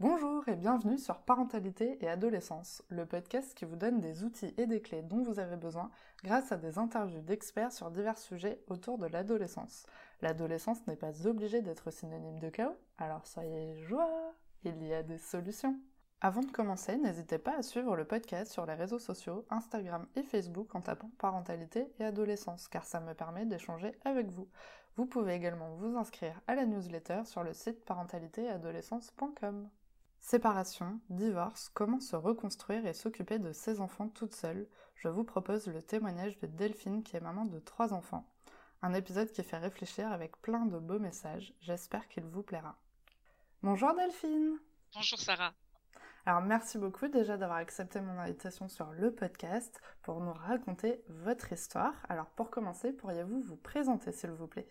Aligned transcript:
Bonjour 0.00 0.48
et 0.48 0.56
bienvenue 0.56 0.96
sur 0.96 1.18
Parentalité 1.18 1.98
et 2.00 2.08
Adolescence, 2.08 2.82
le 2.88 3.04
podcast 3.04 3.52
qui 3.52 3.66
vous 3.66 3.76
donne 3.76 4.00
des 4.00 4.24
outils 4.24 4.54
et 4.56 4.64
des 4.64 4.80
clés 4.80 5.02
dont 5.02 5.22
vous 5.22 5.38
avez 5.38 5.56
besoin 5.56 5.90
grâce 6.24 6.52
à 6.52 6.56
des 6.56 6.78
interviews 6.78 7.20
d'experts 7.20 7.72
sur 7.72 7.90
divers 7.90 8.16
sujets 8.16 8.62
autour 8.68 8.96
de 8.96 9.06
l'adolescence. 9.06 9.84
L'adolescence 10.22 10.86
n'est 10.86 10.96
pas 10.96 11.26
obligée 11.26 11.60
d'être 11.60 11.90
synonyme 11.90 12.38
de 12.38 12.48
chaos, 12.48 12.78
alors 12.96 13.26
soyez 13.26 13.76
joie, 13.82 14.32
il 14.64 14.82
y 14.82 14.94
a 14.94 15.02
des 15.02 15.18
solutions. 15.18 15.78
Avant 16.22 16.40
de 16.40 16.50
commencer, 16.50 16.96
n'hésitez 16.96 17.36
pas 17.36 17.58
à 17.58 17.62
suivre 17.62 17.94
le 17.94 18.06
podcast 18.06 18.50
sur 18.50 18.64
les 18.64 18.72
réseaux 18.72 18.98
sociaux, 18.98 19.44
Instagram 19.50 20.06
et 20.16 20.22
Facebook 20.22 20.74
en 20.74 20.80
tapant 20.80 21.10
parentalité 21.18 21.92
et 22.00 22.04
adolescence, 22.04 22.68
car 22.68 22.84
ça 22.84 23.00
me 23.00 23.12
permet 23.12 23.44
d'échanger 23.44 23.92
avec 24.02 24.30
vous. 24.30 24.48
Vous 24.96 25.04
pouvez 25.04 25.34
également 25.34 25.74
vous 25.74 25.98
inscrire 25.98 26.40
à 26.46 26.54
la 26.54 26.64
newsletter 26.64 27.22
sur 27.26 27.42
le 27.42 27.52
site 27.52 27.84
parentalitéadolescence.com. 27.84 29.68
Séparation, 30.20 30.98
divorce, 31.10 31.68
comment 31.74 32.00
se 32.00 32.16
reconstruire 32.16 32.86
et 32.86 32.94
s'occuper 32.94 33.38
de 33.38 33.52
ses 33.52 33.80
enfants 33.80 34.08
toute 34.08 34.34
seule, 34.34 34.66
je 34.94 35.08
vous 35.08 35.22
propose 35.22 35.66
le 35.66 35.82
témoignage 35.82 36.38
de 36.38 36.46
Delphine 36.46 37.02
qui 37.02 37.16
est 37.16 37.20
maman 37.20 37.44
de 37.44 37.58
trois 37.58 37.92
enfants. 37.92 38.26
Un 38.80 38.94
épisode 38.94 39.30
qui 39.30 39.42
fait 39.42 39.58
réfléchir 39.58 40.10
avec 40.10 40.40
plein 40.40 40.64
de 40.64 40.78
beaux 40.78 40.98
messages, 40.98 41.52
j'espère 41.60 42.08
qu'il 42.08 42.24
vous 42.24 42.42
plaira. 42.42 42.76
Bonjour 43.62 43.94
Delphine 43.94 44.58
Bonjour 44.94 45.18
Sarah 45.18 45.52
alors 46.28 46.42
merci 46.42 46.76
beaucoup 46.76 47.06
déjà 47.06 47.36
d'avoir 47.36 47.58
accepté 47.58 48.00
mon 48.00 48.18
invitation 48.18 48.66
sur 48.66 48.90
le 48.90 49.14
podcast 49.14 49.80
pour 50.02 50.20
nous 50.20 50.32
raconter 50.32 51.00
votre 51.08 51.52
histoire. 51.52 51.94
Alors 52.08 52.26
pour 52.26 52.50
commencer, 52.50 52.92
pourriez-vous 52.92 53.42
vous 53.42 53.56
présenter 53.56 54.10
s'il 54.10 54.30
vous 54.30 54.48
plaît? 54.48 54.66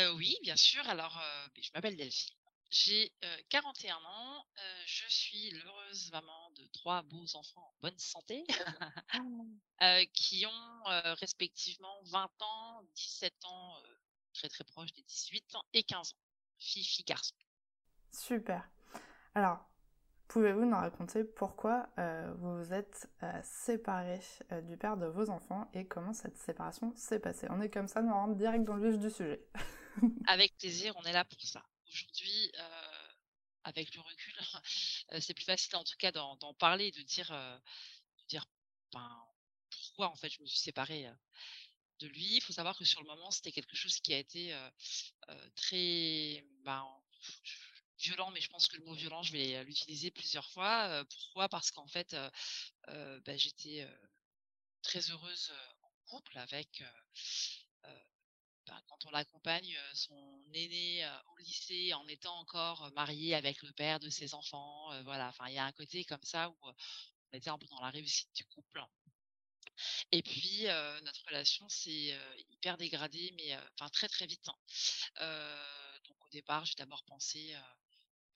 Euh, 0.00 0.12
Oui, 0.14 0.36
bien 0.42 0.56
sûr. 0.56 0.86
Alors 0.88 1.18
euh, 1.18 1.48
je 1.60 1.70
m'appelle 1.74 1.96
Delphine. 1.96 2.36
J'ai 2.70 3.12
41 3.50 3.94
euh, 3.94 3.98
ans. 3.98 4.46
je 4.86 5.04
suis 5.08 5.50
l'heureuse 5.50 6.10
maman 6.10 6.50
de 6.56 6.66
trois 6.72 7.02
beaux 7.02 7.36
enfants 7.36 7.60
en 7.60 7.74
bonne 7.82 7.98
santé 7.98 8.46
qui 10.14 10.46
ont 10.46 10.82
respectivement 11.20 12.02
20 12.04 12.30
ans, 12.40 12.82
17 12.94 13.44
ans, 13.44 13.76
très 14.32 14.48
très 14.48 14.64
proche 14.64 14.90
des 14.94 15.02
18 15.02 15.54
ans 15.56 15.64
et 15.74 15.82
15 15.82 16.14
ans. 16.14 16.16
Fille, 16.58 16.84
fille, 16.84 17.04
garçon. 17.04 17.34
Super. 18.10 18.66
Alors, 19.34 19.58
Pouvez-vous 20.32 20.64
nous 20.64 20.76
raconter 20.76 21.24
pourquoi 21.24 21.90
vous 22.38 22.56
vous 22.56 22.72
êtes 22.72 23.06
séparé 23.42 24.18
euh, 24.50 24.62
du 24.62 24.78
père 24.78 24.96
de 24.96 25.04
vos 25.04 25.28
enfants 25.28 25.68
et 25.74 25.84
comment 25.84 26.14
cette 26.14 26.38
séparation 26.38 26.90
s'est 26.96 27.18
passée? 27.18 27.48
On 27.50 27.60
est 27.60 27.68
comme 27.68 27.86
ça, 27.86 28.00
nous 28.00 28.14
rentre 28.14 28.36
direct 28.36 28.64
dans 28.64 28.76
le 28.76 28.88
vif 28.88 28.98
du 28.98 29.10
sujet. 29.10 29.44
Avec 30.26 30.56
plaisir, 30.58 30.94
on 30.96 31.02
est 31.04 31.12
là 31.12 31.24
pour 31.24 31.40
ça. 31.42 31.64
Aujourd'hui, 31.88 32.52
avec 33.64 33.94
le 33.94 34.00
recul, 34.00 34.34
c'est 35.20 35.34
plus 35.34 35.44
facile 35.44 35.76
en 35.76 35.84
tout 35.84 35.96
cas 35.98 36.12
d'en 36.12 36.54
parler 36.54 36.90
de 36.90 37.02
dire, 37.02 37.30
de 37.30 38.24
dire 38.28 38.44
ben, 38.92 39.24
pourquoi 39.70 40.08
en 40.08 40.16
fait 40.16 40.30
je 40.30 40.40
me 40.40 40.46
suis 40.46 40.58
séparée 40.58 41.08
de 42.00 42.06
lui. 42.08 42.36
Il 42.36 42.40
faut 42.42 42.52
savoir 42.52 42.76
que 42.76 42.84
sur 42.84 43.00
le 43.02 43.06
moment, 43.06 43.30
c'était 43.30 43.52
quelque 43.52 43.76
chose 43.76 44.00
qui 44.00 44.14
a 44.14 44.18
été 44.18 44.56
très... 45.54 46.44
Ben, 46.64 46.86
violent, 47.98 48.32
mais 48.32 48.40
je 48.40 48.48
pense 48.48 48.66
que 48.66 48.76
le 48.76 48.84
mot 48.84 48.94
violent, 48.94 49.22
je 49.22 49.32
vais 49.32 49.64
l'utiliser 49.64 50.10
plusieurs 50.10 50.48
fois. 50.50 51.04
pourquoi? 51.08 51.48
Parce 51.48 51.70
qu'en 51.70 51.86
fait, 51.86 52.16
bah, 52.86 53.36
j'étais 53.36 53.88
très 54.82 55.10
heureuse 55.10 55.52
en 55.82 55.92
couple 56.06 56.38
avec, 56.38 56.82
bah, 58.66 58.80
quand 58.88 59.06
on 59.06 59.12
accompagne 59.14 59.76
son 59.94 60.42
aîné 60.54 61.08
au 61.26 61.36
lycée 61.38 61.92
en 61.94 62.06
étant 62.08 62.38
encore 62.38 62.90
marié 62.92 63.34
avec 63.34 63.62
le 63.62 63.72
père 63.72 64.00
de 64.00 64.10
ses 64.10 64.34
enfants. 64.34 64.90
voilà, 65.02 65.28
enfin, 65.28 65.48
il 65.48 65.54
y 65.54 65.58
a 65.58 65.64
un 65.64 65.72
côté 65.72 66.04
comme 66.04 66.22
ça 66.22 66.50
où 66.50 66.56
on 66.62 67.36
était 67.36 67.50
un 67.50 67.58
peu 67.58 67.66
dans 67.66 67.80
la 67.80 67.90
réussite 67.90 68.34
du 68.34 68.44
couple. 68.44 68.84
Et 70.12 70.22
puis, 70.22 70.64
notre 71.02 71.24
relation 71.26 71.68
s'est 71.68 72.16
hyper 72.50 72.76
dégradée, 72.76 73.32
mais 73.36 73.56
enfin 73.74 73.88
très 73.90 74.08
très 74.08 74.26
vite. 74.26 74.48
Hein. 74.48 75.58
donc 76.04 76.24
au 76.26 76.28
départ, 76.30 76.64
j'ai 76.64 76.74
d'abord 76.74 77.02
pensé 77.04 77.56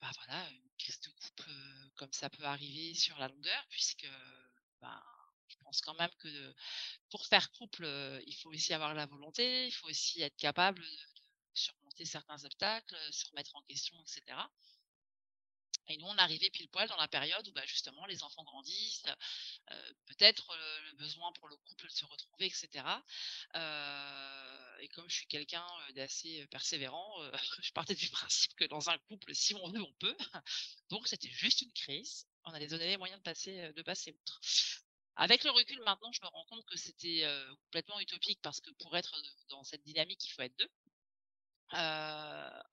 bah, 0.01 0.11
voilà, 0.15 0.49
une 0.51 0.75
crise 0.77 0.99
de 1.01 1.09
couple 1.09 1.51
comme 1.95 2.13
ça 2.13 2.29
peut 2.29 2.43
arriver 2.43 2.93
sur 2.93 3.17
la 3.17 3.27
longueur, 3.27 3.65
puisque 3.69 4.07
ben, 4.81 5.01
je 5.47 5.57
pense 5.63 5.81
quand 5.81 5.95
même 5.95 6.13
que 6.19 6.55
pour 7.09 7.25
faire 7.25 7.51
couple, 7.51 7.85
il 8.25 8.35
faut 8.35 8.49
aussi 8.49 8.73
avoir 8.73 8.93
la 8.93 9.05
volonté, 9.05 9.67
il 9.67 9.71
faut 9.71 9.87
aussi 9.87 10.21
être 10.21 10.37
capable 10.37 10.81
de, 10.81 10.97
surmonter 11.53 12.05
certains 12.05 12.43
obstacles, 12.45 12.95
se 13.11 13.25
remettre 13.29 13.55
en 13.55 13.61
question, 13.63 13.99
etc. 14.01 14.37
Et 15.89 15.97
nous, 15.97 16.05
on 16.07 16.17
arrivait 16.17 16.49
pile 16.49 16.67
poil 16.69 16.87
dans 16.89 16.97
la 16.97 17.07
période 17.07 17.47
où 17.47 17.51
bah, 17.53 17.65
justement 17.65 18.05
les 18.05 18.23
enfants 18.23 18.43
grandissent, 18.43 19.05
peut-être 20.05 20.53
le 20.55 20.97
besoin 20.97 21.31
pour 21.33 21.47
le 21.47 21.55
couple 21.57 21.87
de 21.87 21.91
se 21.91 22.05
retrouver, 22.05 22.47
etc. 22.47 22.85
et 24.79 24.87
comme 24.89 25.09
je 25.09 25.15
suis 25.15 25.27
quelqu'un 25.27 25.65
d'assez 25.95 26.45
persévérant, 26.47 27.17
je 27.61 27.71
partais 27.71 27.95
du 27.95 28.09
principe 28.09 28.53
que 28.55 28.65
dans 28.65 28.89
un 28.89 28.97
couple, 28.99 29.33
si 29.33 29.55
on 29.55 29.69
veut, 29.69 29.81
on 29.81 29.93
peut. 29.93 30.17
Donc 30.89 31.07
c'était 31.07 31.29
juste 31.29 31.61
une 31.61 31.73
crise. 31.73 32.27
On 32.43 32.53
allait 32.53 32.67
donner 32.67 32.87
les 32.87 32.97
moyens 32.97 33.19
de 33.19 33.23
passer, 33.23 33.73
de 33.73 33.81
passer 33.81 34.11
outre. 34.11 34.41
Avec 35.19 35.43
le 35.43 35.49
recul 35.49 35.79
maintenant, 35.83 36.11
je 36.11 36.21
me 36.21 36.27
rends 36.27 36.45
compte 36.45 36.65
que 36.65 36.77
c'était 36.77 37.27
complètement 37.63 37.99
utopique 37.99 38.39
parce 38.43 38.61
que 38.61 38.69
pour 38.79 38.95
être 38.95 39.15
dans 39.49 39.63
cette 39.63 39.83
dynamique, 39.83 40.23
il 40.23 40.31
faut 40.31 40.43
être 40.43 40.55
deux. 40.57 40.69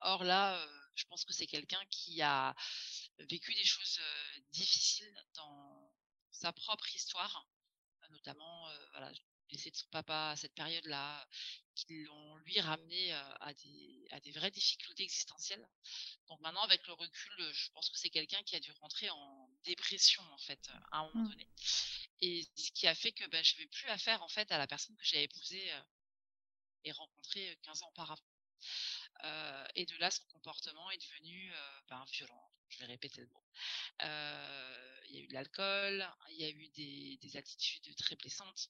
or 0.01 0.23
là, 0.23 0.63
je 0.95 1.05
pense 1.05 1.25
que 1.25 1.33
c'est 1.33 1.47
quelqu'un 1.47 1.83
qui 1.89 2.21
a 2.21 2.55
vécu 3.17 3.53
des 3.55 3.65
choses 3.65 3.99
difficiles 4.51 5.25
dans 5.33 5.91
sa 6.31 6.53
propre 6.53 6.87
histoire, 6.95 7.47
notamment 8.11 8.69
voilà, 8.91 9.11
décès 9.49 9.71
de 9.71 9.75
son 9.75 9.87
papa 9.87 10.29
à 10.29 10.35
cette 10.35 10.53
période-là, 10.53 11.27
qui 11.75 12.03
l'ont 12.03 12.35
lui 12.37 12.59
ramené 12.59 13.13
à, 13.13 13.53
des, 13.53 14.07
à 14.11 14.19
des 14.19 14.31
vraies 14.31 14.51
difficultés 14.51 15.03
existentielles. 15.03 15.67
Donc 16.27 16.39
maintenant, 16.41 16.61
avec 16.61 16.85
le 16.87 16.93
recul, 16.93 17.53
je 17.53 17.69
pense 17.71 17.89
que 17.89 17.97
c'est 17.97 18.09
quelqu'un 18.09 18.41
qui 18.43 18.55
a 18.55 18.59
dû 18.59 18.71
rentrer 18.81 19.09
en 19.09 19.49
dépression 19.63 20.23
en 20.31 20.37
fait 20.37 20.69
à 20.91 20.99
un 20.99 21.07
moment 21.07 21.25
mmh. 21.25 21.29
donné. 21.29 21.49
Et 22.21 22.47
ce 22.55 22.71
qui 22.71 22.87
a 22.87 22.95
fait 22.95 23.11
que 23.11 23.25
bah, 23.27 23.43
je 23.43 23.53
n'avais 23.53 23.67
plus 23.67 23.87
affaire 23.89 24.23
en 24.23 24.29
fait 24.29 24.51
à 24.51 24.57
la 24.57 24.67
personne 24.67 24.95
que 24.95 25.05
j'ai 25.05 25.23
épousée 25.23 25.71
et 26.83 26.91
rencontrée 26.91 27.57
15 27.63 27.83
ans 27.83 27.89
auparavant 27.89 28.23
et 29.75 29.85
de 29.85 29.95
là, 29.97 30.11
son 30.11 30.23
comportement 30.25 30.89
est 30.91 30.97
devenu 30.97 31.51
ben, 31.89 32.03
violent. 32.11 32.51
Je 32.69 32.79
vais 32.79 32.85
répéter 32.85 33.21
le 33.21 33.27
mot. 33.27 33.43
Il 34.01 35.15
y 35.15 35.17
a 35.17 35.21
eu 35.21 35.27
de 35.27 35.33
l'alcool, 35.33 36.07
il 36.31 36.37
y 36.37 36.45
a 36.45 36.49
eu 36.49 36.69
des, 36.69 37.37
attitudes 37.37 37.95
très 37.95 38.15
blessantes. 38.15 38.69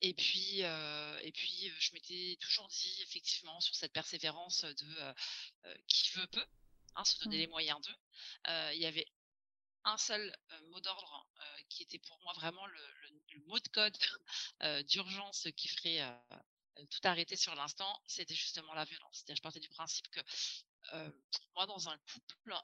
Et 0.00 0.14
puis, 0.14 0.60
et 0.60 1.32
puis, 1.32 1.72
je 1.78 1.92
m'étais 1.92 2.36
toujours 2.40 2.68
dit, 2.68 3.02
effectivement, 3.02 3.60
sur 3.60 3.74
cette 3.74 3.92
persévérance 3.92 4.64
de 4.64 5.14
qui 5.86 6.10
veut 6.12 6.26
peut, 6.28 6.46
hein, 6.96 7.04
se 7.04 7.18
donner 7.22 7.38
les 7.38 7.46
mmh. 7.46 7.50
moyens 7.50 7.80
d'eux. 7.80 7.96
il 8.74 8.80
y 8.80 8.86
avait 8.86 9.06
un 9.84 9.98
seul 9.98 10.34
mot 10.70 10.80
d'ordre 10.80 11.26
qui 11.68 11.82
était 11.82 11.98
pour 11.98 12.18
moi 12.22 12.32
vraiment 12.34 12.66
le, 12.66 12.86
le 13.34 13.40
mot 13.46 13.58
de 13.58 13.68
code 13.68 13.96
d'urgence 14.88 15.48
qui 15.56 15.68
ferait 15.68 16.00
tout 16.90 17.00
arrêter 17.04 17.36
sur 17.36 17.54
l'instant, 17.54 18.02
c'était 18.06 18.34
justement 18.34 18.74
la 18.74 18.84
violence. 18.84 19.24
Je 19.28 19.40
partais 19.42 19.60
du 19.60 19.68
principe 19.68 20.08
que 20.10 20.20
pour 20.90 21.46
moi, 21.54 21.66
dans 21.66 21.88
un 21.88 21.98
couple, 21.98 22.54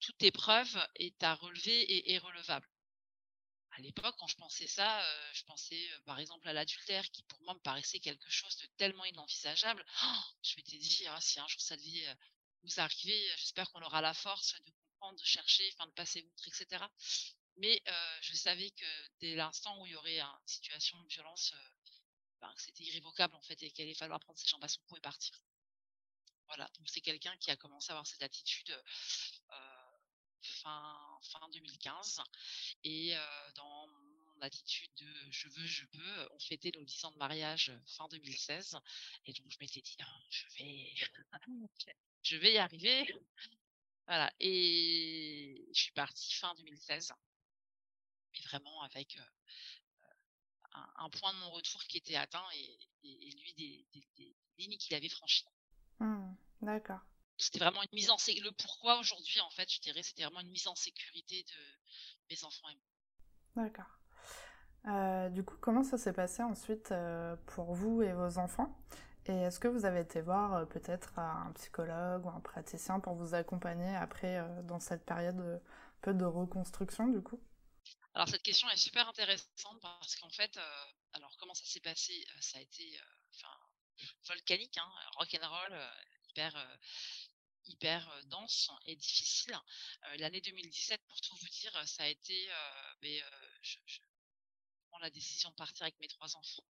toute 0.00 0.22
épreuve 0.22 0.86
est 0.96 1.22
à 1.22 1.34
relever 1.34 1.80
et 1.80 2.12
est 2.14 2.18
relevable. 2.18 2.68
À 3.76 3.80
l'époque, 3.82 4.16
quand 4.18 4.26
je 4.26 4.36
pensais 4.36 4.66
ça, 4.66 5.04
je 5.34 5.44
pensais 5.44 5.90
par 6.06 6.18
exemple 6.18 6.48
à 6.48 6.54
l'adultère, 6.54 7.04
qui 7.10 7.22
pour 7.24 7.40
moi 7.42 7.52
me 7.52 7.60
paraissait 7.60 8.00
quelque 8.00 8.30
chose 8.30 8.56
de 8.56 8.66
tellement 8.78 9.04
inenvisageable. 9.04 9.84
Oh, 10.02 10.22
je 10.42 10.56
m'étais 10.56 10.78
dit, 10.78 11.06
ah, 11.08 11.20
si 11.20 11.38
un 11.40 11.46
jour 11.46 11.60
ça 11.60 11.76
devait 11.76 12.16
nous 12.62 12.80
arriver, 12.80 13.28
j'espère 13.36 13.70
qu'on 13.70 13.82
aura 13.82 14.00
la 14.00 14.14
force 14.14 14.54
de 14.64 14.70
comprendre, 14.70 15.18
de 15.18 15.24
chercher, 15.24 15.70
de 15.70 15.90
passer 15.92 16.22
outre, 16.22 16.48
etc. 16.48 16.82
Mais 17.56 17.82
je 18.22 18.34
savais 18.34 18.70
que 18.70 19.08
dès 19.20 19.34
l'instant 19.34 19.78
où 19.80 19.86
il 19.86 19.92
y 19.92 19.96
aurait 19.96 20.20
une 20.20 20.46
situation 20.46 20.98
de 21.02 21.08
violence, 21.08 21.52
ben, 22.40 22.52
c'était 22.56 22.84
irrévocable 22.84 23.34
en 23.34 23.42
fait 23.42 23.62
et 23.62 23.70
qu'il 23.70 23.84
allait 23.84 23.94
falloir 23.94 24.20
prendre 24.20 24.38
ses 24.38 24.48
jambes 24.48 24.64
à 24.64 24.68
son 24.68 24.80
cou 24.88 24.96
et 24.96 25.00
partir. 25.00 25.38
Voilà, 26.46 26.68
donc 26.78 26.88
c'est 26.88 27.00
quelqu'un 27.00 27.36
qui 27.38 27.50
a 27.50 27.56
commencé 27.56 27.90
à 27.90 27.94
avoir 27.94 28.06
cette 28.06 28.22
attitude 28.22 28.70
euh, 29.50 29.75
fin, 30.62 31.18
fin 31.22 31.48
2015 31.52 32.20
et 32.84 33.16
euh, 33.16 33.52
dans 33.54 33.86
mon 33.88 34.40
attitude 34.40 34.90
de 34.96 35.06
je 35.30 35.48
veux, 35.48 35.66
je 35.66 35.84
peux, 35.86 36.28
on 36.32 36.38
fêtait 36.38 36.72
nos 36.74 36.84
10 36.84 37.04
ans 37.04 37.12
de 37.12 37.18
mariage 37.18 37.72
fin 37.86 38.08
2016 38.08 38.78
et 39.26 39.32
donc 39.32 39.46
je 39.50 39.56
m'étais 39.60 39.80
dit 39.80 39.96
«Ah, 40.00 40.20
je 40.30 40.46
vais, 40.58 40.94
je 42.22 42.36
vais 42.36 42.52
y 42.54 42.58
arriver. 42.58 43.06
Voilà, 44.06 44.32
et 44.38 45.68
je 45.72 45.82
suis 45.82 45.92
partie 45.92 46.32
fin 46.34 46.54
2016, 46.54 47.12
mais 48.32 48.40
vraiment 48.42 48.82
avec 48.82 49.18
un, 50.98 51.10
point 51.10 51.32
de 51.32 51.38
mon 51.40 51.50
retour 51.50 51.82
qui 51.84 51.96
était 51.98 52.14
atteint 52.14 52.44
et, 52.54 52.78
lui 53.02 53.54
des, 53.54 54.36
lignes 54.58 54.76
qu'il 54.78 54.94
avait 54.94 55.08
franchies. 55.08 55.44
D'accord. 56.60 57.00
C'était 57.38 57.58
vraiment 57.58 57.82
une 57.82 57.88
mise 57.92 58.10
en 58.10 58.18
sé 58.18 58.34
le 58.40 58.50
pourquoi 58.52 58.98
aujourd'hui, 58.98 59.40
en 59.40 59.50
fait, 59.50 59.70
je 59.70 59.80
dirais, 59.80 60.02
c'était 60.02 60.24
vraiment 60.24 60.40
une 60.40 60.50
mise 60.50 60.66
en 60.68 60.74
sécurité 60.74 61.42
de 61.42 61.78
mes 62.30 62.44
enfants 62.44 62.68
et 62.68 62.74
moi. 62.74 63.64
D'accord. 63.64 63.96
Euh, 64.88 65.28
du 65.30 65.42
coup, 65.44 65.56
comment 65.60 65.82
ça 65.82 65.98
s'est 65.98 66.12
passé 66.12 66.42
ensuite 66.42 66.92
euh, 66.92 67.34
pour 67.46 67.74
vous 67.74 68.02
et 68.02 68.12
vos 68.12 68.38
enfants? 68.38 68.78
Et 69.26 69.32
est-ce 69.32 69.58
que 69.58 69.66
vous 69.66 69.84
avez 69.84 70.00
été 70.00 70.20
voir 70.20 70.54
euh, 70.54 70.64
peut-être 70.64 71.18
un 71.18 71.52
psychologue 71.54 72.24
ou 72.24 72.28
un 72.30 72.40
praticien 72.40 73.00
pour 73.00 73.14
vous 73.14 73.34
accompagner 73.34 73.96
après 73.96 74.40
dans 74.62 74.78
cette 74.78 75.04
période 75.04 75.40
un 75.40 75.60
peu 76.02 76.14
de 76.14 76.24
reconstruction 76.24 77.08
du 77.08 77.20
coup? 77.20 77.42
Alors 78.14 78.28
cette 78.28 78.42
question 78.42 78.68
est 78.70 78.76
super 78.76 79.08
intéressante 79.08 79.80
parce 79.82 80.16
qu'en 80.16 80.30
fait, 80.30 80.56
alors 81.12 81.36
comment 81.38 81.54
ça 81.54 81.64
s'est 81.64 81.80
passé? 81.80 82.24
Ça 82.40 82.58
a 82.58 82.60
été 82.60 82.98
volcanique, 84.28 84.78
hein, 84.78 84.88
rock'n'roll, 85.16 85.76
hyper 86.28 86.54
hyper 87.68 88.08
dense 88.26 88.70
et 88.86 88.96
difficile. 88.96 89.58
L'année 90.18 90.40
2017, 90.40 91.00
pour 91.06 91.20
tout 91.20 91.36
vous 91.36 91.48
dire, 91.48 91.88
ça 91.88 92.04
a 92.04 92.08
été, 92.08 92.48
mais, 93.02 93.22
je, 93.62 93.78
la 95.00 95.10
décision 95.10 95.50
de 95.50 95.54
partir 95.56 95.82
avec 95.82 95.98
mes 96.00 96.08
trois 96.08 96.36
enfants 96.36 96.64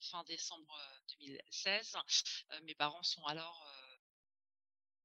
fin 0.00 0.24
décembre 0.24 0.78
2016. 1.18 1.96
mes 2.62 2.74
parents 2.74 3.02
sont 3.02 3.24
alors 3.26 3.66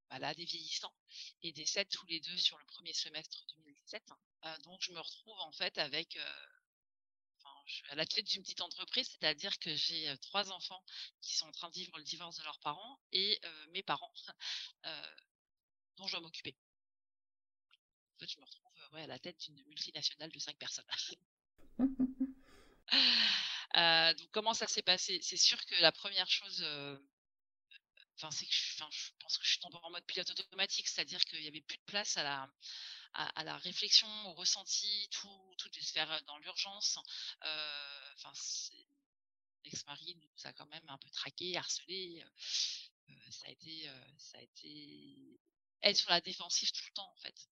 malades 0.09 0.39
et 0.39 0.45
vieillissants 0.45 0.93
et 1.41 1.51
décèdent 1.51 1.89
tous 1.89 2.05
les 2.07 2.19
deux 2.19 2.37
sur 2.37 2.57
le 2.57 2.65
premier 2.65 2.93
semestre 2.93 3.45
2017. 3.57 4.03
donc 4.63 4.81
je 4.81 4.91
me 4.93 4.99
retrouve 4.99 5.39
en 5.39 5.51
fait 5.51 5.77
avec 5.77 6.17
à 7.89 7.95
la 7.95 8.05
tête 8.05 8.25
d'une 8.25 8.43
petite 8.43 8.61
entreprise, 8.61 9.07
c'est-à-dire 9.07 9.57
que 9.59 9.73
j'ai 9.75 10.15
trois 10.21 10.51
enfants 10.51 10.83
qui 11.21 11.35
sont 11.35 11.47
en 11.47 11.51
train 11.51 11.69
de 11.69 11.75
vivre 11.75 11.97
le 11.97 12.03
divorce 12.03 12.37
de 12.37 12.43
leurs 12.43 12.59
parents 12.59 12.99
et 13.11 13.39
mes 13.71 13.83
parents 13.83 14.13
dont 15.97 16.07
je 16.07 16.13
dois 16.13 16.21
m'occuper. 16.21 16.55
En 18.15 18.19
fait, 18.19 18.31
je 18.31 18.39
me 18.39 18.45
retrouve 18.45 18.65
à 18.93 19.07
la 19.07 19.19
tête 19.19 19.37
d'une 19.41 19.61
multinationale 19.65 20.31
de 20.31 20.39
cinq 20.39 20.57
personnes. 20.57 20.85
Euh, 23.75 24.13
donc 24.17 24.29
comment 24.31 24.53
ça 24.53 24.67
s'est 24.67 24.81
passé? 24.81 25.19
C'est 25.21 25.37
sûr 25.37 25.63
que 25.65 25.75
la 25.81 25.91
première 25.91 26.29
chose, 26.29 26.65
enfin 28.15 28.31
c'est 28.31 28.45
que 28.45 28.53
je, 28.53 28.77
pense 29.19 29.37
que 29.37 29.45
je 29.45 29.49
suis 29.51 29.59
tombée 29.59 29.77
en 29.83 29.91
mode 29.91 30.05
pilote 30.05 30.29
automatique, 30.29 30.87
c'est-à-dire 30.87 31.23
qu'il 31.25 31.41
n'y 31.41 31.47
avait 31.47 31.61
plus 31.61 31.77
de 31.77 31.83
place 31.83 32.17
à 32.17 32.23
la, 32.23 32.49
à, 33.13 33.43
la 33.43 33.57
réflexion, 33.57 34.07
au 34.27 34.33
ressenti, 34.33 35.09
tout, 35.11 35.55
tout 35.57 35.69
se 35.73 35.91
faire 35.91 36.21
dans 36.23 36.37
l'urgence. 36.39 36.97
Euh, 37.43 38.13
enfin, 38.15 38.31
ex-mari 39.63 40.15
nous 40.15 40.47
a 40.47 40.53
quand 40.53 40.67
même 40.67 40.87
un 40.89 40.97
peu 40.97 41.09
traqué, 41.09 41.57
harcelé. 41.57 42.23
ça 43.29 43.47
a 43.47 43.51
été, 43.51 43.89
ça 44.17 44.37
a 44.37 44.41
été 44.41 45.39
être 45.85 45.97
sur 45.97 46.09
la 46.09 46.21
défensive 46.21 46.71
tout 46.71 46.83
le 46.87 46.93
temps 46.93 47.11
en 47.11 47.17
fait. 47.17 47.47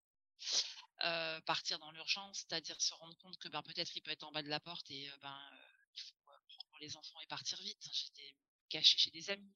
Euh, 1.05 1.41
partir 1.41 1.79
dans 1.79 1.91
l'urgence, 1.91 2.39
c'est-à-dire 2.39 2.79
se 2.81 2.93
rendre 2.93 3.17
compte 3.17 3.37
que 3.37 3.49
ben, 3.49 3.61
peut-être 3.61 3.95
il 3.95 4.01
peut 4.01 4.11
être 4.11 4.23
en 4.23 4.31
bas 4.31 4.43
de 4.43 4.49
la 4.49 4.59
porte 4.59 4.89
et 4.89 5.09
euh, 5.09 5.17
ben, 5.21 5.37
euh, 5.53 5.85
il 5.95 6.01
faut 6.01 6.15
prendre 6.47 6.77
les 6.79 6.95
enfants 6.95 7.19
et 7.21 7.27
partir 7.27 7.59
vite. 7.59 7.89
J'étais 7.91 8.35
cachée 8.69 8.97
chez 8.97 9.11
des 9.11 9.29
amis, 9.29 9.53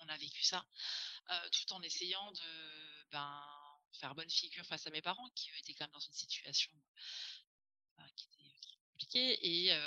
on 0.00 0.08
a 0.08 0.16
vécu 0.16 0.42
ça, 0.42 0.64
tout 1.52 1.72
en 1.72 1.82
essayant 1.82 2.32
de 2.32 3.10
ben, 3.10 3.42
faire 3.92 4.14
bonne 4.14 4.30
figure 4.30 4.64
face 4.66 4.86
à 4.86 4.90
mes 4.90 5.02
parents 5.02 5.28
qui 5.30 5.50
étaient 5.58 5.74
quand 5.74 5.84
même 5.84 5.92
dans 5.92 6.00
une 6.00 6.14
situation 6.14 6.72
ben, 7.96 8.06
qui 8.16 8.26
était 8.26 8.60
très 8.60 8.76
compliquée 8.88 9.38
et, 9.46 9.80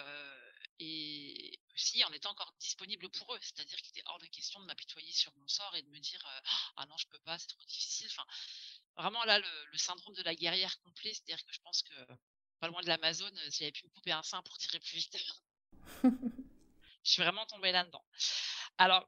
et 0.80 1.60
aussi 1.74 2.04
en 2.04 2.12
étant 2.12 2.32
encore 2.32 2.54
disponible 2.60 3.10
pour 3.10 3.34
eux, 3.34 3.40
c'est-à-dire 3.42 3.78
qu'il 3.78 3.90
était 3.90 4.04
hors 4.08 4.20
de 4.20 4.28
question 4.28 4.60
de 4.60 4.66
m'apitoyer 4.66 5.12
sur 5.12 5.34
mon 5.36 5.48
sort 5.48 5.76
et 5.76 5.82
de 5.82 5.90
me 5.90 6.00
dire 6.00 6.24
ah 6.78 6.86
non 6.86 6.98
je 6.98 7.08
peux 7.08 7.20
pas, 7.20 7.38
c'est 7.38 7.48
trop 7.48 7.66
difficile. 7.66 8.08
Enfin, 8.12 8.26
vraiment 8.96 9.24
là 9.26 9.40
le, 9.40 9.78
syndrome 9.78 10.14
de 10.16 10.24
la 10.24 10.36
guerrière 10.36 10.80
complet, 10.82 11.14
c'est-à-dire 11.14 11.44
que 11.46 11.54
je 11.54 11.62
pense 11.62 11.82
que 11.84 11.94
pas 12.60 12.68
loin 12.68 12.82
de 12.82 12.88
l'Amazone, 12.88 13.38
si 13.50 13.60
j'avais 13.60 13.72
pu 13.72 13.86
me 13.86 13.92
couper 13.92 14.12
un 14.12 14.24
sein 14.24 14.42
pour 14.44 14.58
tirer 14.58 14.80
plus 14.80 14.98
vite, 14.98 15.18
je 16.04 17.12
suis 17.12 17.22
vraiment 17.22 17.46
tombée 17.46 17.72
là-dedans. 17.72 18.06
Alors, 18.78 19.08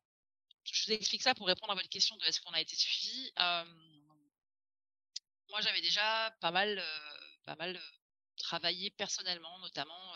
je 0.65 0.85
vous 0.85 0.91
explique 0.93 1.21
ça 1.21 1.35
pour 1.35 1.47
répondre 1.47 1.71
à 1.71 1.75
votre 1.75 1.89
question 1.89 2.15
de 2.17 2.25
est-ce 2.25 2.41
qu'on 2.41 2.53
a 2.53 2.61
été 2.61 2.75
suivi. 2.75 3.31
moi, 5.49 5.61
j'avais 5.61 5.81
déjà 5.81 6.35
pas 6.41 6.51
mal, 6.51 6.83
pas 7.45 7.55
mal 7.55 7.79
travaillé 8.37 8.89
personnellement, 8.91 9.57
notamment 9.59 10.13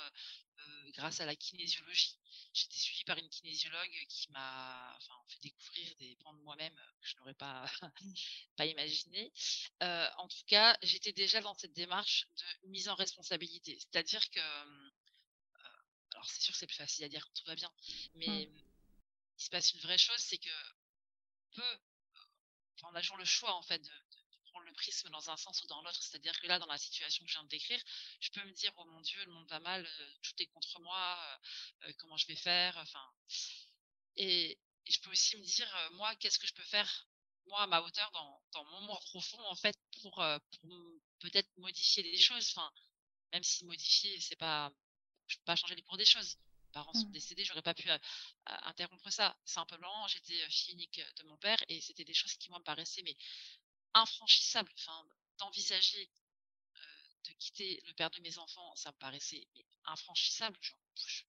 grâce 1.00 1.22
à 1.22 1.25
la 1.25 1.36
kinésiologie. 1.36 2.18
J'étais 2.54 2.78
suivie 2.78 3.04
par 3.04 3.18
une 3.18 3.30
kinésiologue 3.30 4.06
qui 4.10 4.31
m'a 4.31 4.96
enfin, 4.98 5.13
fait 5.28 5.40
découvrir 5.42 5.96
des 5.96 6.16
pans 6.18 6.34
de 6.34 6.42
moi-même 6.42 6.75
que 7.01 7.07
je 7.07 7.16
n'aurais 7.18 7.36
pas, 7.36 7.66
pas 8.57 8.66
imaginé. 8.66 9.31
Euh, 9.84 10.10
en 10.18 10.28
tout 10.28 10.44
cas, 10.48 10.78
j'étais 10.81 11.13
déjà 11.13 11.42
dans 11.42 11.54
cette 11.54 11.74
démarche 11.74 12.28
de 12.63 12.68
mise 12.69 12.90
en 12.90 12.96
responsabilité. 12.96 13.78
C'est-à-dire 13.80 14.28
que, 14.31 14.40
euh, 14.40 14.90
alors 16.13 16.28
c'est 16.28 16.42
sûr 16.42 16.54
que 16.54 16.60
c'est 16.60 16.68
plus 16.68 16.75
facile 16.75 17.06
à 17.06 17.10
dire 17.10 17.25
quand 17.25 17.34
tout 17.34 17.46
va 17.46 17.56
bien, 17.56 17.72
mais 18.16 18.48
mmh. 18.48 18.69
Il 19.39 19.44
se 19.44 19.50
passe 19.50 19.74
une 19.74 19.81
vraie 19.81 19.97
chose, 19.97 20.19
c'est 20.19 20.38
que 20.38 20.50
peu, 21.56 21.80
on 22.83 22.95
a 22.95 23.01
toujours 23.01 23.18
le 23.18 23.25
choix 23.25 23.53
en 23.56 23.63
fait 23.63 23.80
de, 23.80 23.91
le 24.65 24.74
prisme 24.74 25.09
dans 25.09 25.30
un 25.30 25.38
sens 25.38 25.62
ou 25.63 25.68
dans 25.68 25.81
l'autre. 25.81 26.01
C'est-à-dire 26.01 26.39
que 26.39 26.47
là, 26.47 26.59
dans 26.59 26.65
la 26.65 26.77
situation 26.77 27.24
que 27.24 27.30
je 27.30 27.36
viens 27.36 27.44
de 27.44 27.50
décrire, 27.50 27.81
je 28.19 28.30
peux 28.31 28.44
me 28.44 28.51
dire, 28.51 28.74
oh 28.77 28.86
mon 28.86 29.01
Dieu, 29.01 29.24
le 29.25 29.31
monde 29.31 29.47
va 29.50 29.59
mal, 29.59 29.86
euh, 29.86 30.15
tout 30.21 30.33
est 30.39 30.47
contre 30.47 30.80
moi, 30.81 31.19
euh, 31.83 31.88
euh, 31.88 31.94
comment 32.00 32.18
je 32.18 32.27
vais 32.27 32.36
faire? 32.36 32.77
Enfin, 32.77 33.06
et, 34.18 34.59
je 34.88 35.00
peux 35.01 35.12
aussi 35.12 35.38
me 35.38 35.44
dire, 35.44 35.89
moi, 35.94 36.15
qu'est-ce 36.15 36.39
que 36.39 36.47
je 36.47 36.53
peux 36.53 36.63
faire, 36.63 37.07
moi, 37.45 37.62
à 37.62 37.68
ma 37.68 37.81
hauteur, 37.81 38.09
dans, 38.12 38.41
dans 38.53 38.65
mon 38.65 38.81
moi 38.81 39.00
profond, 39.01 39.39
en 39.45 39.56
fait, 39.56 39.75
pour, 40.01 40.15
pour 40.15 40.69
peut-être 41.19 41.50
modifier 41.57 42.01
les 42.01 42.18
choses? 42.18 42.50
Enfin, 42.50 42.71
même 43.31 43.44
si 43.44 43.65
modifier, 43.65 44.19
c'est 44.19 44.36
pas, 44.36 44.74
je 45.27 45.38
peux 45.38 45.44
pas 45.44 45.56
changer 45.56 45.75
les 45.75 45.83
cours 45.83 45.97
des 45.97 46.06
choses. 46.06 46.39
Parents 46.71 46.94
sont 46.94 47.07
mmh. 47.07 47.12
décédés, 47.12 47.44
j'aurais 47.44 47.62
pas 47.62 47.74
pu 47.74 47.89
interrompre 48.45 49.10
ça. 49.10 49.38
Simplement, 49.45 50.07
j'étais 50.07 50.50
fille 50.50 50.74
unique 50.74 51.01
de 51.18 51.24
mon 51.24 51.38
père 51.38 51.57
et 51.68 51.81
c'était 51.81 52.06
des 52.06 52.13
choses 52.13 52.33
qui 52.36 52.50
moi 52.50 52.60
me 52.60 52.63
paraissaient 52.63 53.04
mais 53.04 53.18
infranchissable. 53.94 54.71
Enfin, 54.75 55.06
d'envisager 55.38 56.10
de 57.25 57.33
quitter 57.33 57.81
le 57.86 57.94
père 57.94 58.10
de 58.12 58.21
mes 58.21 58.38
enfants, 58.38 58.75
ça 58.75 58.92
me 58.92 58.98
paraissait 58.98 59.48
infranchissable. 59.86 60.57
je, 60.62 61.24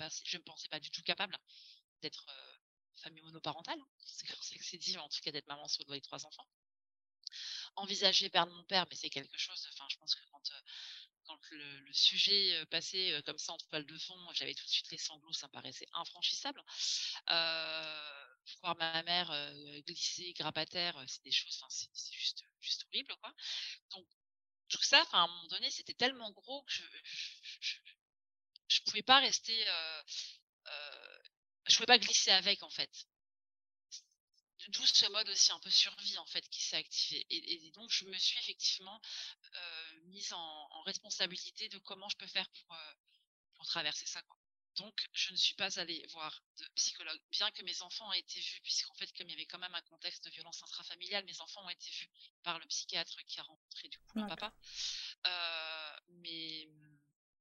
ne 0.00 0.38
me 0.38 0.42
pensais 0.44 0.68
pas 0.68 0.80
du 0.80 0.90
tout 0.90 1.02
capable 1.02 1.38
d'être 2.02 2.26
famille 2.96 3.22
monoparentale. 3.22 3.80
C'est 4.04 4.26
comme 4.26 4.42
ça 4.42 4.56
que 4.56 4.64
c'est 4.64 4.78
dit, 4.78 4.96
en 4.98 5.08
tout 5.08 5.20
cas 5.20 5.30
d'être 5.30 5.46
maman 5.46 5.68
solo 5.68 5.90
avec 5.92 6.04
trois 6.04 6.24
enfants. 6.24 6.48
Envisager 7.76 8.30
perdre 8.30 8.52
mon 8.52 8.64
père, 8.64 8.86
mais 8.88 8.96
c'est 8.96 9.10
quelque 9.10 9.36
chose. 9.36 9.66
Enfin, 9.72 9.86
je 9.90 9.96
pense 9.98 10.14
que 10.14 10.24
quand 10.30 10.50
quand 11.26 11.38
le, 11.50 11.92
sujet 11.92 12.64
passait 12.70 13.20
comme 13.24 13.38
ça 13.38 13.52
en 13.52 13.58
toile 13.58 13.86
de 13.86 13.98
fond, 13.98 14.16
j'avais 14.34 14.54
tout 14.54 14.64
de 14.64 14.70
suite 14.70 14.90
les 14.90 14.98
sanglots, 14.98 15.32
ça 15.32 15.46
me 15.46 15.52
paraissait 15.52 15.88
infranchissable. 15.92 16.62
Euh, 17.30 18.36
voir 18.62 18.76
ma 18.76 19.02
mère 19.02 19.54
glisser, 19.86 20.32
grabataire, 20.34 21.02
c'est 21.08 21.22
des 21.24 21.32
choses, 21.32 21.62
c'est 21.68 22.12
juste, 22.12 22.44
horrible, 22.88 23.14
quoi. 23.20 23.32
Donc, 23.90 24.06
tout 24.68 24.82
ça, 24.82 25.02
à 25.12 25.18
un 25.22 25.26
moment 25.26 25.46
donné, 25.48 25.70
c'était 25.70 25.94
tellement 25.94 26.30
gros 26.32 26.62
que 26.62 26.72
je, 26.72 26.82
je, 28.68 28.80
pouvais 28.82 29.02
pas 29.02 29.20
rester, 29.20 29.64
je 31.66 31.74
pouvais 31.76 31.86
pas 31.86 31.98
glisser 31.98 32.30
avec, 32.30 32.62
en 32.62 32.70
fait. 32.70 33.06
D'où 34.68 34.86
ce 34.86 35.06
mode 35.10 35.28
aussi 35.28 35.52
un 35.52 35.60
peu 35.60 35.70
survie, 35.70 36.18
en 36.18 36.26
fait, 36.26 36.48
qui 36.48 36.62
s'est 36.62 36.76
activé. 36.76 37.26
Et, 37.30 37.70
donc, 37.72 37.90
je 37.90 38.04
me 38.04 38.18
suis 38.18 38.38
effectivement 38.38 39.00
mise 40.06 40.32
en, 40.32 40.82
responsabilité 40.82 41.68
de 41.68 41.78
comment 41.78 42.08
je 42.08 42.16
peux 42.16 42.26
faire 42.26 42.48
pour, 42.50 42.76
pour 43.54 43.66
traverser 43.66 44.06
ça, 44.06 44.22
quoi. 44.22 44.38
Donc, 44.76 45.08
je 45.14 45.32
ne 45.32 45.36
suis 45.36 45.54
pas 45.54 45.78
allée 45.80 46.04
voir 46.10 46.42
de 46.58 46.68
psychologue, 46.74 47.20
bien 47.30 47.50
que 47.50 47.62
mes 47.62 47.80
enfants 47.80 48.12
aient 48.12 48.20
été 48.20 48.40
vus, 48.40 48.60
puisqu'en 48.62 48.94
fait, 48.94 49.10
comme 49.16 49.26
il 49.28 49.32
y 49.32 49.34
avait 49.34 49.46
quand 49.46 49.58
même 49.58 49.74
un 49.74 49.82
contexte 49.82 50.24
de 50.24 50.30
violence 50.30 50.62
intrafamiliale, 50.62 51.24
mes 51.24 51.40
enfants 51.40 51.64
ont 51.64 51.70
été 51.70 51.90
vus 51.90 52.10
par 52.42 52.58
le 52.58 52.66
psychiatre 52.66 53.24
qui 53.24 53.40
a 53.40 53.42
rencontré 53.42 53.88
du 53.88 53.98
coup 54.00 54.18
le 54.18 54.26
papa. 54.26 54.54
Euh, 55.26 55.96
mais 56.08 56.68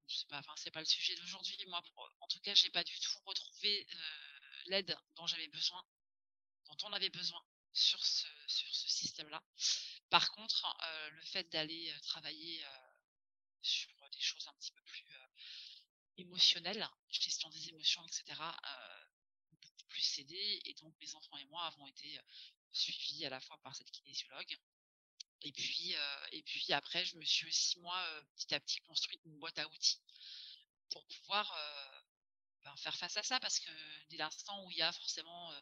c'est 0.07 0.27
pas, 0.29 0.39
enfin, 0.39 0.53
c'est 0.55 0.71
pas 0.71 0.79
le 0.79 0.85
sujet 0.85 1.15
d'aujourd'hui. 1.15 1.57
Moi, 1.67 1.83
en 2.21 2.27
tout 2.27 2.39
cas, 2.39 2.53
j'ai 2.53 2.69
pas 2.69 2.85
du 2.85 2.97
tout 2.99 3.19
retrouvé 3.25 3.85
l'aide 4.67 4.97
dont 5.15 5.27
j'avais 5.27 5.49
besoin, 5.49 5.85
dont 6.67 6.77
on 6.83 6.93
avait 6.93 7.09
besoin 7.09 7.43
sur 7.73 8.03
ce, 8.03 8.27
système-là. 8.47 9.43
Par 10.09 10.31
contre, 10.31 10.77
euh, 10.83 11.09
le 11.09 11.21
fait 11.25 11.49
d'aller 11.51 11.93
travailler 12.03 12.65
sur 13.61 13.91
des 14.11 14.21
choses 14.21 14.47
un 14.47 14.53
petit 14.53 14.71
peu 14.71 14.81
plus 14.83 15.05
émotionnelle, 16.17 16.87
gestion 17.09 17.49
des 17.49 17.69
émotions, 17.69 18.05
etc., 18.05 18.41
euh, 18.41 19.03
beaucoup 19.61 19.85
plus 19.87 20.01
cédé. 20.01 20.61
Et 20.65 20.73
donc, 20.75 20.93
mes 20.99 21.15
enfants 21.15 21.37
et 21.37 21.45
moi 21.45 21.65
avons 21.65 21.87
été 21.87 22.17
euh, 22.17 22.21
suivis 22.71 23.25
à 23.25 23.29
la 23.29 23.39
fois 23.39 23.57
par 23.59 23.75
cette 23.75 23.91
kinésiologue. 23.91 24.57
Et 25.41 25.51
puis, 25.51 25.95
euh, 25.95 26.27
et 26.31 26.41
puis 26.43 26.73
après, 26.73 27.05
je 27.05 27.17
me 27.17 27.25
suis 27.25 27.47
aussi, 27.47 27.79
moi, 27.79 28.01
petit 28.35 28.53
à 28.55 28.59
petit, 28.59 28.79
construite 28.81 29.21
une 29.25 29.37
boîte 29.37 29.59
à 29.59 29.67
outils 29.67 30.01
pour 30.89 31.05
pouvoir 31.05 31.53
ben, 32.63 32.75
faire 32.77 32.95
face 32.95 33.17
à 33.17 33.23
ça. 33.23 33.39
Parce 33.39 33.59
que 33.59 34.07
dès 34.09 34.17
l'instant 34.17 34.65
où 34.65 34.71
il 34.71 34.77
y 34.77 34.81
a 34.81 34.91
forcément 34.91 35.53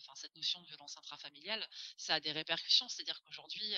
enfin 0.00 0.14
cette 0.16 0.34
notion 0.34 0.60
de 0.62 0.66
violence 0.66 0.96
intrafamiliale, 0.96 1.66
ça 1.96 2.14
a 2.14 2.20
des 2.20 2.32
répercussions. 2.32 2.88
C'est-à-dire 2.88 3.20
qu'aujourd'hui, 3.22 3.74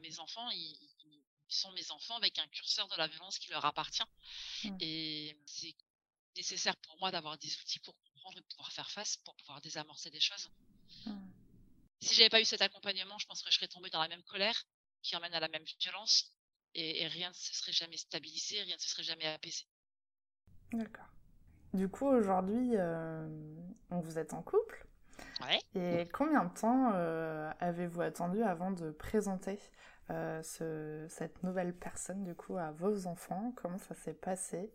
mes 0.00 0.18
enfants, 0.20 0.50
ils, 0.50 1.24
sont 1.50 1.72
mes 1.72 1.90
enfants 1.90 2.16
avec 2.16 2.38
un 2.38 2.46
curseur 2.48 2.86
de 2.88 2.96
la 2.96 3.06
violence 3.06 3.38
qui 3.38 3.48
leur 3.50 3.64
appartient. 3.64 4.02
Mmh. 4.64 4.76
Et 4.80 5.36
c'est 5.46 5.74
nécessaire 6.36 6.76
pour 6.76 6.98
moi 6.98 7.10
d'avoir 7.10 7.38
des 7.38 7.56
outils 7.60 7.78
pour 7.78 7.96
comprendre 8.02 8.38
et 8.38 8.42
pouvoir 8.42 8.70
faire 8.70 8.90
face, 8.90 9.16
pour 9.18 9.34
pouvoir 9.36 9.60
désamorcer 9.62 10.10
des 10.10 10.20
choses. 10.20 10.50
Mmh. 11.06 11.30
Si 12.00 12.14
j'avais 12.14 12.28
pas 12.28 12.40
eu 12.40 12.44
cet 12.44 12.60
accompagnement, 12.60 13.18
je 13.18 13.26
pense 13.26 13.42
que 13.42 13.50
je 13.50 13.56
serais 13.56 13.68
tombée 13.68 13.90
dans 13.90 14.02
la 14.02 14.08
même 14.08 14.22
colère 14.24 14.62
qui 15.02 15.16
emmène 15.16 15.34
à 15.34 15.40
la 15.40 15.48
même 15.48 15.64
violence 15.80 16.32
et, 16.74 17.08
rien 17.08 17.30
ne 17.30 17.34
se 17.34 17.54
serait 17.54 17.72
jamais 17.72 17.96
stabilisé, 17.96 18.62
rien 18.62 18.76
ne 18.76 18.80
se 18.80 18.88
serait 18.88 19.02
jamais 19.02 19.26
apaisé. 19.26 19.66
D'accord. 20.72 21.08
Du 21.74 21.88
coup, 21.88 22.06
aujourd'hui, 22.06 22.70
euh, 22.76 23.26
vous 23.90 24.18
êtes 24.18 24.32
en 24.32 24.42
couple. 24.42 24.86
Ouais. 25.42 25.60
Et 25.74 26.08
combien 26.08 26.44
de 26.44 26.58
temps 26.58 26.92
euh, 26.94 27.50
avez-vous 27.60 28.00
attendu 28.00 28.42
avant 28.42 28.70
de 28.70 28.90
présenter 28.90 29.58
euh, 30.10 30.42
ce, 30.42 31.06
cette 31.10 31.42
nouvelle 31.42 31.76
personne, 31.76 32.24
du 32.24 32.34
coup, 32.34 32.56
à 32.56 32.72
vos 32.72 33.06
enfants? 33.06 33.52
Comment 33.56 33.78
ça 33.78 33.94
s'est 33.94 34.14
passé? 34.14 34.72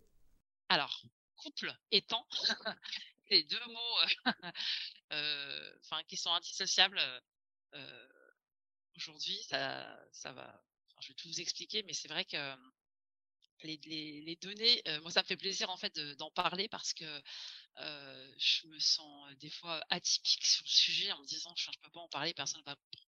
Alors, 0.69 1.01
couple 1.37 1.73
étant, 1.91 2.27
les 3.29 3.43
deux 3.43 3.65
mots 3.67 4.25
enfin 5.11 6.03
qui 6.07 6.15
sont 6.15 6.31
indissociables 6.31 6.99
aujourd'hui, 8.95 9.41
ça, 9.49 9.99
ça 10.11 10.31
va. 10.31 10.63
je 11.01 11.07
vais 11.09 11.13
tout 11.15 11.27
vous 11.27 11.41
expliquer, 11.41 11.83
mais 11.83 11.93
c'est 11.93 12.07
vrai 12.07 12.23
que 12.23 12.37
les, 13.67 14.37
données, 14.41 14.81
moi 15.01 15.11
ça 15.11 15.21
me 15.21 15.27
fait 15.27 15.37
plaisir 15.37 15.69
en 15.69 15.77
fait 15.77 15.97
d'en 16.17 16.31
parler 16.31 16.67
parce 16.67 16.93
que 16.93 17.21
je 17.77 18.67
me 18.67 18.79
sens 18.79 19.33
des 19.37 19.49
fois 19.49 19.83
atypique 19.89 20.45
sur 20.45 20.63
le 20.63 20.69
sujet 20.69 21.11
en 21.11 21.19
me 21.19 21.25
disant 21.25 21.53
je 21.55 21.69
ne 21.69 21.75
peux 21.81 21.89
pas 21.91 21.99
en 21.99 22.09
parler, 22.09 22.33
personne 22.33 22.61
ne 22.61 22.65
va 22.65 22.75
comprendre. 22.75 23.09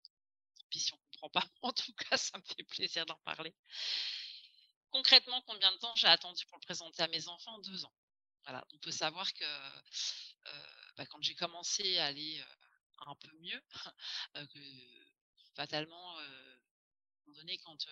Puis 0.71 0.81
si 0.81 0.93
on 0.95 0.97
ne 0.97 1.03
comprend 1.13 1.29
pas, 1.29 1.47
en 1.63 1.73
tout 1.73 1.93
cas, 1.93 2.17
ça 2.17 2.39
me 2.39 2.43
fait 2.45 2.65
plaisir 2.65 3.05
d'en 3.07 3.19
parler. 3.25 3.55
Concrètement, 4.91 5.43
combien 5.43 5.73
de 5.73 5.79
temps 5.79 5.95
j'ai 5.97 6.07
attendu 6.07 6.45
pour 6.47 6.59
le 6.59 6.65
présenter 6.65 7.03
à 7.03 7.09
mes 7.09 7.29
enfants? 7.29 7.59
Deux 7.61 7.85
ans. 7.85 7.95
Voilà, 8.45 8.67
on 8.73 8.79
peut 8.79 8.91
savoir 8.91 9.33
que 9.35 9.45
bah, 10.97 11.07
quand 11.07 11.23
j'ai 11.23 11.35
commencé 11.35 11.99
à 11.99 12.07
aller 12.07 12.43
un 13.07 13.15
peu 13.17 13.31
mieux, 13.41 13.63
que 14.35 14.61
fatalement, 15.55 16.19
à 16.19 16.23
un 16.23 16.27
moment 17.27 17.37
donné, 17.37 17.59
quand 17.59 17.87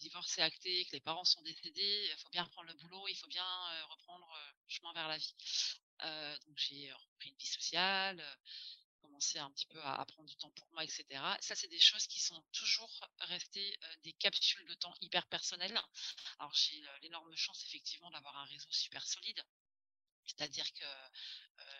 divorce 0.00 0.38
est 0.38 0.42
acté, 0.42 0.84
que 0.86 0.92
les 0.92 1.00
parents 1.00 1.24
sont 1.24 1.42
décédés, 1.42 2.08
il 2.10 2.18
faut 2.18 2.30
bien 2.30 2.42
reprendre 2.42 2.68
le 2.68 2.74
boulot, 2.74 3.06
il 3.08 3.14
faut 3.14 3.28
bien 3.28 3.86
reprendre 3.86 4.28
chemin 4.68 4.92
vers 4.92 5.08
la 5.08 5.18
vie. 5.18 5.34
donc 6.46 6.58
j'ai 6.58 6.92
repris 6.92 7.30
une 7.30 7.36
vie 7.36 7.46
sociale, 7.46 8.38
commencé 9.00 9.38
un 9.38 9.50
petit 9.50 9.66
peu 9.66 9.80
à, 9.82 10.04
prendre 10.06 10.28
du 10.28 10.36
temps 10.36 10.50
pour 10.50 10.68
moi, 10.72 10.84
etc. 10.84 11.04
Ça, 11.40 11.54
c'est 11.54 11.68
des 11.68 11.80
choses 11.80 12.06
qui 12.06 12.20
sont 12.20 12.42
toujours 12.52 12.90
restées 13.20 13.78
des 14.02 14.12
capsules 14.14 14.64
de 14.66 14.74
temps 14.74 14.94
hyper 15.00 15.26
personnelles. 15.26 15.80
Alors 16.38 16.54
j'ai 16.54 16.82
l'énorme 17.02 17.34
chance 17.36 17.64
effectivement 17.66 18.10
d'avoir 18.10 18.36
un 18.36 18.44
réseau 18.44 18.70
super 18.70 19.06
solide. 19.06 19.42
C'est-à-dire 20.26 20.70
que 20.72 20.84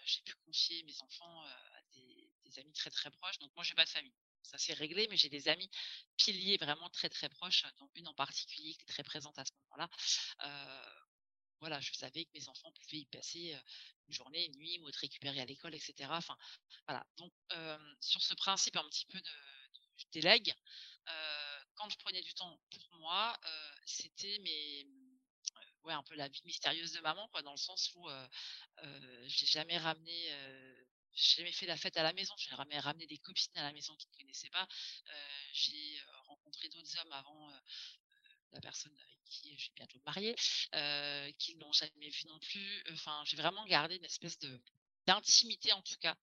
j'ai 0.05 0.23
pu 0.23 0.35
confier 0.47 0.83
mes 0.85 1.01
enfants 1.03 1.43
à 1.43 1.83
des, 1.93 2.59
amis 2.59 2.73
très 2.73 2.91
très 2.91 3.11
proches. 3.11 3.39
Donc 3.39 3.55
moi, 3.55 3.65
j'ai 3.65 3.75
pas 3.75 3.85
de 3.85 3.91
famille 3.91 4.13
ça 4.43 4.59
s'est 4.59 4.75
réglé, 4.75 5.07
mais 5.09 5.17
j'ai 5.17 5.29
des 5.29 5.49
amis 5.49 5.71
piliers 6.17 6.57
vraiment 6.57 6.89
très 6.91 7.09
très 7.09 7.29
proches, 7.29 7.65
dont 7.79 7.91
une 7.95 8.09
en 8.09 8.15
particulier 8.15 8.75
qui 8.75 8.83
est 8.83 8.93
très 8.93 9.03
présente 9.03 9.39
à 9.39 9.45
ce 9.45 9.53
moment-là. 9.65 9.89
voilà, 11.61 11.81
je 11.81 11.93
savais 11.93 12.25
que 12.25 12.31
mes 12.35 12.49
enfants 12.49 12.73
pouvaient 12.73 13.01
y 13.01 13.07
passer 13.07 13.55
une 14.09 14.15
journée, 14.15 14.47
une 14.47 14.57
nuit, 14.57 14.79
ou 14.81 14.89
être 14.89 14.97
récupérés 14.97 15.41
à 15.41 15.45
l'école, 15.45 15.75
etc. 15.75 16.09
Enfin, 16.11 16.37
voilà. 16.87 17.07
Donc, 17.17 17.33
sur 18.01 18.23
ce 18.23 18.35
principe 18.35 18.77
un 18.77 18.89
petit 18.89 19.07
peu 19.07 19.21
de, 19.21 19.31
délègue, 20.13 20.55
quand 21.75 21.89
je 21.91 21.99
prenais 21.99 22.23
du 22.23 22.35
temps 22.35 22.59
pour 22.71 22.99
moi, 22.99 23.39
c'était 23.85 24.39
mes 24.39 24.87
ouais, 25.85 25.93
un 25.93 26.03
peu 26.03 26.15
la 26.15 26.29
vie 26.29 26.43
mystérieuse 26.45 26.93
de 26.93 27.01
maman, 27.01 27.29
quoi, 27.29 27.43
dans 27.43 27.53
le 27.53 27.57
sens 27.57 27.93
où 27.95 28.09
euh, 28.09 28.29
euh, 28.85 29.25
j'ai 29.27 29.47
jamais 29.47 29.79
ramené 29.79 30.31
j'ai 31.15 31.37
jamais 31.37 31.53
fait 31.53 31.67
la 31.67 31.77
fête 31.77 31.97
à 31.97 32.03
la 32.03 32.13
maison, 32.13 32.35
j'ai 32.37 32.55
ramené 32.55 33.07
des 33.07 33.19
copines 33.19 33.57
à 33.57 33.63
la 33.63 33.73
maison 33.73 33.95
qui 33.97 34.07
ne 34.09 34.17
connaissaient 34.19 34.51
pas. 34.51 34.67
j'ai 35.53 36.01
rencontré 36.25 36.69
d'autres 36.69 36.99
hommes 36.99 37.13
avant 37.13 37.53
la 38.53 38.61
personne 38.61 38.93
avec 39.01 39.19
qui 39.25 39.57
je 39.59 39.71
bientôt 39.73 39.99
me 39.99 40.05
marier, 40.05 40.35
qui 41.39 41.57
n'ont 41.57 41.73
jamais 41.73 42.09
vu 42.09 42.27
non 42.27 42.39
plus. 42.39 42.85
Enfin, 42.93 43.23
j'ai 43.27 43.37
vraiment 43.37 43.65
gardé 43.67 43.97
une 43.97 44.05
espèce 44.05 44.39
de 44.39 44.61
d'intimité 45.07 45.73
en 45.73 45.83
tout 45.83 45.97
cas 45.97 46.17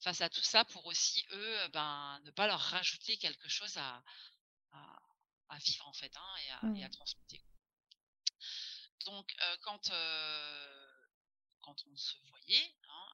face 0.00 0.20
à 0.20 0.28
tout 0.28 0.42
ça 0.42 0.64
pour 0.64 0.86
aussi 0.86 1.24
eux, 1.32 1.68
ben, 1.68 2.20
ne 2.24 2.30
pas 2.30 2.46
leur 2.46 2.58
rajouter 2.58 3.16
quelque 3.18 3.48
chose 3.48 3.76
à, 3.76 4.02
à, 4.72 5.58
vivre 5.58 5.86
en 5.86 5.92
fait 5.92 6.16
hein, 6.16 6.34
et, 6.44 6.50
à, 6.50 6.60
et, 6.76 6.84
à, 6.84 6.88
mmh. 6.88 6.90
transmettre. 6.92 7.34
Donc 9.04 9.34
quand 9.62 9.90
quand 11.60 11.76
on 11.86 11.96
se 11.96 12.16
voyait 12.30 12.74
hein, 12.88 13.08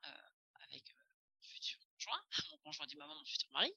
mon 2.51 2.59
conjoint 2.59 2.87
du 2.87 2.97
moment, 2.97 3.15
mon 3.15 3.25
futur 3.25 3.51
mari. 3.53 3.73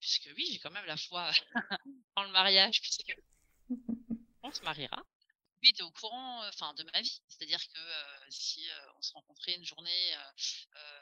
Puisque 0.00 0.30
oui, 0.36 0.48
j'ai 0.50 0.58
quand 0.58 0.70
même 0.70 0.86
la 0.86 0.96
foi 0.96 1.30
dans 2.16 2.24
le 2.24 2.30
mariage, 2.30 2.80
puisque 2.80 3.14
on 4.42 4.50
se 4.52 4.62
mariera. 4.62 5.02
Lui 5.62 5.70
était 5.70 5.82
au 5.82 5.90
courant 5.90 6.46
enfin, 6.48 6.72
de 6.74 6.82
ma 6.84 7.02
vie. 7.02 7.20
C'est-à-dire 7.28 7.60
que 7.68 7.78
si 8.30 8.66
on 8.96 9.02
se 9.02 9.12
rencontrait 9.12 9.56
une 9.56 9.64
journée 9.64 10.12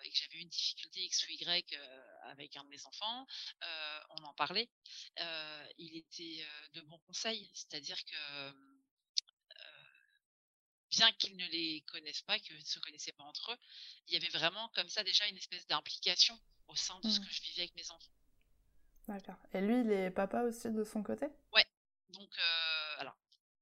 et 0.03 0.11
que 0.11 0.17
j'avais 0.17 0.41
une 0.41 0.49
difficulté 0.49 1.05
X 1.05 1.29
ou 1.29 1.31
Y 1.31 1.79
avec 2.25 2.57
un 2.57 2.65
de 2.65 2.69
mes 2.69 2.85
enfants, 2.85 3.25
on 3.63 4.25
en 4.25 4.35
parlait. 4.35 4.69
il 5.79 5.97
était 5.97 6.45
de 6.73 6.81
bons 6.81 6.99
conseils. 7.07 7.49
C'est-à-dire 7.55 8.05
que 8.05 8.53
bien 10.91 11.11
qu'ils 11.13 11.37
ne 11.37 11.47
les 11.47 11.83
connaissent 11.83 12.23
pas, 12.23 12.39
qu'ils 12.39 12.57
ne 12.57 12.65
se 12.65 12.79
connaissaient 12.79 13.13
pas 13.13 13.25
entre 13.25 13.53
eux, 13.53 13.57
il 14.07 14.15
y 14.15 14.17
avait 14.17 14.29
vraiment 14.29 14.69
comme 14.75 14.89
ça 14.89 15.05
déjà 15.05 15.27
une 15.29 15.37
espèce 15.37 15.67
d'implication 15.67 16.39
au 16.69 16.77
sein 16.77 16.99
de 17.01 17.09
ce 17.09 17.21
mmh. 17.21 17.25
que 17.25 17.31
je 17.31 17.43
vivais 17.43 17.63
avec 17.63 17.75
mes 17.77 17.91
enfants. 17.91 18.13
D'accord. 19.09 19.39
Et 19.55 19.61
lui, 19.61 19.81
il 19.81 19.91
est 19.91 20.11
papa 20.11 20.43
aussi 20.43 20.71
de 20.71 20.85
son 20.85 21.03
côté? 21.03 21.27
Ouais. 21.55 21.67
Donc, 22.11 22.31
euh, 22.39 22.95
alors, 22.99 23.17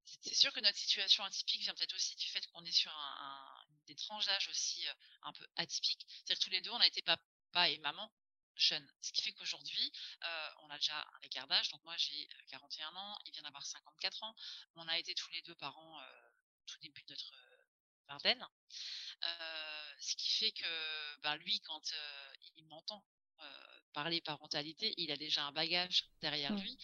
c'est 0.04 0.34
sûr 0.34 0.52
que 0.52 0.60
notre 0.60 0.76
situation 0.76 1.22
atypique 1.22 1.62
vient 1.62 1.74
peut-être 1.74 1.94
aussi 1.94 2.16
du 2.16 2.26
fait 2.26 2.44
qu'on 2.48 2.64
est 2.64 2.72
sur 2.72 2.90
un, 2.90 3.64
des 3.86 3.94
tranches 3.94 4.26
d'âge 4.26 4.48
aussi 4.48 4.86
euh, 4.88 4.92
un 5.22 5.32
peu 5.32 5.46
atypiques. 5.56 6.04
C'est-à-dire 6.08 6.38
que 6.38 6.44
tous 6.44 6.50
les 6.50 6.60
deux, 6.60 6.70
on 6.70 6.80
a 6.80 6.86
été 6.86 7.00
papa 7.02 7.70
et 7.70 7.78
maman 7.78 8.10
jeunes. 8.56 8.90
Ce 9.02 9.12
qui 9.12 9.22
fait 9.22 9.32
qu'aujourd'hui, 9.32 9.92
euh, 10.24 10.50
on 10.62 10.70
a 10.70 10.76
déjà 10.78 10.98
un 10.98 11.20
écart 11.22 11.46
d'âge. 11.46 11.70
Donc, 11.70 11.84
moi, 11.84 11.96
j'ai 11.96 12.28
41 12.48 12.96
ans, 12.96 13.18
il 13.26 13.32
vient 13.32 13.42
d'avoir 13.42 13.64
54 13.64 14.24
ans. 14.24 14.34
On 14.74 14.88
a 14.88 14.98
été 14.98 15.14
tous 15.14 15.30
les 15.30 15.42
deux 15.42 15.54
parents 15.54 16.00
tout 16.66 16.78
début 16.80 17.02
de 17.04 17.10
notre 17.10 17.32
vingtaine. 18.08 18.46
ce 20.00 20.16
qui 20.16 20.30
fait 20.30 20.52
que 20.52 21.20
ben, 21.22 21.36
lui, 21.36 21.60
quand 21.60 21.92
il 22.56 22.66
m'entend 22.66 23.04
parler 23.92 24.20
parentalité, 24.20 24.94
il 24.98 25.10
a 25.10 25.16
déjà 25.16 25.44
un 25.44 25.52
bagage 25.52 26.04
derrière 26.20 26.52
mmh. 26.52 26.60
lui. 26.60 26.78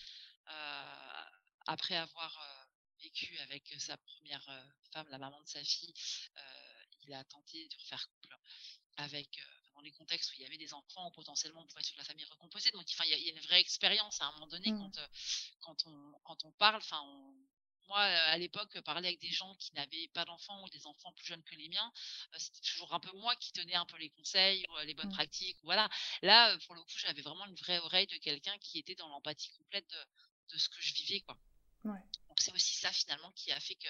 après 1.66 1.96
avoir 1.96 2.68
vécu 3.00 3.38
avec 3.38 3.74
sa 3.78 3.96
première 3.96 4.44
femme, 4.92 5.08
la 5.10 5.18
maman 5.18 5.40
de 5.42 5.48
sa 5.48 5.62
fille, 5.64 5.94
il 7.02 7.12
a 7.14 7.24
tenté 7.24 7.68
de 7.68 7.76
refaire 7.76 8.08
couple 8.08 8.36
avec 8.96 9.40
dans 9.74 9.80
les 9.80 9.92
contextes 9.92 10.30
où 10.30 10.34
il 10.34 10.42
y 10.42 10.46
avait 10.46 10.58
des 10.58 10.74
enfants, 10.74 11.10
potentiellement 11.12 11.62
on 11.62 11.66
pouvait 11.66 11.80
être 11.80 11.96
la 11.96 12.04
famille 12.04 12.24
recomposée. 12.26 12.70
Donc, 12.72 12.84
il 12.90 13.10
y, 13.10 13.30
a 13.30 13.32
une 13.32 13.40
vraie 13.40 13.60
expérience 13.60 14.20
à 14.20 14.26
un 14.26 14.32
moment 14.32 14.46
donné 14.46 14.70
mmh. 14.70 14.78
quand, 14.78 15.00
quand, 15.60 15.86
on, 15.86 16.12
quand 16.24 16.44
on 16.44 16.52
parle, 16.52 16.76
enfin, 16.76 17.00
on, 17.02 17.34
moi, 17.88 18.00
à 18.00 18.38
l'époque, 18.38 18.80
parler 18.82 19.08
avec 19.08 19.20
des 19.20 19.30
gens 19.30 19.54
qui 19.56 19.74
n'avaient 19.74 20.08
pas 20.08 20.24
d'enfants 20.24 20.62
ou 20.64 20.68
des 20.70 20.86
enfants 20.86 21.12
plus 21.12 21.26
jeunes 21.26 21.42
que 21.42 21.54
les 21.54 21.68
miens, 21.68 21.92
c'était 22.36 22.60
toujours 22.60 22.92
un 22.94 23.00
peu 23.00 23.12
moi 23.18 23.34
qui 23.36 23.52
tenais 23.52 23.74
un 23.74 23.86
peu 23.86 23.96
les 23.98 24.10
conseils, 24.10 24.64
les 24.84 24.94
bonnes 24.94 25.08
mmh. 25.08 25.14
pratiques. 25.14 25.58
Voilà. 25.62 25.88
Là, 26.22 26.56
pour 26.66 26.74
le 26.74 26.82
coup, 26.82 26.98
j'avais 26.98 27.22
vraiment 27.22 27.46
une 27.46 27.56
vraie 27.56 27.78
oreille 27.78 28.06
de 28.06 28.16
quelqu'un 28.18 28.56
qui 28.58 28.78
était 28.78 28.94
dans 28.94 29.08
l'empathie 29.08 29.50
complète 29.52 29.88
de, 30.48 30.58
ce 30.58 30.68
que 30.68 30.80
je 30.80 30.94
vivais, 30.94 31.20
quoi. 31.20 31.36
Donc 31.84 32.38
c'est 32.38 32.52
aussi 32.52 32.76
ça 32.76 32.92
finalement 32.92 33.32
qui 33.32 33.50
a 33.50 33.58
fait 33.58 33.74
que 33.74 33.88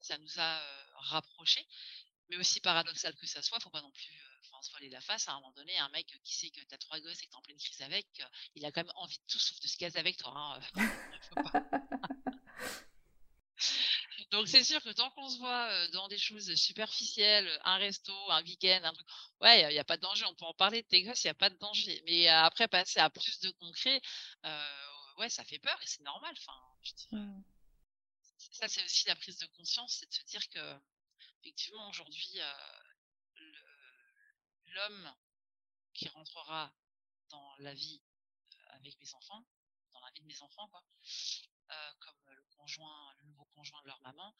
ça 0.00 0.16
nous 0.18 0.40
a 0.40 0.62
rapprochés. 0.94 1.66
Mais 2.30 2.38
aussi 2.38 2.58
paradoxal 2.60 3.14
que 3.16 3.26
ça 3.26 3.42
soit, 3.42 3.60
faut 3.60 3.68
pas 3.68 3.82
non 3.82 3.90
plus 3.90 4.18
se 4.64 4.70
voiler 4.70 4.88
la 4.88 5.00
face. 5.00 5.28
À 5.28 5.32
un 5.32 5.34
moment 5.36 5.52
donné, 5.52 5.76
un 5.78 5.88
mec 5.90 6.06
qui 6.24 6.34
sait 6.34 6.50
que 6.50 6.60
tu 6.60 6.74
as 6.74 6.78
trois 6.78 6.98
gosses 7.00 7.22
et 7.22 7.26
que 7.26 7.30
tu 7.30 7.36
en 7.36 7.42
pleine 7.42 7.58
crise 7.58 7.82
avec, 7.82 8.06
il 8.54 8.64
a 8.64 8.72
quand 8.72 8.82
même 8.82 8.92
envie 8.96 9.18
de 9.18 9.24
tout 9.28 9.38
sauf 9.38 9.60
de 9.60 9.66
se 9.66 9.76
caser 9.76 9.98
avec 9.98 10.16
toi. 10.16 10.32
Hein. 10.34 10.60
Donc 14.30 14.48
c'est 14.48 14.64
sûr 14.64 14.82
que 14.82 14.90
tant 14.90 15.10
qu'on 15.10 15.28
se 15.28 15.38
voit 15.38 15.88
dans 15.88 16.08
des 16.08 16.18
choses 16.18 16.54
superficielles, 16.54 17.48
un 17.64 17.76
resto, 17.76 18.12
un 18.30 18.42
week-end, 18.42 18.80
un 18.82 18.92
truc, 18.92 19.06
ouais, 19.40 19.62
il 19.62 19.68
n'y 19.74 19.78
a 19.78 19.84
pas 19.84 19.96
de 19.96 20.02
danger, 20.02 20.24
on 20.24 20.34
peut 20.34 20.46
en 20.46 20.54
parler 20.54 20.82
de 20.82 20.88
tes 20.88 21.02
gosses, 21.02 21.22
il 21.24 21.28
n'y 21.28 21.32
a 21.32 21.34
pas 21.34 21.50
de 21.50 21.58
danger. 21.58 22.02
Mais 22.06 22.26
après, 22.28 22.66
passer 22.66 23.00
à 23.00 23.10
plus 23.10 23.38
de 23.40 23.50
concret, 23.52 24.00
ouais, 25.18 25.28
ça 25.28 25.44
fait 25.44 25.58
peur 25.58 25.78
et 25.82 25.86
c'est 25.86 26.02
normal. 26.02 26.34
Enfin. 26.38 26.58
Ça, 28.52 28.68
c'est 28.68 28.84
aussi 28.84 29.06
la 29.06 29.16
prise 29.16 29.38
de 29.38 29.46
conscience, 29.46 29.98
c'est 29.98 30.08
de 30.08 30.14
se 30.14 30.22
dire 30.24 30.48
que, 30.48 30.80
effectivement, 31.42 31.88
aujourd'hui, 31.88 32.38
l'homme 34.66 35.14
qui 35.92 36.08
rentrera 36.08 36.72
dans 37.30 37.54
la 37.58 37.74
vie 37.74 38.02
avec 38.70 38.98
mes 39.00 39.14
enfants, 39.14 39.44
dans 39.92 40.00
la 40.00 40.10
vie 40.12 40.22
de 40.22 40.26
mes 40.26 40.42
enfants, 40.42 40.68
quoi, 40.68 40.84
comme 42.00 42.30
le 42.30 42.42
conjoint, 42.56 43.12
le 43.18 43.24
nouveau 43.28 43.44
conjoint 43.54 43.80
de 43.82 43.88
leur 43.88 44.00
maman, 44.02 44.34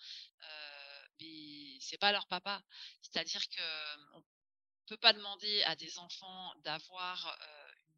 mais 1.20 1.78
c'est 1.80 1.98
pas 1.98 2.12
leur 2.12 2.26
papa. 2.26 2.62
C'est-à-dire 3.02 3.46
que 3.48 4.16
on 4.16 4.24
peut 4.86 4.96
pas 4.96 5.12
demander 5.12 5.62
à 5.64 5.76
des 5.76 5.98
enfants 5.98 6.54
d'avoir 6.64 7.38
une 7.86 7.94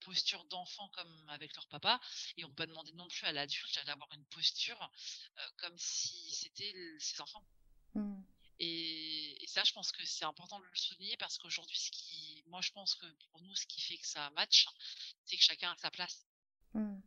posture 0.00 0.44
d'enfant 0.46 0.88
comme 0.88 1.28
avec 1.28 1.54
leur 1.54 1.68
papa, 1.68 2.00
et 2.36 2.44
on 2.44 2.48
peut 2.48 2.54
pas 2.54 2.66
demander 2.66 2.92
non 2.92 3.06
plus 3.08 3.24
à 3.26 3.32
l'adulte 3.32 3.84
d'avoir 3.86 4.12
une 4.12 4.24
posture 4.26 4.90
comme 5.58 5.78
si 5.78 6.34
c'était 6.34 6.74
ses 6.98 7.20
enfants. 7.20 7.44
Mmh. 7.94 8.22
Et, 8.58 9.44
ça, 9.48 9.64
je 9.64 9.72
pense 9.72 9.92
que 9.92 10.04
c'est 10.06 10.24
important 10.24 10.58
de 10.60 10.64
le 10.64 10.76
souligner 10.76 11.16
parce 11.16 11.36
qu'aujourd'hui, 11.36 11.76
ce 11.76 11.90
qui, 11.90 12.42
moi, 12.46 12.60
je 12.62 12.70
pense 12.70 12.94
que 12.94 13.06
pour 13.30 13.40
nous, 13.42 13.54
ce 13.56 13.66
qui 13.66 13.82
fait 13.82 13.98
que 13.98 14.06
ça 14.06 14.30
match, 14.30 14.66
c'est 15.26 15.36
que 15.36 15.42
chacun 15.42 15.72
a 15.72 15.76
sa 15.76 15.90
place. 15.90 16.26
Mmh. 16.74 17.00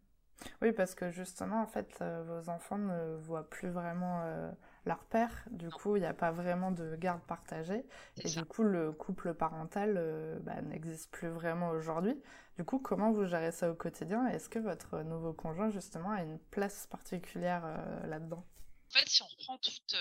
Oui, 0.62 0.72
parce 0.72 0.96
que 0.96 1.12
justement, 1.12 1.62
en 1.62 1.68
fait, 1.68 1.98
euh, 2.01 2.24
vos 2.24 2.50
enfants 2.50 2.77
ne 2.77 3.15
voient 3.18 3.50
plus 3.50 3.70
vraiment 3.70 4.22
euh, 4.24 4.51
leur 4.86 5.04
père. 5.06 5.32
Du 5.51 5.70
coup, 5.70 5.96
il 5.96 6.01
n'y 6.01 6.06
a 6.06 6.13
pas 6.13 6.32
vraiment 6.32 6.72
de 6.72 6.96
garde 6.96 7.22
partagée. 7.22 7.86
Et 8.18 8.30
du 8.30 8.46
coup, 8.46 8.63
le 8.63 8.92
couple 8.92 9.34
parental 9.34 9.96
euh, 9.98 10.38
bah, 10.42 10.62
n'existe 10.62 11.12
plus 11.12 11.30
vraiment 11.30 11.70
aujourd'hui. 11.70 12.15
Du 12.58 12.63
coup, 12.63 12.80
comment 12.80 13.12
vous 13.12 13.25
gérez 13.25 13.51
ça 13.51 13.70
au 13.70 13.75
quotidien? 13.75 14.27
Est-ce 14.27 14.50
que 14.50 14.60
votre 14.60 15.00
nouveau 15.01 15.34
conjoint, 15.34 15.70
justement, 15.70 16.12
a 16.12 16.22
une 16.22 16.39
place 16.51 16.88
particulière 16.88 17.63
là-dedans? 18.06 18.46
En 18.89 19.00
fait, 19.00 19.10
si 19.10 19.22
on 19.24 19.27
reprend 19.27 19.58
toute 19.58 19.96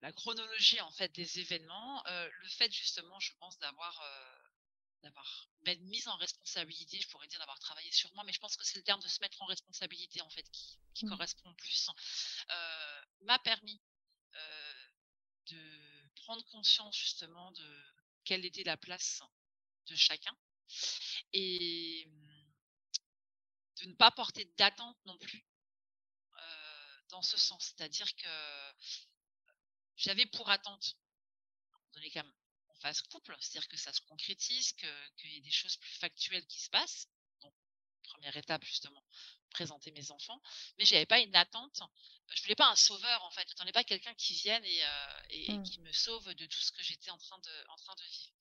la 0.00 0.12
chronologie 0.12 0.80
en 0.80 0.90
fait 0.90 1.14
des 1.14 1.40
événements, 1.40 2.02
le 2.06 2.48
fait 2.48 2.72
justement, 2.72 3.20
je 3.20 3.32
pense, 3.38 3.58
d'avoir 3.58 4.00
d'avoir 5.06 5.48
une 5.66 5.88
mise 5.88 6.06
en 6.08 6.16
responsabilité, 6.16 7.00
je 7.00 7.08
pourrais 7.08 7.26
dire 7.28 7.38
d'avoir 7.38 7.58
travaillé 7.58 7.90
sur 7.92 8.12
moi, 8.14 8.24
mais 8.24 8.32
je 8.32 8.38
pense 8.38 8.56
que 8.56 8.64
c'est 8.64 8.76
le 8.76 8.84
terme 8.84 9.00
de 9.00 9.08
se 9.08 9.20
mettre 9.20 9.40
en 9.42 9.46
responsabilité 9.46 10.20
en 10.20 10.30
fait 10.30 10.48
qui, 10.50 10.78
qui 10.94 11.06
mmh. 11.06 11.10
correspond 11.10 11.54
plus, 11.54 11.88
euh, 12.50 13.02
m'a 13.22 13.38
permis 13.40 13.80
euh, 14.34 14.90
de 15.46 16.10
prendre 16.16 16.44
conscience 16.46 16.96
justement 16.96 17.50
de 17.52 17.94
quelle 18.24 18.44
était 18.44 18.64
la 18.64 18.76
place 18.76 19.22
de 19.86 19.94
chacun 19.94 20.36
et 21.32 22.08
de 23.80 23.86
ne 23.86 23.94
pas 23.94 24.10
porter 24.10 24.44
d'attente 24.56 24.98
non 25.04 25.16
plus 25.18 25.46
euh, 26.38 27.00
dans 27.08 27.22
ce 27.22 27.36
sens. 27.36 27.74
C'est-à-dire 27.76 28.12
que 28.16 28.72
j'avais 29.96 30.26
pour 30.26 30.50
attente, 30.50 30.96
quand 31.92 32.00
même 32.14 32.32
phase 32.80 33.02
couple, 33.02 33.36
c'est-à-dire 33.40 33.68
que 33.68 33.76
ça 33.76 33.92
se 33.92 34.00
concrétise, 34.02 34.72
qu'il 34.72 35.32
y 35.32 35.36
ait 35.36 35.40
des 35.40 35.50
choses 35.50 35.76
plus 35.76 35.94
factuelles 35.98 36.46
qui 36.46 36.60
se 36.60 36.70
passent. 36.70 37.08
Donc, 37.40 37.54
première 38.02 38.36
étape, 38.36 38.64
justement, 38.64 39.02
présenter 39.50 39.90
mes 39.90 40.10
enfants. 40.10 40.40
Mais 40.78 40.84
j'avais 40.84 41.06
pas 41.06 41.20
une 41.20 41.34
attente. 41.34 41.80
Je 42.28 42.42
voulais 42.42 42.54
pas 42.54 42.68
un 42.68 42.76
sauveur, 42.76 43.22
en 43.24 43.30
fait. 43.30 43.42
Je 43.42 43.52
n'attendais 43.52 43.72
pas 43.72 43.84
quelqu'un 43.84 44.14
qui 44.14 44.34
vienne 44.34 44.64
et, 44.64 44.84
euh, 44.84 45.20
et, 45.30 45.52
mmh. 45.52 45.62
qui 45.62 45.80
me 45.80 45.92
sauve 45.92 46.34
de 46.34 46.46
tout 46.46 46.60
ce 46.60 46.72
que 46.72 46.82
j'étais 46.82 47.10
en, 47.10 47.18
train 47.18 47.38
de, 47.38 47.64
en 47.68 47.76
train 47.76 47.94
de 47.94 48.04
vivre. 48.04 48.36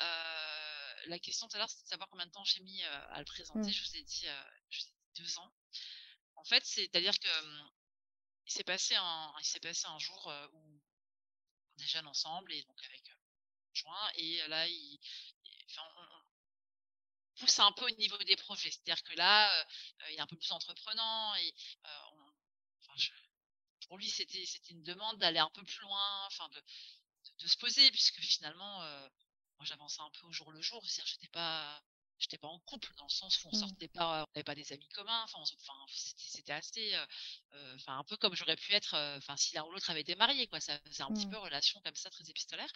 Euh, 0.00 1.06
la 1.06 1.18
question 1.18 1.48
tout 1.48 1.56
à 1.56 1.58
l'heure, 1.58 1.70
c'était 1.70 1.84
de 1.84 1.88
savoir 1.88 2.08
combien 2.08 2.26
de 2.26 2.30
temps 2.30 2.44
j'ai 2.44 2.60
mis 2.60 2.82
euh, 2.82 3.06
à 3.10 3.18
le 3.18 3.24
présenter. 3.24 3.68
Mmh. 3.68 3.72
Je, 3.72 3.84
vous 3.84 3.96
ai 3.96 4.02
dit, 4.02 4.26
deux 5.16 5.38
ans. 5.38 5.52
En 6.36 6.44
fait, 6.44 6.64
c'est-à-dire 6.64 7.18
que 7.18 7.40
hum, 7.40 7.70
il 8.46 8.52
s'est 8.52 8.64
passé 8.64 8.94
un, 8.96 9.34
il 9.38 9.44
s'est 9.44 9.60
passé 9.60 9.86
un 9.86 9.98
jour 9.98 10.32
où 10.52 10.58
on 10.58 10.80
déjeune 11.76 12.06
ensemble 12.06 12.52
et 12.52 12.62
donc 12.62 12.84
avec 12.84 13.02
et 14.16 14.48
là, 14.48 14.66
il, 14.66 15.00
on, 15.78 17.40
pousse 17.40 17.58
un 17.58 17.72
peu 17.72 17.86
au 17.86 17.90
niveau 17.96 18.18
des 18.18 18.36
projets. 18.36 18.70
C'est-à-dire 18.70 19.02
que 19.02 19.14
là, 19.14 19.66
il 20.10 20.16
est 20.16 20.20
un 20.20 20.26
peu 20.26 20.36
plus 20.36 20.52
entreprenant 20.52 21.34
et 21.36 21.54
pour 23.88 23.98
lui, 23.98 24.08
c'était 24.08 24.44
une 24.70 24.82
demande 24.82 25.18
d'aller 25.18 25.38
un 25.38 25.50
peu 25.50 25.62
plus 25.62 25.80
loin, 25.80 26.26
enfin 26.26 26.48
de, 26.50 26.62
de, 27.40 27.48
se 27.48 27.56
poser, 27.58 27.90
puisque 27.90 28.20
finalement, 28.20 28.78
moi 29.56 29.64
j'avançais 29.64 30.00
un 30.00 30.10
peu 30.10 30.26
au 30.26 30.32
jour 30.32 30.50
le 30.52 30.60
jour. 30.60 30.84
C'est-à-dire 30.86 31.12
j'étais 31.12 31.28
pas 31.28 31.82
j'étais 32.18 32.38
pas 32.38 32.48
en 32.48 32.58
couple 32.60 32.94
dans 32.96 33.06
le 33.06 33.10
sens 33.10 33.42
où 33.42 33.48
on 33.48 33.56
mmh. 33.56 33.60
sortait 33.60 33.88
pas, 33.88 34.22
on 34.22 34.26
n'avait 34.34 34.44
pas 34.44 34.54
des 34.54 34.72
amis 34.72 34.88
communs. 34.90 35.24
Enfin, 35.24 35.42
c'était 35.88 36.52
assez, 36.52 36.96
enfin 37.74 37.98
un 37.98 38.04
peu 38.04 38.16
comme 38.16 38.34
j'aurais 38.34 38.56
pu 38.56 38.72
être, 38.72 38.94
enfin 39.18 39.36
si 39.36 39.54
l'un 39.54 39.64
ou 39.64 39.72
l'autre 39.72 39.90
avait 39.90 40.02
été 40.02 40.14
marié, 40.14 40.46
quoi. 40.46 40.60
Ça 40.60 40.78
faisait 40.86 41.02
un 41.02 41.12
petit 41.12 41.26
mmh. 41.26 41.30
peu 41.30 41.38
relation 41.38 41.80
comme 41.82 41.96
ça, 41.96 42.10
très 42.10 42.28
épistolaire. 42.30 42.70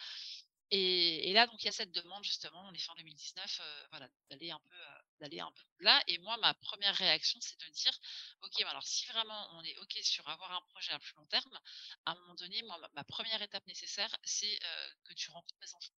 Et, 0.72 1.32
là, 1.32 1.46
donc, 1.46 1.62
il 1.62 1.66
y 1.66 1.68
a 1.68 1.72
cette 1.72 1.92
demande, 1.92 2.24
justement, 2.24 2.66
on 2.68 2.72
est 2.72 2.78
fin 2.78 2.94
2019, 2.96 3.60
euh, 3.60 3.86
voilà, 3.90 4.08
d'aller 4.30 4.50
un, 4.50 4.58
peu, 4.58 4.74
euh, 4.74 4.98
d'aller 5.20 5.38
un 5.38 5.52
peu 5.52 5.62
là. 5.80 6.02
Et 6.08 6.18
moi, 6.18 6.36
ma 6.38 6.54
première 6.54 6.94
réaction, 6.96 7.38
c'est 7.40 7.58
de 7.60 7.68
dire, 7.68 7.96
OK, 8.42 8.60
alors 8.62 8.84
si 8.84 9.06
vraiment 9.06 9.48
on 9.52 9.62
est 9.62 9.76
OK 9.78 9.96
sur 10.02 10.28
avoir 10.28 10.52
un 10.52 10.62
projet 10.62 10.92
à 10.92 10.98
plus 10.98 11.14
long 11.14 11.26
terme, 11.26 11.58
à 12.04 12.12
un 12.12 12.14
moment 12.16 12.34
donné, 12.34 12.62
moi, 12.62 12.80
ma, 12.94 13.04
première 13.04 13.40
étape 13.42 13.66
nécessaire, 13.68 14.14
c'est 14.24 14.58
euh, 14.64 14.88
que 15.04 15.14
tu 15.14 15.30
rencontres 15.30 15.60
mes 15.60 15.72
enfants. 15.72 15.94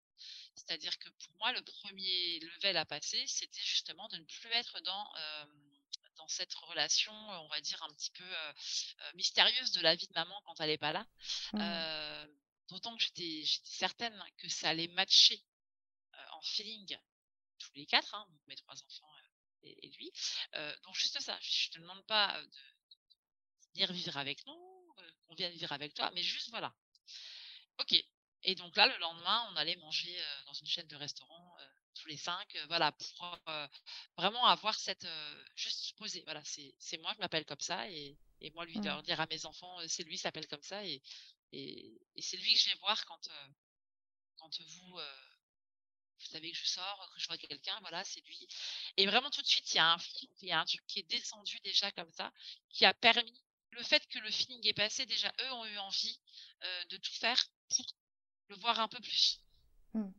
C'est-à-dire 0.55 0.97
que 0.99 1.09
pour 1.09 1.33
moi, 1.37 1.53
le 1.53 1.61
premier 1.61 2.39
level 2.39 2.75
à 2.75 2.85
passer, 2.85 3.25
c'était 3.27 3.61
justement 3.61 4.07
de 4.09 4.17
ne 4.17 4.25
plus 4.25 4.51
être 4.51 4.81
dans 4.81 5.13
dans 6.15 6.27
cette 6.27 6.53
relation, 6.55 7.13
on 7.13 7.47
va 7.47 7.61
dire, 7.61 7.81
un 7.83 7.93
petit 7.93 8.09
peu 8.09 8.25
mystérieuse 9.13 9.71
de 9.73 9.81
la 9.81 9.93
vie 9.93 10.07
de 10.07 10.13
maman 10.13 10.41
quand 10.45 10.59
elle 10.59 10.69
n'est 10.69 10.77
pas 10.79 10.91
là. 10.91 11.05
Mmh. 11.53 12.27
D'autant 12.69 12.95
que 12.97 13.03
j'étais 13.03 13.43
certaine 13.63 14.23
que 14.37 14.49
ça 14.49 14.69
allait 14.69 14.89
matcher 14.89 15.41
en 16.31 16.41
feeling 16.41 16.97
tous 17.59 17.73
les 17.73 17.85
quatre, 17.85 18.13
hein, 18.13 18.27
mes 18.47 18.55
trois 18.55 18.75
enfants 18.83 19.11
et, 19.63 19.89
lui. 19.97 20.11
donc 20.83 20.95
juste 20.95 21.19
ça, 21.19 21.37
je 21.41 21.69
te 21.69 21.79
demande 21.79 22.05
pas 22.05 22.41
de, 22.41 22.59
venir 23.73 23.91
vivre 23.91 24.17
avec 24.17 24.45
nous, 24.45 24.95
qu'on 25.27 25.35
vienne 25.35 25.51
vivre 25.53 25.71
avec 25.71 25.93
toi, 25.93 26.11
mais 26.11 26.21
juste 26.21 26.49
voilà. 26.49 26.73
Ok. 27.79 27.95
Et 28.43 28.55
donc 28.55 28.75
là, 28.75 28.87
le 28.87 28.97
lendemain, 28.99 29.49
on 29.51 29.55
allait 29.55 29.75
manger 29.77 30.15
dans 30.45 30.53
une 30.53 30.67
chaîne 30.67 30.87
de 30.87 30.95
restaurants 30.95 31.57
tous 31.95 32.07
les 32.07 32.17
cinq, 32.17 32.57
voilà, 32.67 32.91
pour 32.91 33.39
vraiment 34.17 34.45
avoir 34.45 34.75
cette 34.79 35.07
juste 35.55 35.85
se 35.85 35.93
poser. 35.95 36.21
Voilà, 36.23 36.41
c'est 36.45 36.97
moi, 36.99 37.13
je 37.15 37.19
m'appelle 37.19 37.45
comme 37.45 37.59
ça, 37.59 37.89
et, 37.89 38.17
moi 38.53 38.65
lui 38.65 38.79
leur 38.81 38.99
mmh. 38.99 39.03
dire 39.03 39.19
à 39.19 39.25
mes 39.27 39.45
enfants, 39.45 39.77
c'est 39.87 40.03
lui 40.03 40.17
s'appelle 40.17 40.47
comme 40.47 40.61
ça, 40.61 40.85
et, 40.85 41.01
et, 41.51 42.01
c'est 42.19 42.37
lui 42.37 42.53
que 42.53 42.59
je 42.59 42.69
vais 42.69 42.75
voir 42.79 43.05
quand, 43.05 43.27
euh, 43.27 43.47
quand 44.37 44.61
vous, 44.61 44.99
euh, 44.99 45.29
vous 46.19 46.25
savez 46.25 46.51
que 46.51 46.57
je 46.57 46.65
sors, 46.65 47.11
que 47.13 47.19
je 47.19 47.27
vois 47.27 47.37
quelqu'un, 47.37 47.77
voilà, 47.81 48.03
c'est 48.03 48.21
lui. 48.21 48.47
Et 48.97 49.05
vraiment 49.05 49.29
tout 49.29 49.41
de 49.41 49.47
suite, 49.47 49.71
il 49.73 49.77
y, 49.77 49.79
a 49.79 49.93
un, 49.93 49.97
il 50.41 50.47
y 50.47 50.51
a 50.51 50.59
un 50.59 50.65
truc 50.65 50.81
qui 50.87 50.99
est 50.99 51.09
descendu 51.09 51.59
déjà 51.59 51.91
comme 51.91 52.11
ça, 52.11 52.31
qui 52.69 52.85
a 52.85 52.93
permis 52.93 53.43
le 53.71 53.83
fait 53.83 54.05
que 54.07 54.19
le 54.19 54.31
feeling 54.31 54.65
est 54.67 54.73
passé, 54.73 55.05
déjà 55.05 55.31
eux 55.41 55.51
ont 55.53 55.65
eu 55.65 55.77
envie 55.77 56.19
euh, 56.63 56.85
de 56.85 56.97
tout 56.97 57.13
faire 57.13 57.41
pour 57.69 57.85
le 58.47 58.55
voir 58.55 58.79
un 58.79 58.87
peu 58.87 58.99
plus. 58.99 59.39
Mmh. 59.93 60.09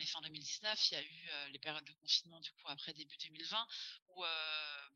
Est 0.00 0.06
fin 0.06 0.20
2019, 0.22 0.90
il 0.90 0.94
y 0.94 0.96
a 0.96 1.02
eu 1.02 1.50
les 1.52 1.58
périodes 1.58 1.84
de 1.84 1.92
confinement 1.92 2.40
du 2.40 2.50
coup 2.52 2.68
après 2.68 2.92
début 2.94 3.16
2020 3.18 3.66
où 4.08 4.24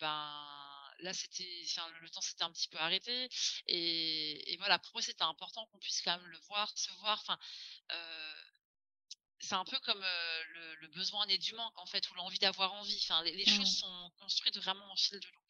ben 0.00 0.74
là, 1.00 1.12
c'était, 1.12 1.64
le 2.00 2.10
temps 2.10 2.20
s'était 2.20 2.44
un 2.44 2.52
petit 2.52 2.68
peu 2.68 2.78
arrêté. 2.78 3.28
Et, 3.66 4.56
voilà, 4.58 4.78
pour 4.78 4.98
eux, 4.98 5.02
c'était 5.02 5.22
important 5.22 5.66
qu'on 5.66 5.78
puisse 5.78 6.02
quand 6.02 6.16
même 6.18 6.26
le 6.26 6.38
voir, 6.48 6.70
se 6.76 6.90
voir. 7.00 7.18
Enfin, 7.20 7.38
euh, 7.92 8.42
c'est 9.40 9.54
un 9.54 9.64
peu 9.64 9.78
comme 9.80 10.02
euh, 10.02 10.44
le, 10.80 10.88
besoin 10.88 11.26
né 11.26 11.38
du 11.38 11.54
manque, 11.54 11.78
en 11.78 11.86
fait, 11.86 12.08
ou 12.10 12.14
l'envie 12.14 12.38
d'avoir 12.38 12.72
envie. 12.74 12.98
Enfin, 13.02 13.22
les, 13.24 13.44
choses 13.44 13.72
mmh. 13.72 13.80
sont 13.80 14.12
construites 14.18 14.58
vraiment 14.58 14.90
en 14.90 14.96
fil 14.96 15.18
de 15.18 15.26
l'eau. 15.26 15.42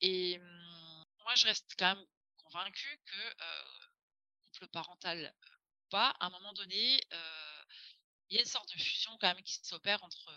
Et 0.00 0.38
mmh, 0.38 1.04
moi, 1.18 1.34
je 1.34 1.46
reste 1.46 1.74
quand 1.78 1.94
même 1.94 2.06
convaincue 2.44 3.00
que 3.06 3.42
euh, 3.42 3.62
couple 4.52 4.68
parental 4.68 5.34
pas, 5.90 6.14
à 6.20 6.26
un 6.26 6.30
moment 6.30 6.52
donné, 6.52 7.00
il 8.30 8.36
y 8.36 8.38
a 8.38 8.42
une 8.42 8.48
sorte 8.48 8.72
de 8.72 8.80
fusion 8.80 9.16
quand 9.20 9.34
même 9.34 9.42
qui 9.42 9.54
s'opère 9.62 10.02
entre, 10.04 10.32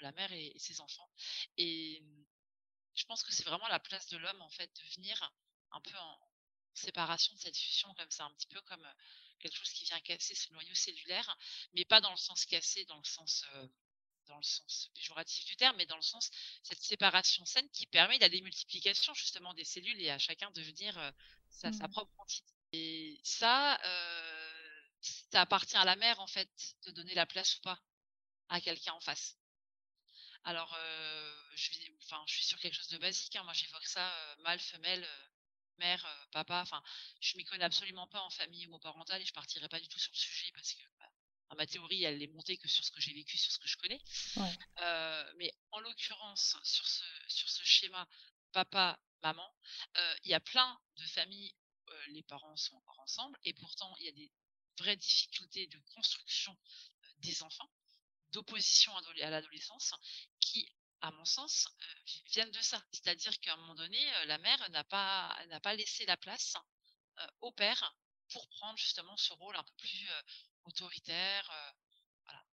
la 0.00 0.12
mère 0.12 0.32
et, 0.32 0.52
et 0.54 0.58
ses 0.58 0.80
enfants. 0.80 1.08
Et 1.56 2.00
mmh, 2.00 2.24
je 2.94 3.04
pense 3.04 3.22
que 3.22 3.32
c'est 3.32 3.44
vraiment 3.44 3.68
la 3.68 3.80
place 3.80 4.08
de 4.08 4.18
l'homme, 4.18 4.42
en 4.42 4.50
fait, 4.50 4.70
de 4.76 4.94
venir 4.96 5.32
un 5.70 5.80
peu 5.80 5.96
en 5.96 6.18
séparation 6.74 7.34
de 7.34 7.40
cette 7.40 7.56
fusion, 7.56 7.92
comme 7.94 8.10
c'est 8.10 8.22
un 8.22 8.30
petit 8.32 8.48
peu 8.48 8.60
comme 8.62 8.86
quelque 9.38 9.56
chose 9.56 9.70
qui 9.70 9.84
vient 9.84 10.00
casser 10.00 10.34
ce 10.34 10.52
noyau 10.52 10.74
cellulaire, 10.74 11.36
mais 11.74 11.84
pas 11.84 12.00
dans 12.00 12.10
le 12.10 12.16
sens 12.16 12.44
cassé, 12.44 12.84
dans 12.86 12.98
le 12.98 13.04
sens, 13.04 13.44
dans 14.26 14.36
le 14.36 14.42
sens 14.42 14.90
péjoratif 14.94 15.44
du 15.44 15.56
terme, 15.56 15.76
mais 15.76 15.86
dans 15.86 15.96
le 15.96 16.02
sens 16.02 16.30
cette 16.62 16.82
séparation 16.82 17.44
saine 17.44 17.68
qui 17.70 17.86
permet 17.86 18.18
la 18.18 18.28
démultiplication 18.28 19.14
justement 19.14 19.54
des 19.54 19.64
cellules 19.64 20.00
et 20.00 20.10
à 20.10 20.18
chacun 20.18 20.50
de 20.50 20.62
venir 20.62 20.94
sa, 21.50 21.72
sa, 21.72 21.86
mmh. 21.86 21.90
propre 21.90 22.12
entité. 22.18 22.52
Et 22.72 23.20
ça, 23.22 23.78
ça 25.30 25.40
appartient 25.40 25.76
à 25.76 25.84
la 25.84 25.96
mère 25.96 26.20
en 26.20 26.26
fait 26.26 26.50
de 26.86 26.90
donner 26.90 27.14
la 27.14 27.26
place 27.26 27.56
ou 27.56 27.60
pas 27.60 27.78
à 28.48 28.60
quelqu'un 28.60 28.92
en 28.92 29.00
face. 29.00 29.36
Alors, 30.44 30.76
je, 31.54 31.70
enfin, 32.02 32.22
je 32.26 32.34
suis 32.34 32.44
sur 32.44 32.58
quelque 32.58 32.74
chose 32.74 32.88
de 32.88 32.98
basique. 32.98 33.34
Hein. 33.36 33.44
Moi, 33.44 33.54
j'évoque 33.54 33.86
ça 33.86 34.12
mâle, 34.40 34.60
femelle, 34.60 35.06
mère, 35.78 36.06
papa. 36.32 36.60
Enfin, 36.60 36.82
je 37.20 37.36
m'y 37.36 37.44
connais 37.44 37.64
absolument 37.64 38.06
pas 38.06 38.20
en 38.20 38.30
famille 38.30 38.66
homoparentale 38.66 39.22
et 39.22 39.24
je 39.24 39.32
partirai 39.32 39.68
pas 39.68 39.80
du 39.80 39.88
tout 39.88 39.98
sur 39.98 40.12
le 40.12 40.18
sujet 40.18 40.50
parce 40.52 40.74
que 40.74 40.82
bah, 40.98 41.54
ma 41.56 41.66
théorie, 41.66 42.04
elle 42.04 42.22
est 42.22 42.28
montée 42.28 42.58
que 42.58 42.68
sur 42.68 42.84
ce 42.84 42.90
que 42.90 43.00
j'ai 43.00 43.14
vécu, 43.14 43.38
sur 43.38 43.52
ce 43.52 43.58
que 43.58 43.68
je 43.68 43.76
connais. 43.78 44.00
mais 45.36 45.52
en 45.70 45.80
l'occurrence, 45.80 46.56
sur 46.62 46.86
ce, 46.86 47.04
sur 47.28 47.48
ce 47.48 47.64
schéma 47.64 48.06
papa, 48.52 48.98
maman, 49.22 49.54
il 50.24 50.30
y 50.30 50.34
a 50.34 50.40
plein 50.40 50.78
de 50.96 51.06
familles 51.06 51.54
où 51.86 51.90
les 52.08 52.22
parents 52.22 52.56
sont 52.56 52.76
encore 52.76 53.00
ensemble 53.00 53.38
et 53.44 53.54
pourtant 53.54 53.94
il 54.00 54.06
y 54.06 54.08
a 54.08 54.12
des 54.12 54.30
vraies 54.78 54.96
difficultés 54.96 55.66
de 55.66 55.78
construction 55.94 56.56
des 57.18 57.42
enfants, 57.42 57.70
d'opposition 58.32 58.94
à 58.96 59.30
l'adolescence, 59.30 59.94
qui, 60.40 60.68
à 61.00 61.10
mon 61.12 61.24
sens, 61.24 61.68
viennent 62.32 62.50
de 62.50 62.60
ça. 62.60 62.82
C'est-à-dire 62.92 63.38
qu'à 63.40 63.54
un 63.54 63.56
moment 63.58 63.74
donné, 63.74 64.00
la 64.26 64.38
mère 64.38 64.68
n'a 64.70 64.84
pas, 64.84 65.36
n'a 65.48 65.60
pas 65.60 65.74
laissé 65.74 66.04
la 66.06 66.16
place 66.16 66.56
au 67.40 67.52
père 67.52 67.94
pour 68.30 68.48
prendre 68.48 68.78
justement 68.78 69.16
ce 69.16 69.32
rôle 69.34 69.56
un 69.56 69.62
peu 69.62 69.74
plus 69.78 70.08
autoritaire. 70.64 71.74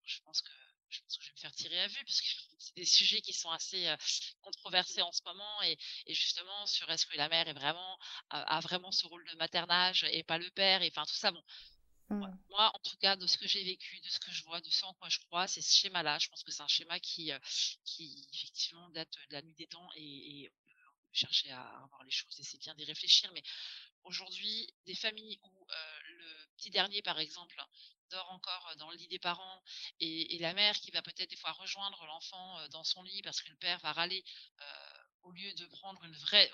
je 0.05 0.19
pense 0.21 0.41
que 0.41 0.51
je 0.89 0.99
vais 0.99 1.31
me 1.31 1.39
faire 1.39 1.51
tirer 1.53 1.79
à 1.79 1.87
vue 1.87 2.03
parce 2.05 2.21
que 2.21 2.27
c'est 2.59 2.75
des 2.75 2.85
sujets 2.85 3.21
qui 3.21 3.33
sont 3.33 3.49
assez 3.49 3.93
controversés 4.41 5.01
en 5.01 5.11
ce 5.11 5.21
moment 5.23 5.61
et, 5.63 5.77
justement 6.07 6.65
sur 6.65 6.89
est-ce 6.89 7.05
que 7.05 7.17
la 7.17 7.29
mère 7.29 7.47
est 7.47 7.53
vraiment 7.53 7.97
a, 8.29 8.59
vraiment 8.59 8.91
ce 8.91 9.07
rôle 9.07 9.25
de 9.29 9.35
maternage 9.35 10.05
et 10.11 10.23
pas 10.23 10.37
le 10.37 10.49
père 10.51 10.81
et 10.81 10.91
enfin 10.93 11.05
tout 11.05 11.15
ça 11.15 11.31
bon 11.31 11.43
mmh. 12.11 12.39
moi 12.49 12.71
en 12.73 12.79
tout 12.79 12.97
cas 12.97 13.15
de 13.15 13.25
ce 13.27 13.37
que 13.37 13.47
j'ai 13.47 13.63
vécu 13.63 13.99
de 14.01 14.09
ce 14.09 14.19
que 14.19 14.31
je 14.31 14.43
vois 14.43 14.61
de 14.61 14.69
ce 14.69 14.85
en 14.85 14.93
quoi 14.95 15.09
je 15.09 15.19
crois 15.19 15.47
c'est 15.47 15.61
ce 15.61 15.73
schéma 15.75 16.03
là 16.03 16.17
je 16.19 16.27
pense 16.29 16.43
que 16.43 16.51
c'est 16.51 16.63
un 16.63 16.67
schéma 16.67 16.99
qui 16.99 17.31
qui 17.85 18.27
effectivement 18.33 18.89
date 18.89 19.13
de 19.29 19.33
la 19.33 19.41
nuit 19.41 19.55
des 19.55 19.67
temps 19.67 19.89
et, 19.95 20.43
et 20.43 20.49
on 20.49 20.67
peut 20.67 20.71
chercher 21.13 21.51
à 21.51 21.61
avoir 21.83 22.03
les 22.03 22.11
choses 22.11 22.39
et 22.39 22.43
c'est 22.43 22.59
bien 22.59 22.73
d'y 22.75 22.85
réfléchir. 22.85 23.31
Mais 23.33 23.43
aujourd'hui 24.03 24.73
des 24.85 24.95
familles 24.95 25.39
où 25.43 25.67
le 26.17 26.47
petit 26.57 26.69
dernier 26.69 27.01
par 27.01 27.19
exemple 27.19 27.61
dort 28.09 28.31
encore 28.31 28.73
dans 28.77 28.89
le 28.89 28.97
lit 28.97 29.07
des 29.07 29.19
parents 29.19 29.63
et, 29.99 30.37
la 30.39 30.53
mère 30.53 30.75
qui 30.75 30.91
va 30.91 31.01
peut-être 31.01 31.29
des 31.29 31.35
fois 31.35 31.51
rejoindre 31.53 32.03
l'enfant 32.05 32.67
dans 32.69 32.83
son 32.83 33.03
lit 33.03 33.21
parce 33.21 33.41
que 33.41 33.49
le 33.49 33.57
père 33.57 33.79
va 33.79 33.93
râler 33.93 34.23
au 35.23 35.31
lieu 35.31 35.53
de 35.53 35.65
prendre 35.67 36.03
une 36.03 36.15
vraie 36.15 36.51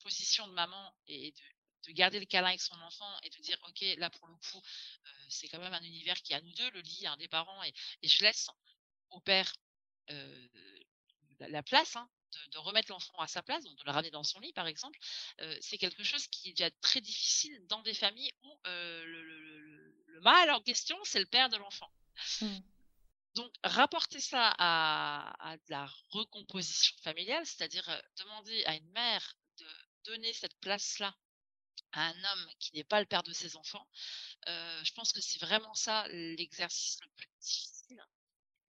position 0.00 0.46
de 0.48 0.52
maman 0.52 0.94
et 1.06 1.32
de, 1.32 1.55
garder 1.92 2.20
le 2.20 2.26
câlin 2.26 2.48
avec 2.48 2.60
son 2.60 2.80
enfant 2.80 3.18
et 3.22 3.30
de 3.30 3.36
dire 3.38 3.58
ok 3.68 3.84
là 3.98 4.10
pour 4.10 4.26
le 4.26 4.34
coup 4.34 4.62
c'est 5.28 5.48
quand 5.48 5.58
même 5.58 5.74
un 5.74 5.82
univers 5.82 6.20
qui 6.22 6.32
est 6.32 6.36
à 6.36 6.40
nous 6.40 6.52
deux 6.52 6.70
le 6.70 6.80
lit 6.80 7.06
un 7.06 7.16
des 7.16 7.28
parents 7.28 7.62
et, 7.64 7.72
je 8.02 8.22
laisse 8.22 8.48
au 9.10 9.20
père 9.20 9.52
la, 11.40 11.62
place 11.62 11.96
hein, 11.96 12.08
de, 12.52 12.58
remettre 12.58 12.90
l'enfant 12.90 13.18
à 13.18 13.26
sa 13.26 13.42
place, 13.42 13.64
donc 13.64 13.76
de 13.76 13.84
le 13.84 13.90
ramener 13.90 14.10
dans 14.10 14.22
son 14.22 14.40
lit 14.40 14.52
par 14.52 14.66
exemple, 14.66 14.98
c'est 15.60 15.78
quelque 15.78 16.04
chose 16.04 16.26
qui 16.28 16.50
est 16.50 16.52
déjà 16.52 16.70
très 16.80 17.00
difficile 17.00 17.66
dans 17.66 17.82
des 17.82 17.94
familles 17.94 18.32
où 18.42 18.58
le, 18.64 19.24
le 20.06 20.20
mal 20.20 20.50
en 20.50 20.60
question, 20.60 20.96
c'est 21.04 21.20
le 21.20 21.26
père 21.26 21.48
de 21.48 21.56
l'enfant. 21.56 21.90
Mmh. 22.40 22.58
Donc, 23.36 23.52
rapporter 23.62 24.18
ça 24.18 24.54
à, 24.58 25.56
de 25.66 25.70
la 25.70 25.86
recomposition 26.08 26.96
familiale, 27.02 27.44
c'est-à-dire 27.44 27.86
euh, 27.90 28.00
demander 28.18 28.64
à 28.64 28.74
une 28.74 28.90
mère 28.92 29.36
de 29.58 29.66
donner 30.04 30.32
cette 30.32 30.58
place-là 30.60 31.14
à 31.96 32.08
un 32.08 32.24
homme 32.24 32.50
qui 32.58 32.74
n'est 32.74 32.84
pas 32.84 33.00
le 33.00 33.06
père 33.06 33.22
de 33.22 33.32
ses 33.32 33.56
enfants, 33.56 33.88
euh, 34.48 34.84
je 34.84 34.92
pense 34.92 35.12
que 35.12 35.20
c'est 35.20 35.38
vraiment 35.40 35.74
ça 35.74 36.06
l'exercice 36.08 36.98
le 37.02 37.08
plus 37.16 37.28
difficile. 37.40 38.06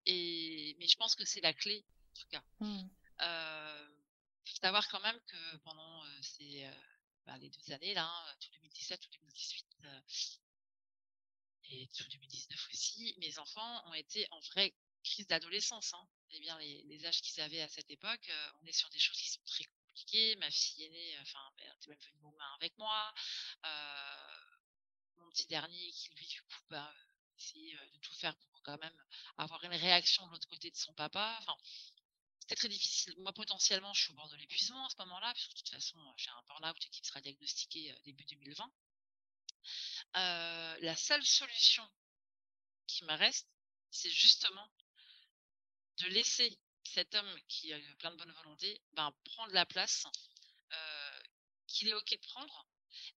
Et, 0.07 0.77
mais 0.79 0.87
je 0.87 0.97
pense 0.97 1.17
que 1.17 1.25
c'est 1.25 1.41
la 1.41 1.53
clé, 1.53 1.85
en 2.11 2.21
tout 2.21 2.29
cas. 2.29 2.45
Il 2.61 2.67
mmh. 2.69 2.91
euh, 3.23 3.89
faut 4.45 4.57
savoir 4.63 4.89
quand 4.89 5.01
même 5.01 5.21
que 5.27 5.57
pendant 5.59 6.05
ces, 6.23 6.71
bah, 7.27 7.37
les 7.39 7.51
deux 7.51 7.73
années, 7.73 7.95
là, 7.95 8.07
hein, 8.07 8.37
tout 8.41 8.51
2017, 8.53 9.01
tout 9.01 9.11
2018, 9.19 9.67
et 11.71 11.89
tout 11.89 12.09
2019 12.09 12.69
aussi, 12.73 13.17
mes 13.19 13.41
enfants 13.41 13.89
ont 13.89 13.95
été 13.95 14.25
en 14.31 14.39
vraie 14.39 14.73
crise 15.03 15.27
d'adolescence. 15.27 15.95
Hein. 15.95 16.09
Eh 16.31 16.39
bien, 16.39 16.57
les, 16.61 17.07
âges 17.07 17.23
qu'ils 17.23 17.41
avaient 17.41 17.63
à 17.63 17.69
cette 17.69 17.91
époque, 17.91 18.31
on 18.63 18.67
est 18.67 18.73
sur 18.73 18.89
des 18.91 19.01
choses 19.01 19.19
qui 19.19 19.31
sont 19.31 19.43
très 19.45 19.65
Ma 20.39 20.51
fille 20.51 20.85
aînée, 20.85 21.19
enfin, 21.21 21.41
elle 21.59 21.73
était 21.77 21.89
même 21.89 21.99
venue 21.99 22.25
aux 22.25 22.37
mains 22.37 22.55
avec 22.55 22.77
moi. 22.79 23.15
Euh, 23.65 24.57
mon 25.17 25.31
petit 25.31 25.47
dernier, 25.47 25.91
qui 25.93 26.11
lui, 26.11 26.27
du 26.27 26.43
coup, 26.43 26.65
bah, 26.71 26.93
essayait 27.39 27.77
euh, 27.77 27.91
de 27.91 27.99
tout 27.99 28.15
faire 28.15 28.37
pour 28.37 28.63
quand 28.63 28.79
même 28.79 29.05
avoir 29.39 29.63
une 29.65 29.75
réaction 29.75 30.27
de 30.27 30.33
l'autre 30.33 30.49
côté 30.49 30.71
de 30.71 30.77
son 30.77 30.93
papa. 30.95 31.37
Enfin, 31.41 31.57
c'était 32.41 32.57
très 32.57 32.69
difficile. 32.69 33.15
Moi, 33.19 33.33
potentiellement, 33.33 33.93
je 33.95 34.03
suis 34.03 34.13
au 34.13 34.15
bord 34.15 34.29
de 34.29 34.37
l'épuisement 34.37 34.85
à 34.87 34.91
ce 34.91 34.97
moment-là, 34.99 35.33
puisque 35.35 35.53
de 35.53 35.57
toute 35.59 35.71
façon, 35.71 36.15
j'ai 36.17 36.31
un 36.31 36.43
burn-out 36.47 36.79
qui 36.79 37.05
sera 37.05 37.21
diagnostiqué 37.21 37.95
début 38.05 38.25
2020 38.25 38.71
la 40.15 40.97
seule 40.97 41.25
solution 41.25 41.89
qui 42.87 43.05
me 43.05 43.15
reste, 43.15 43.49
c'est 43.91 44.11
justement 44.11 44.69
de 45.99 46.07
laisser 46.09 46.59
cet 46.93 47.15
homme 47.15 47.41
qui 47.49 47.73
a 47.73 47.79
plein 47.99 48.11
de 48.11 48.17
bonne 48.17 48.33
volonté 48.33 48.81
ben, 48.93 49.13
prendre 49.25 49.53
la 49.53 49.67
place 49.67 50.07
qu'il 51.67 51.89
est 51.89 51.95
OK 51.95 52.11
de 52.11 52.27
prendre 52.27 52.67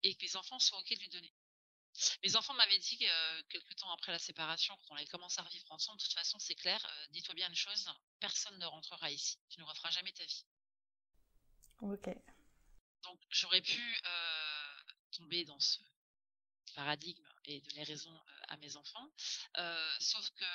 et 0.03 0.15
que 0.15 0.21
les 0.21 0.35
enfants 0.35 0.59
soient 0.59 0.79
OK 0.79 0.89
de 0.89 0.99
lui 0.99 1.09
donner. 1.09 1.33
Mes 2.23 2.35
enfants 2.35 2.53
m'avaient 2.53 2.77
dit 2.77 2.97
que 2.99 3.41
quelques 3.43 3.75
temps 3.75 3.91
après 3.91 4.11
la 4.11 4.19
séparation, 4.19 4.77
quand 4.77 4.93
on 4.93 4.97
avait 4.97 5.07
commencé 5.07 5.39
à 5.39 5.43
revivre 5.43 5.71
ensemble, 5.71 5.97
de 5.99 6.03
toute 6.03 6.13
façon, 6.13 6.37
c'est 6.37 6.55
clair, 6.55 6.79
dis-toi 7.09 7.33
bien 7.33 7.49
une 7.49 7.55
chose, 7.55 7.89
personne 8.19 8.57
ne 8.59 8.65
rentrera 8.65 9.09
ici. 9.09 9.39
Tu 9.49 9.59
ne 9.59 9.65
referas 9.65 9.89
jamais 9.91 10.11
ta 10.11 10.23
vie. 10.23 10.45
Ok. 11.81 12.09
Donc 13.03 13.19
j'aurais 13.31 13.61
pu 13.61 14.01
tomber 15.11 15.45
dans 15.45 15.59
ce 15.59 15.79
paradigme 16.75 17.27
et 17.45 17.61
donner 17.61 17.83
raison 17.83 18.13
à 18.47 18.57
mes 18.57 18.75
enfants. 18.75 19.09
sauf 19.99 20.29
que 20.31 20.45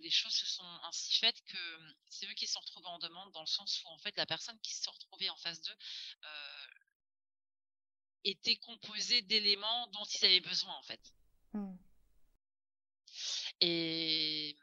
les 0.00 0.10
choses 0.10 0.34
se 0.34 0.46
sont 0.46 0.80
ainsi 0.84 1.14
faites 1.14 1.42
que 1.44 1.78
mmh, 1.78 1.94
c'est 2.08 2.26
eux 2.26 2.34
qui 2.34 2.46
se 2.46 2.54
sont 2.54 2.60
retrouvés 2.60 2.88
en 2.88 2.98
demande 2.98 3.32
dans 3.32 3.40
le 3.40 3.46
sens 3.46 3.82
où 3.84 3.88
en 3.88 3.98
fait 3.98 4.16
la 4.16 4.26
personne 4.26 4.58
qui 4.60 4.74
se 4.74 4.88
retrouvée 4.88 5.30
en 5.30 5.36
face 5.36 5.60
d'eux 5.60 5.76
était 8.24 8.56
composée 8.56 9.22
d'éléments 9.22 9.86
dont 9.88 10.04
ils 10.04 10.24
avaient 10.24 10.40
besoin 10.40 10.74
en 10.74 10.82
fait. 10.82 11.14
Mmh. 11.54 11.76
Et 13.60 14.56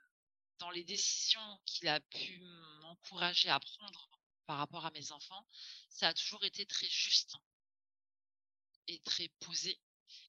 dans 0.59 0.71
les 0.71 0.83
décisions 0.83 1.59
qu'il 1.65 1.87
a 1.87 1.99
pu 1.99 2.39
m'encourager 2.81 3.49
à 3.49 3.59
prendre 3.59 4.09
par 4.45 4.57
rapport 4.57 4.85
à 4.85 4.91
mes 4.91 5.11
enfants, 5.11 5.45
ça 5.89 6.09
a 6.09 6.13
toujours 6.13 6.43
été 6.43 6.65
très 6.65 6.87
juste 6.87 7.35
et 8.87 8.99
très 8.99 9.27
posé 9.39 9.79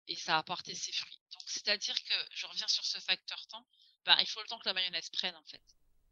et 0.06 0.16
ça 0.16 0.36
a 0.36 0.38
apporté 0.38 0.74
ses 0.74 0.92
fruits. 0.92 1.20
Donc, 1.32 1.42
c'est-à-dire 1.46 2.00
que 2.04 2.14
je 2.32 2.46
reviens 2.46 2.68
sur 2.68 2.84
ce 2.84 2.98
facteur 2.98 3.46
temps, 3.46 3.66
ben, 4.04 4.16
il 4.20 4.26
faut 4.26 4.40
le 4.42 4.48
temps 4.48 4.58
que 4.58 4.68
la 4.68 4.74
mayonnaise 4.74 5.10
prenne, 5.10 5.36
en 5.36 5.44
fait. 5.44 5.62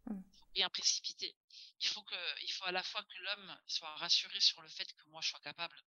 Mmh. 0.06 0.20
Il 0.32 0.38
faut 0.38 0.46
rien 0.54 0.70
précipiter. 0.70 1.36
Il 1.80 1.86
faut, 1.86 2.02
que, 2.02 2.42
il 2.42 2.52
faut 2.52 2.64
à 2.64 2.72
la 2.72 2.82
fois 2.82 3.02
que 3.02 3.18
l'homme 3.22 3.60
soit 3.66 3.94
rassuré 3.96 4.40
sur 4.40 4.60
le 4.62 4.68
fait 4.68 4.92
que 4.94 5.08
moi, 5.08 5.20
je 5.20 5.30
sois 5.30 5.40
capable 5.40 5.80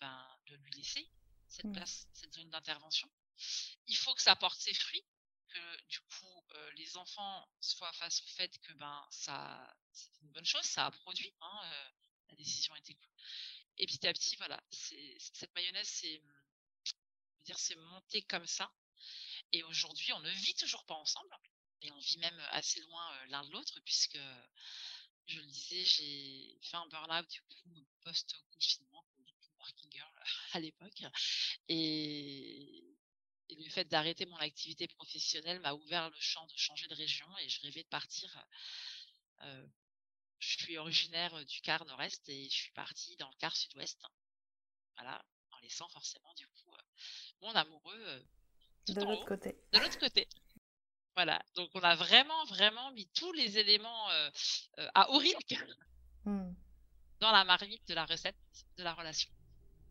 ben, 0.00 0.38
de 0.46 0.56
lui 0.56 0.72
laisser 0.72 1.08
cette 1.48 1.66
mmh. 1.66 1.72
place, 1.72 2.06
cette 2.12 2.32
zone 2.32 2.50
d'intervention. 2.50 3.10
Il 3.86 3.96
faut 3.96 4.14
que 4.14 4.22
ça 4.22 4.32
apporte 4.32 4.60
ses 4.60 4.74
fruits, 4.74 5.04
que 5.48 5.86
du 5.86 6.00
coup, 6.00 6.46
euh, 6.54 6.70
les 6.72 6.96
enfants 6.96 7.48
soient 7.60 7.92
face 7.94 8.22
au 8.22 8.26
fait 8.26 8.58
que 8.58 8.72
ben, 8.74 9.06
ça, 9.10 9.76
c'est 9.92 10.10
une 10.20 10.32
bonne 10.32 10.44
chose, 10.44 10.64
ça 10.64 10.86
a 10.86 10.90
produit, 10.90 11.32
hein, 11.40 11.60
euh, 11.64 11.90
la 12.30 12.36
décision 12.36 12.74
était 12.76 12.94
cool. 12.94 13.12
Et 13.78 13.86
petit 13.86 14.06
à 14.06 14.12
petit, 14.12 14.36
voilà, 14.36 14.60
cette 14.70 15.54
mayonnaise, 15.54 15.88
c'est 15.88 16.20
dire, 17.44 17.58
c'est 17.58 17.76
monté 17.76 18.22
comme 18.22 18.46
ça. 18.46 18.70
Et 19.52 19.62
aujourd'hui, 19.64 20.12
on 20.12 20.20
ne 20.20 20.30
vit 20.30 20.54
toujours 20.54 20.84
pas 20.84 20.94
ensemble, 20.94 21.36
et 21.82 21.90
on 21.92 21.98
vit 21.98 22.18
même 22.18 22.38
assez 22.50 22.80
loin 22.80 23.26
l'un 23.26 23.44
de 23.44 23.50
l'autre, 23.52 23.80
puisque, 23.84 24.18
je 25.26 25.40
le 25.40 25.46
disais, 25.46 25.84
j'ai 25.84 26.58
fait 26.62 26.76
un 26.76 26.86
burn-out 26.88 27.28
du 27.30 27.42
coup 27.42 27.86
post-confinement, 28.02 29.04
working 29.58 29.90
girl 29.92 30.10
à 30.52 30.60
l'époque. 30.60 31.02
Et, 31.68 32.84
le 33.50 33.70
fait 33.70 33.86
d'arrêter 33.86 34.26
mon 34.26 34.36
activité 34.36 34.86
professionnelle 34.88 35.60
m'a 35.60 35.72
ouvert 35.72 36.10
le 36.10 36.20
champ 36.20 36.46
de 36.46 36.56
changer 36.56 36.86
de 36.86 36.94
région 36.94 37.26
et 37.38 37.48
je 37.48 37.62
rêvais 37.62 37.82
de 37.82 37.88
partir. 37.88 38.46
je 40.38 40.58
suis 40.58 40.76
originaire 40.76 41.44
du 41.46 41.60
quart 41.62 41.84
nord-est 41.86 42.28
et 42.28 42.44
je 42.44 42.54
suis 42.54 42.72
partie 42.72 43.16
dans 43.16 43.30
le 43.30 43.36
quart 43.36 43.56
sud-ouest. 43.56 43.98
Voilà, 44.96 45.24
en 45.52 45.58
laissant 45.60 45.88
forcément 45.88 46.32
du 46.34 46.46
coup 46.46 46.74
mon 47.40 47.54
amoureux 47.54 48.26
de 48.94 49.02
l'autre 49.02 49.24
côté. 49.24 49.56
De 49.72 49.78
l'autre 49.78 49.98
côté. 49.98 50.28
Voilà, 51.16 51.42
donc 51.56 51.70
on 51.74 51.80
a 51.80 51.96
vraiment, 51.96 52.44
vraiment 52.44 52.92
mis 52.92 53.08
tous 53.08 53.32
les 53.32 53.58
éléments 53.58 54.08
à 54.94 55.10
auric 55.10 55.58
mmh. 56.24 56.52
dans 57.20 57.32
la 57.32 57.44
marmite 57.44 57.86
de 57.88 57.94
la 57.94 58.04
recette 58.06 58.36
de 58.76 58.84
la 58.84 58.94
relation. 58.94 59.28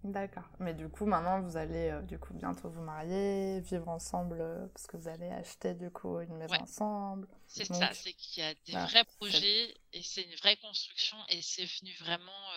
D'accord. 0.03 0.47
Mais 0.59 0.73
du 0.73 0.87
coup, 0.87 1.05
maintenant, 1.05 1.41
vous 1.41 1.57
allez 1.57 1.99
du 2.03 2.17
coup 2.17 2.33
bientôt 2.33 2.69
vous 2.69 2.83
marier, 2.83 3.59
vivre 3.61 3.89
ensemble, 3.89 4.69
parce 4.71 4.87
que 4.87 4.95
vous 4.95 5.07
allez 5.09 5.27
acheter 5.27 5.73
du 5.73 5.89
coup 5.91 6.19
une 6.21 6.37
maison 6.37 6.55
ensemble. 6.61 7.27
C'est 7.47 7.65
ça, 7.65 7.93
c'est 7.93 8.13
qu'il 8.13 8.43
y 8.43 8.45
a 8.45 8.53
des 8.53 8.73
vrais 8.73 9.03
projets 9.03 9.75
et 9.91 10.03
c'est 10.03 10.21
une 10.21 10.35
vraie 10.35 10.55
construction 10.57 11.17
et 11.29 11.41
c'est 11.41 11.65
venu 11.65 11.93
vraiment 11.99 12.51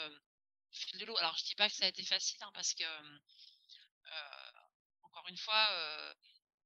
fil 0.70 1.00
de 1.00 1.06
l'eau. 1.06 1.16
Alors, 1.16 1.36
je 1.38 1.44
dis 1.44 1.54
pas 1.56 1.68
que 1.68 1.74
ça 1.74 1.86
a 1.86 1.88
été 1.88 2.04
facile, 2.04 2.38
hein, 2.42 2.50
parce 2.54 2.74
que 2.74 2.84
une 5.28 5.36
fois, 5.38 5.68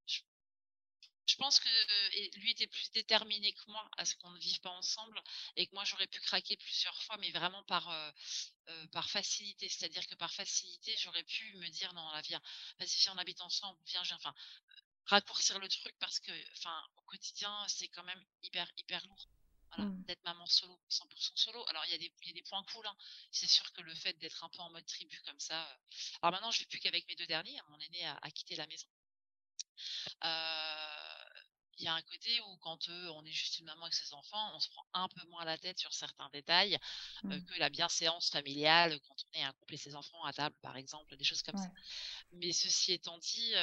je, 0.07 0.19
je 1.27 1.35
pense 1.37 1.59
que, 1.59 1.69
lui 2.39 2.51
était 2.51 2.67
plus 2.67 2.91
déterminé 2.91 3.51
que 3.53 3.63
moi 3.71 3.89
à 3.97 4.05
ce 4.05 4.15
qu'on 4.15 4.29
ne 4.31 4.39
vive 4.39 4.59
pas 4.61 4.69
ensemble 4.69 5.21
et 5.55 5.67
que 5.67 5.73
moi 5.73 5.83
j'aurais 5.85 6.07
pu 6.07 6.19
craquer 6.21 6.55
plusieurs 6.57 7.01
fois, 7.03 7.17
mais 7.17 7.31
vraiment 7.31 7.63
par, 7.63 8.13
par 8.91 9.09
facilité. 9.09 9.67
C'est-à-dire 9.69 10.05
que 10.07 10.15
par 10.15 10.33
facilité, 10.33 10.95
j'aurais 10.99 11.23
pu 11.23 11.55
me 11.57 11.69
dire: 11.69 11.93
«Non, 11.93 12.09
là 12.11 12.21
viens, 12.21 12.41
vas-y 12.79 13.09
on 13.09 13.17
habite 13.17 13.41
ensemble, 13.41 13.79
viens, 13.87 14.03
viens», 14.03 14.17
enfin 14.17 14.33
raccourcir 15.05 15.59
le 15.59 15.67
truc 15.67 15.95
parce 15.99 16.19
que, 16.19 16.31
enfin, 16.53 16.83
au 16.97 17.01
quotidien, 17.03 17.53
c'est 17.67 17.87
quand 17.89 18.03
même 18.03 18.23
hyper, 18.43 18.69
hyper 18.77 19.05
lourd. 19.07 19.27
Voilà, 19.75 19.87
Mmh. 19.87 20.05
d'être 20.07 20.23
maman 20.23 20.45
solo, 20.45 20.79
100 20.89 21.05
solo. 21.35 21.65
Alors 21.67 21.83
il 21.87 21.91
y 21.91 21.95
a 21.95 21.97
des 21.97 22.13
y 22.25 22.29
a 22.29 22.33
des 22.33 22.43
points 22.43 22.63
cool, 22.71 22.85
hein. 22.87 22.95
C'est 23.31 23.47
sûr 23.47 23.71
que 23.73 23.81
le 23.81 23.93
fait 23.95 24.13
d'être 24.19 24.43
un 24.43 24.49
peu 24.49 24.61
en 24.61 24.69
mode 24.71 24.85
tribu 24.85 25.19
comme 25.25 25.39
ça, 25.39 25.63
heu 25.73 25.77
alors 26.21 26.31
maintenant 26.33 26.51
je 26.51 26.59
vis 26.59 26.65
plus 26.67 26.79
qu'avec 26.79 27.07
mes 27.09 27.15
2 27.15 27.27
derniers, 27.27 27.57
hein, 27.59 27.65
mon 27.69 27.79
aîné 27.79 28.05
a 28.05 28.17
a 28.21 28.31
quitté 28.31 28.55
la 28.55 28.67
maison. 28.67 28.87
Heu, 30.23 30.27
il 31.77 31.83
y 31.83 31.87
a 31.87 31.93
un 31.93 32.01
côté 32.03 32.39
où 32.41 32.57
quand, 32.59 32.87
heu, 32.89 33.09
on 33.11 33.25
est 33.25 33.31
juste 33.31 33.59
une 33.59 33.65
maman 33.65 33.83
avec 33.83 33.93
ses 33.93 34.13
enfants, 34.13 34.55
on 34.55 34.59
se 34.59 34.69
prend 34.69 34.83
un 34.93 35.07
peu 35.09 35.27
moins 35.27 35.43
la 35.45 35.57
tête 35.57 35.77
sur 35.79 35.93
certains 35.93 36.29
détails, 36.29 36.77
Mmh. 37.23 37.45
que 37.47 37.59
la 37.59 37.69
bienséance 37.69 38.29
familiale 38.29 38.99
quand 39.01 39.15
on 39.33 39.39
est 39.39 39.43
un 39.43 39.51
couple 39.53 39.73
et 39.75 39.77
ses 39.77 39.95
enfants 39.95 40.23
à 40.23 40.31
table, 40.33 40.55
par 40.61 40.77
exemple, 40.77 41.17
des 41.17 41.23
choses 41.25 41.41
comme 41.43 41.57
ça. 41.57 41.71
Mais 42.33 42.53
ceci 42.53 42.93
étant 42.93 43.17
dit, 43.19 43.53
heu, 43.55 43.59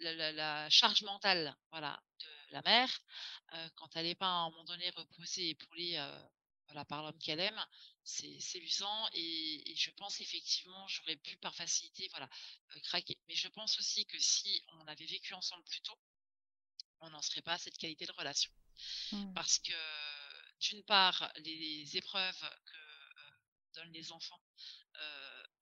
la 0.00 0.12
la 0.14 0.32
la 0.32 0.70
charge 0.70 1.02
mentale, 1.02 1.56
voilà, 1.70 2.02
de 2.20 2.26
la 2.54 2.62
mère, 2.62 3.00
quand 3.76 3.94
elle 3.96 4.06
est 4.06 4.14
pas 4.14 4.26
à 4.26 4.44
un 4.46 4.50
moment 4.50 4.64
donné 4.64 4.88
reposée, 4.90 5.50
épaulée, 5.50 5.96
heu, 5.98 6.28
voilà, 6.66 6.84
par 6.84 7.02
l'homme 7.02 7.18
qu'elle 7.18 7.40
aime, 7.40 7.62
c'est 8.04 8.58
usant 8.58 9.08
et 9.12 9.70
et 9.70 9.76
je 9.76 9.90
pense 9.92 10.20
effectivement 10.20 10.86
j'aurais 10.88 11.16
pu 11.16 11.36
par 11.38 11.54
facilité, 11.54 12.08
voilà, 12.10 12.28
craquer. 12.84 13.18
Mais 13.28 13.34
je 13.34 13.48
pense 13.48 13.78
aussi 13.78 14.06
que 14.06 14.18
si 14.18 14.62
on 14.78 14.86
avait 14.86 15.06
vécu 15.06 15.34
ensemble 15.34 15.64
plus 15.64 15.80
tôt, 15.82 15.98
on 17.00 17.10
n'en 17.10 17.22
serait 17.22 17.42
pas 17.42 17.54
à 17.54 17.58
cette 17.58 17.76
qualité 17.76 18.06
de 18.06 18.12
relation. 18.12 18.52
Mmh. 19.12 19.34
Parce 19.34 19.58
que 19.58 19.72
d'une 20.60 20.84
part, 20.84 21.30
les 21.36 21.96
épreuves 21.96 22.50
que, 22.64 22.76
donnent 23.74 23.92
les 23.92 24.12
enfants, 24.12 24.40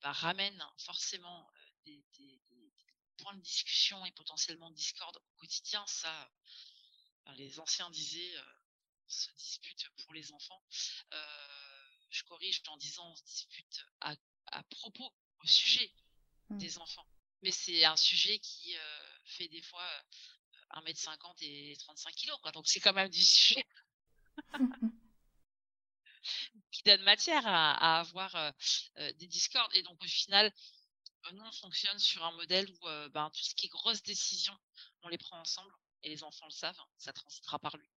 bah, 0.02 0.12
ramènent 0.12 0.66
forcément, 0.78 1.50
des 1.84 2.04
des 2.18 2.40
points 3.18 3.34
de 3.34 3.40
discussion 3.42 4.04
et 4.04 4.12
potentiellement 4.12 4.70
de 4.70 4.74
discorde 4.76 5.16
au 5.16 5.34
quotidien. 5.36 5.84
Ça, 5.86 6.30
les 7.36 7.60
anciens 7.60 7.90
disaient, 7.90 8.34
«On 9.06 9.10
se 9.10 9.30
dispute 9.32 9.88
pour 10.04 10.14
les 10.14 10.32
enfants». 10.32 10.62
Heu, 11.12 11.18
je 12.10 12.22
corrige 12.24 12.62
en 12.68 12.76
disant: 12.76 13.10
«On 13.10 13.16
se 13.16 13.24
dispute 13.24 13.86
à 14.00 14.14
à 14.46 14.62
propos, 14.64 15.10
au 15.40 15.46
sujet 15.46 15.92
Mmh. 16.50 16.58
des 16.58 16.78
enfants». 16.78 17.06
Mais 17.42 17.50
c'est 17.52 17.84
un 17.84 17.96
sujet 17.96 18.38
qui, 18.40 18.76
heu, 18.76 18.80
fait 19.26 19.48
des 19.48 19.62
fois, 19.62 19.84
heu, 19.84 20.04
1 20.70 20.82
m 20.86 20.94
50 20.96 21.42
et 21.42 21.76
35 21.78 22.14
kilogrammes 22.14 22.42
quoi, 22.42 22.52
donc 22.52 22.68
c'est 22.68 22.80
quand 22.80 22.92
même 22.94 23.10
du 23.10 23.22
sujet 23.24 23.66
qui 26.70 26.82
donne 26.82 27.02
matière 27.02 27.46
à 27.46 27.72
à 27.96 28.00
avoir, 28.00 28.54
des 29.18 29.26
discordes 29.26 29.74
et 29.74 29.82
donc 29.82 30.02
au 30.02 30.06
final, 30.08 30.52
nous 31.32 31.42
on 31.42 31.52
fonctionne 31.52 31.98
sur 31.98 32.24
un 32.24 32.32
modèle 32.32 32.70
où, 32.70 32.86
ben, 33.10 33.30
tout 33.30 33.42
ce 33.42 33.54
qui 33.54 33.66
est 33.66 33.70
grosses 33.70 34.02
décisions, 34.02 34.58
on 35.02 35.08
les 35.08 35.18
prend 35.18 35.40
ensemble 35.40 35.72
et 36.02 36.08
les 36.10 36.24
enfants 36.24 36.46
le 36.46 36.52
savent, 36.52 36.80
ça 36.98 37.12
transitera 37.12 37.58
par 37.58 37.76
lui. 37.76 37.88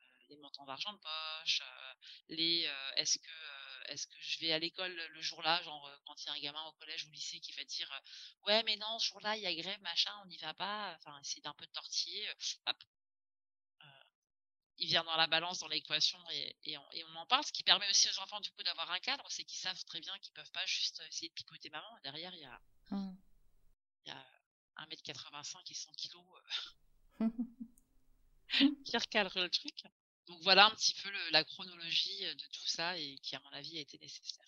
Heu, 0.00 0.04
les 0.30 0.36
montants 0.38 0.64
d'argent 0.66 0.92
de 0.92 0.98
poche, 0.98 1.60
heu, 1.62 1.94
les, 2.28 2.66
heu, 2.66 2.92
est-ce 2.96 3.18
que, 3.18 3.90
est-ce 3.92 4.06
que 4.08 4.16
je 4.20 4.40
vais 4.40 4.52
à 4.52 4.58
l'école 4.58 4.94
le 4.94 5.20
jour-là? 5.22 5.62
Genre, 5.62 5.90
quand 6.06 6.22
il 6.22 6.26
y 6.26 6.30
a 6.30 6.32
un 6.34 6.40
gamin 6.40 6.64
au 6.66 6.72
collège 6.74 7.04
ou 7.06 7.08
au 7.08 7.12
lycée 7.12 7.40
qui 7.40 7.52
va 7.52 7.64
dire, 7.64 7.90
«Ouais, 8.46 8.62
mais 8.64 8.76
non, 8.76 8.98
ce 8.98 9.08
jour-là, 9.08 9.36
il 9.36 9.42
y 9.42 9.46
a 9.46 9.54
grève, 9.54 9.80
machin, 9.82 10.12
on 10.22 10.26
n'y 10.26 10.38
va 10.38 10.54
pas», 10.54 10.94
enfin 10.96 11.18
essayer 11.20 11.42
d'un 11.42 11.54
peu 11.54 11.66
tortiller, 11.68 12.28
heu, 12.28 12.34
hop, 12.66 12.76
il 14.78 14.86
vient 14.88 15.04
dans 15.04 15.16
la 15.16 15.26
balance, 15.26 15.58
dans 15.58 15.68
l'équation 15.68 16.18
et 16.30 16.56
et 16.64 16.78
on 16.78 16.90
et 16.92 17.04
on 17.04 17.16
en 17.16 17.26
parle. 17.26 17.44
Ce 17.44 17.52
qui 17.52 17.62
permet 17.62 17.88
aussi 17.90 18.08
aux 18.08 18.18
enfants, 18.20 18.40
du 18.40 18.50
coup, 18.52 18.62
d'avoir 18.62 18.90
un 18.90 18.98
cadre, 19.00 19.24
c'est 19.30 19.44
qu'ils 19.44 19.58
savent 19.60 19.84
très 19.84 20.00
bien 20.00 20.18
qu'ils 20.20 20.32
peuvent 20.32 20.50
pas 20.52 20.64
juste, 20.66 21.02
essayer 21.08 21.28
de 21.28 21.34
pipoter 21.34 21.68
maman. 21.70 21.98
Derrière, 22.02 22.34
il 22.34 22.40
y 22.40 22.44
a 22.46 22.58
Mmh. 22.90 23.16
il 24.06 24.08
y 24.08 24.12
a 24.12 24.24
1 24.76 24.86
m 24.90 24.96
85 25.04 25.70
et 25.70 25.74
100 25.74 25.92
kilogrammes, 25.92 26.42
qui 28.84 28.96
recadre 28.96 29.32
le 29.40 29.48
truc. 29.50 29.74
Donc 30.26 30.38
voilà 30.42 30.66
un 30.66 30.70
petit 30.70 30.94
peu 31.02 31.10
la 31.30 31.44
chronologie, 31.44 32.24
heu, 32.26 32.34
de 32.34 32.44
tout 32.52 32.66
ça 32.66 32.96
et 32.98 33.16
qui, 33.22 33.36
à 33.36 33.40
mon 33.44 33.56
avis, 33.56 33.78
a 33.78 33.80
été 33.80 33.98
nécessaire. 34.00 34.44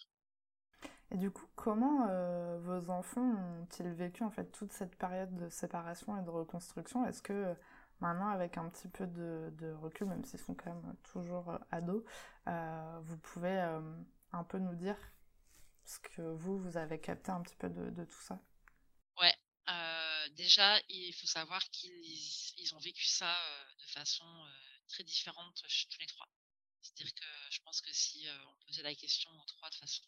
Et 1.10 1.16
du 1.16 1.30
coup, 1.30 1.46
comment, 1.56 2.06
heu, 2.08 2.58
vos 2.58 2.90
enfants 2.90 3.22
ont-ils 3.62 3.88
vécu, 3.88 4.22
en 4.24 4.30
fait, 4.30 4.44
toute 4.52 4.72
cette 4.72 4.96
période 4.96 5.34
de 5.36 5.48
séparation 5.48 6.18
et 6.20 6.22
de 6.22 6.30
reconstruction? 6.30 7.06
Est-ce 7.06 7.22
que, 7.22 7.32
heu, 7.32 7.56
maintenant, 8.00 8.28
avec 8.28 8.58
un 8.58 8.68
petit 8.68 8.88
peu 8.88 9.06
de 9.06 9.72
recul, 9.82 10.06
même 10.06 10.24
s'ils 10.24 10.38
sont 10.40 10.54
quand 10.54 10.72
même 10.74 10.94
toujours, 11.12 11.58
ados, 11.70 12.02
vous 13.02 13.16
pouvez, 13.18 13.58
un 14.32 14.44
peu 14.44 14.58
nous 14.58 14.74
dire 14.74 14.96
ce 15.84 15.98
que 16.00 16.22
vous, 16.22 16.58
vous 16.58 16.76
avez 16.76 17.00
capté 17.00 17.30
un 17.32 17.40
petit 17.42 17.56
peu 17.56 17.68
de 17.70 18.04
tout 18.04 18.20
ça? 18.22 18.38
Heu, 20.28 20.34
déjà, 20.34 20.80
il 20.88 21.12
faut 21.14 21.26
savoir 21.26 21.62
qu'ils 21.70 22.04
ils 22.58 22.74
ont 22.74 22.78
vécu 22.78 23.04
ça, 23.06 23.32
heu, 23.32 23.74
de 23.80 23.86
façon, 23.86 24.24
heu, 24.46 24.80
très 24.88 25.04
différente 25.04 25.62
tous 25.90 25.98
les 26.00 26.06
3. 26.06 26.28
C'est-à-dire 26.82 27.14
que 27.14 27.26
je 27.50 27.60
pense 27.60 27.80
que 27.80 27.92
si, 27.92 28.26
on 28.46 28.66
posait 28.66 28.82
la 28.82 28.94
question 28.94 29.30
aux 29.40 29.44
3 29.46 29.70
de 29.70 29.74
façon, 29.76 30.04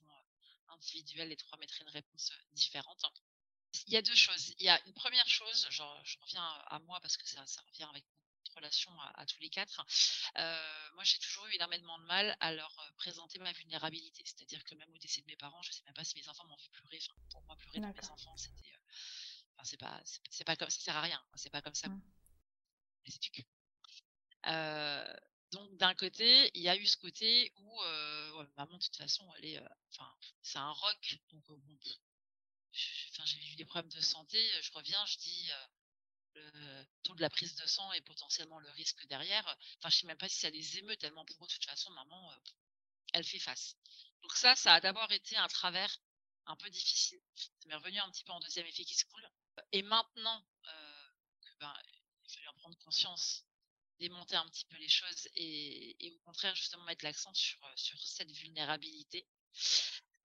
individuelle, 0.69 1.29
les 1.29 1.37
3 1.37 1.59
mettraient 1.59 1.83
une 1.85 1.91
réponse, 1.91 2.33
différente. 2.53 3.05
Il 3.87 3.93
y 3.93 3.97
a 3.97 4.03
2 4.03 4.15
choses. 4.15 4.55
Il 4.59 4.65
y 4.65 4.69
a 4.69 4.81
une 4.87 4.95
première 4.95 5.29
chose, 5.29 5.69
genre 5.71 6.01
je 6.05 6.19
reviens 6.19 6.43
à 6.45 6.79
moi 6.81 7.01
parce 7.01 7.17
que 7.17 7.27
ça 7.29 7.45
ça 7.47 7.61
revient 7.63 7.85
avec 7.91 8.05
notre 8.39 8.55
relation 8.57 8.91
à 9.01 9.21
à 9.21 9.27
tous 9.27 9.41
les 9.41 9.51
4. 9.51 9.85
Heu, 10.39 10.93
moi 10.95 11.05
j'ai 11.05 11.19
toujours 11.19 11.47
eu 11.49 11.55
énormément 11.55 11.99
de 11.99 12.05
mal 12.05 12.37
à 12.41 12.53
leur, 12.53 12.75
présenter 12.97 13.39
ma 13.39 13.53
vulnérabilité. 13.53 14.23
C'est-à-dire 14.25 14.65
que 14.65 14.75
même 14.75 14.93
au 14.95 14.99
décès 14.99 15.21
de 15.23 15.27
mes 15.27 15.37
parents, 15.37 15.63
je 15.63 15.73
sais 15.73 15.83
même 15.85 15.95
pas 15.95 16.05
si 16.05 16.17
mes 16.17 16.29
enfants 16.29 16.47
m'ont 16.47 16.57
vu 16.57 16.69
pleurer. 16.71 16.99
Enfin, 17.03 17.21
pour 17.31 17.43
moi 17.45 17.57
pleurer 17.57 17.79
devant 17.81 17.93
mes 17.95 18.11
enfants, 18.11 18.37
c'était, 18.37 18.73
enfin 19.61 19.65
c'est 19.65 19.77
pas 19.77 20.01
c'est 20.31 20.45
pas 20.45 20.57
comme 20.57 20.71
ça 20.71 20.81
sert 20.81 20.97
à 20.97 21.03
rien, 21.03 21.23
c'est 21.35 21.51
pas 21.51 21.63
comme 21.63 21.75
ça 21.75 21.89
Mmh. 21.89 22.01
donc 25.53 25.77
d'un 25.77 25.95
côté, 25.95 26.51
il 26.55 26.63
y 26.63 26.69
a 26.69 26.77
eu 26.77 26.87
ce 26.87 26.97
côté 26.97 27.53
où, 27.57 27.79
ouais, 27.81 28.47
maman 28.57 28.77
de 28.79 28.83
toute 28.83 28.97
façon 28.97 29.27
elle 29.37 29.45
est, 29.47 29.61
enfin 29.93 30.11
c'est 30.43 30.59
un 30.59 30.71
roc 30.71 31.19
donc 31.31 31.45
bon, 31.47 31.79
j'ai 32.73 33.53
eu 33.53 33.57
des 33.57 33.65
problèmes 33.65 33.91
de 33.91 34.01
santé, 34.01 34.39
je 34.63 34.73
reviens, 34.73 35.05
je 35.07 35.19
dis, 35.19 35.51
le 36.35 36.85
taux 37.03 37.15
de 37.15 37.21
la 37.21 37.31
prise 37.31 37.55
de 37.57 37.67
sang 37.67 37.93
et 37.93 38.01
potentiellement 38.03 38.59
le 38.61 38.71
risque 38.71 39.05
derrière, 39.09 39.45
enfin 39.79 39.91
je 39.91 39.99
sais 39.99 40.07
même 40.07 40.19
pas 40.19 40.29
si 40.29 40.39
ça 40.39 40.51
les 40.51 40.79
émeut 40.79 40.97
tellement 40.97 41.25
pour 41.25 41.45
eux 41.45 41.49
de 41.49 41.53
toute 41.53 41.65
façon 41.67 41.91
maman, 41.91 42.33
elle 43.13 43.25
fait 43.25 43.41
face. 43.41 43.77
Donc 44.23 44.33
ça, 44.37 44.55
ça 44.57 44.75
a 44.75 44.81
d'abord 44.81 45.11
été 45.13 45.37
un 45.37 45.49
travers 45.49 45.99
un 46.47 46.57
peu 46.57 46.71
difficile. 46.71 47.21
Ça 47.35 47.49
m'est 47.67 47.75
revenu 47.75 47.99
un 47.99 48.11
petit 48.11 48.25
peu 48.25 48.33
en 48.33 48.41
2e 48.41 48.67
effet 48.67 48.85
qui 48.85 48.95
se 48.95 49.05
coule 49.07 49.29
et 49.73 49.83
maintenant, 49.83 50.45
que 51.43 51.59
ben, 51.59 51.75
il 52.25 52.31
fallu 52.33 52.49
en 52.49 52.55
prendre 52.55 52.79
conscience, 52.79 53.45
démonter 53.99 54.37
un 54.37 54.49
petit 54.49 54.65
peu 54.67 54.77
les 54.77 54.89
choses 54.89 55.29
et 55.35 56.13
au 56.15 56.19
contraire 56.21 56.55
justement 56.55 56.85
mettre 56.85 57.05
l'accent 57.05 57.35
sur, 57.35 57.59
sur 57.77 58.01
cette 58.01 58.31
vulnérabilité. 58.31 59.27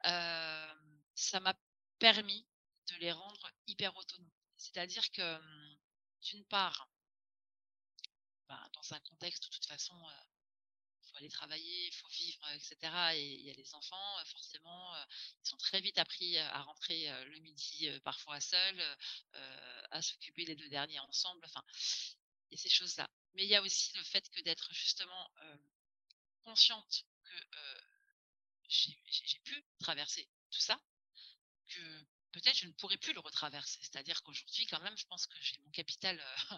Hem, 0.03 1.01
ça 1.15 1.39
m'a 1.39 1.55
permis 1.99 2.47
de 2.88 2.95
les 2.97 3.11
rendre 3.11 3.51
hyper 3.67 3.95
autonomes. 3.97 4.31
C'est-à-dire 4.57 5.09
que, 5.11 5.21
hem, 5.21 5.77
d'une 6.21 6.45
part 6.45 6.89
ben, 8.47 8.69
dans 8.73 8.93
un 8.93 8.99
contexte 9.01 9.45
où 9.45 9.49
de 9.49 9.55
toute 9.55 9.65
façon, 9.65 9.95
aller 11.17 11.30
travailler, 11.30 11.88
il 11.88 11.93
faut 11.93 12.08
vivre, 12.08 12.39
heu 12.54 12.60
et 13.15 13.34
il 13.36 13.41
y 13.41 13.49
a 13.49 13.54
les 13.54 13.73
enfants, 13.75 14.25
forcément, 14.25 14.95
ils 15.43 15.54
ont 15.54 15.58
très 15.58 15.82
vite 15.82 15.97
appris, 15.97 16.38
à 16.38 16.62
rentrer, 16.62 17.08
le 17.25 17.39
midi, 17.39 17.89
parfois 18.04 18.39
seuls, 18.39 18.97
à 19.91 20.01
s'occuper 20.01 20.45
les 20.45 20.56
2 20.56 20.69
derniers 20.69 20.99
ensemble, 20.99 21.43
enfin, 21.45 21.63
il 22.49 22.58
y 22.58 22.60
a 22.60 22.62
ces 22.62 22.69
choses-là. 22.69 23.10
Mais 23.34 23.43
il 23.43 23.49
y 23.49 23.56
a 23.56 23.62
aussi 23.62 23.95
le 23.97 24.04
fait 24.04 24.30
que 24.30 24.41
d'être 24.41 24.73
justement, 24.73 25.32
consciente 26.43 27.06
que, 27.23 27.36
j'ai 28.67 29.39
pu 29.43 29.65
traverser 29.80 30.28
tout 30.51 30.60
ça, 30.60 30.80
que 31.67 32.06
peut-être 32.35 32.57
je 32.57 32.67
ne 32.67 32.73
pourrais 32.73 32.97
plus 32.97 33.13
le 33.13 33.19
retraverser. 33.21 33.79
C'est-à-dire 33.81 34.21
qu'aujourd'hui 34.23 34.65
quand 34.67 34.81
même, 34.81 34.97
je 34.97 35.05
pense 35.05 35.25
que 35.27 35.37
j'ai 35.41 35.57
mon 35.59 35.71
capital, 35.71 36.19
heu 36.19 36.55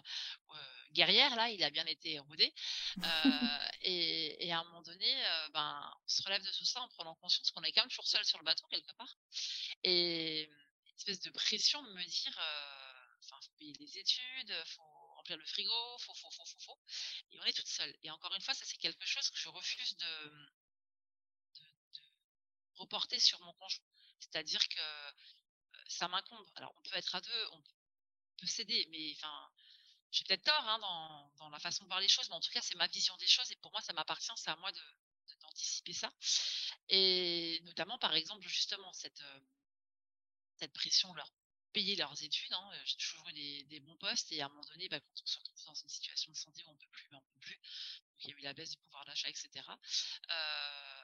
heu, 0.54 0.88
guerrière 0.92 1.34
là, 1.36 1.50
il 1.50 1.62
a 1.62 1.70
bien 1.70 1.86
été 1.86 2.12
érodé, 2.14 2.52
heu 3.04 3.58
et 3.82 4.52
à 4.52 4.58
un 4.60 4.64
moment 4.64 4.82
donné, 4.82 5.10
ben, 5.54 5.92
on 6.04 6.08
se 6.08 6.22
relève 6.22 6.42
de 6.42 6.50
tout 6.50 6.64
ça 6.64 6.80
en 6.80 6.88
prenant 6.88 7.14
conscience 7.16 7.50
qu'on 7.52 7.62
est 7.62 7.72
quand 7.72 7.82
même 7.82 7.90
toujours 7.90 8.06
seul 8.06 8.24
sur 8.24 8.38
le 8.38 8.44
bateau 8.44 8.66
quelque 8.68 8.92
part 8.92 9.16
et 9.84 10.48
mmh, 10.48 10.88
une 10.90 10.96
espèce 10.96 11.20
de 11.20 11.30
pression 11.30 11.82
de 11.82 11.92
me 11.92 12.04
dire, 12.04 12.32
enfin 13.20 13.38
faut 13.42 13.52
payer 13.58 13.74
les 13.78 13.98
études, 13.98 14.50
heu, 14.50 14.64
faut 14.66 15.14
remplir 15.16 15.36
le 15.36 15.44
frigo, 15.46 15.98
faut, 15.98 16.14
faut, 16.14 16.30
faut, 16.30 16.44
faut, 16.44 16.60
faut 16.60 16.78
et 17.30 17.38
on 17.40 17.44
est 17.44 17.52
toute 17.52 17.68
seule 17.68 17.94
et 18.02 18.10
encore 18.10 18.34
une 18.34 18.42
fois, 18.42 18.54
ça 18.54 18.64
c'est 18.66 18.78
quelque 18.78 19.06
chose 19.06 19.30
que 19.30 19.38
je 19.38 19.48
refuse 19.48 19.96
de, 19.96 20.06
reporter 22.78 23.18
sur 23.18 23.40
mon 23.40 23.52
conjoint. 23.54 23.84
C'est-à-dire 24.20 24.66
que, 24.68 24.80
ça 25.88 26.08
m'incombe. 26.08 26.46
Alors 26.54 26.72
on 26.76 26.82
peut 26.82 26.96
être 26.96 27.14
à 27.14 27.20
2, 27.20 27.30
on 27.52 27.62
peut 28.38 28.46
s'aider 28.46 28.86
mais 28.90 29.12
enfin 29.16 29.50
j'ai 30.10 30.24
peut-être 30.24 30.44
tort 30.44 30.68
hein, 30.68 30.78
dans, 30.78 31.32
dans, 31.38 31.48
la 31.50 31.58
façon 31.58 31.84
de 31.84 31.88
voir 31.88 32.00
les 32.00 32.08
choses, 32.08 32.28
mais 32.30 32.34
en 32.34 32.40
tout 32.40 32.50
cas, 32.50 32.62
c'est 32.62 32.76
ma 32.76 32.86
vision 32.86 33.14
des 33.18 33.26
choses 33.26 33.50
et 33.52 33.56
pour 33.56 33.70
moi, 33.72 33.82
ça 33.82 33.92
m'appartient, 33.92 34.32
c'est 34.36 34.50
à 34.50 34.56
moi 34.56 34.72
de, 34.72 34.80
d'anticiper 35.42 35.92
ça. 35.92 36.10
Et 36.88 37.60
notamment, 37.64 37.98
par 37.98 38.14
exemple, 38.14 38.46
justement, 38.48 38.90
cette, 38.94 39.22
cette 40.58 40.72
pression 40.72 41.12
leur 41.12 41.30
payer 41.72 41.96
leurs 41.96 42.22
études. 42.22 42.52
Hein. 42.52 42.70
J'ai 42.84 42.96
toujours 42.96 43.28
eu 43.28 43.32
des, 43.32 43.64
des, 43.64 43.80
bons 43.80 43.96
postes 43.96 44.32
et 44.32 44.40
à 44.40 44.46
un 44.46 44.48
moment 44.48 44.64
donné, 44.72 44.88
bah, 44.88 45.00
quand 45.00 45.22
on 45.22 45.26
se 45.26 45.38
retrouve 45.38 45.64
dans 45.64 45.74
une 45.74 45.88
situation 45.88 46.32
de 46.32 46.36
santé 46.36 46.64
où 46.64 46.70
on 46.70 46.76
peut 46.76 46.88
plus, 46.90 47.08
bah, 47.10 47.18
on 47.18 47.32
peut 47.34 47.40
plus. 47.40 47.60
Il 48.20 48.30
y 48.30 48.32
a 48.32 48.36
eu 48.36 48.40
la 48.40 48.54
baisse 48.54 48.70
du 48.70 48.78
pouvoir 48.78 49.04
d'achat, 49.04 49.28
etc. 49.28 49.48
Euh, 50.30 50.97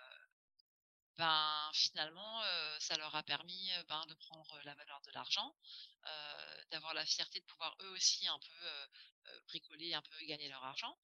ben 1.16 1.70
finalement, 1.72 2.42
euh, 2.42 2.76
ça 2.80 2.96
leur 2.96 3.14
a 3.14 3.22
permis 3.22 3.70
ben, 3.88 4.04
de 4.06 4.14
prendre 4.14 4.60
la 4.64 4.74
valeur 4.74 5.00
de 5.02 5.10
l'argent, 5.12 5.54
euh, 6.06 6.64
d'avoir 6.70 6.94
la 6.94 7.06
fierté 7.06 7.40
de 7.40 7.44
pouvoir 7.44 7.76
eux 7.82 7.90
aussi 7.90 8.26
un 8.26 8.38
peu 8.38 9.38
bricoler, 9.48 9.94
un 9.94 10.02
peu 10.02 10.24
gagner 10.26 10.48
leur 10.48 10.64
argent 10.64 10.96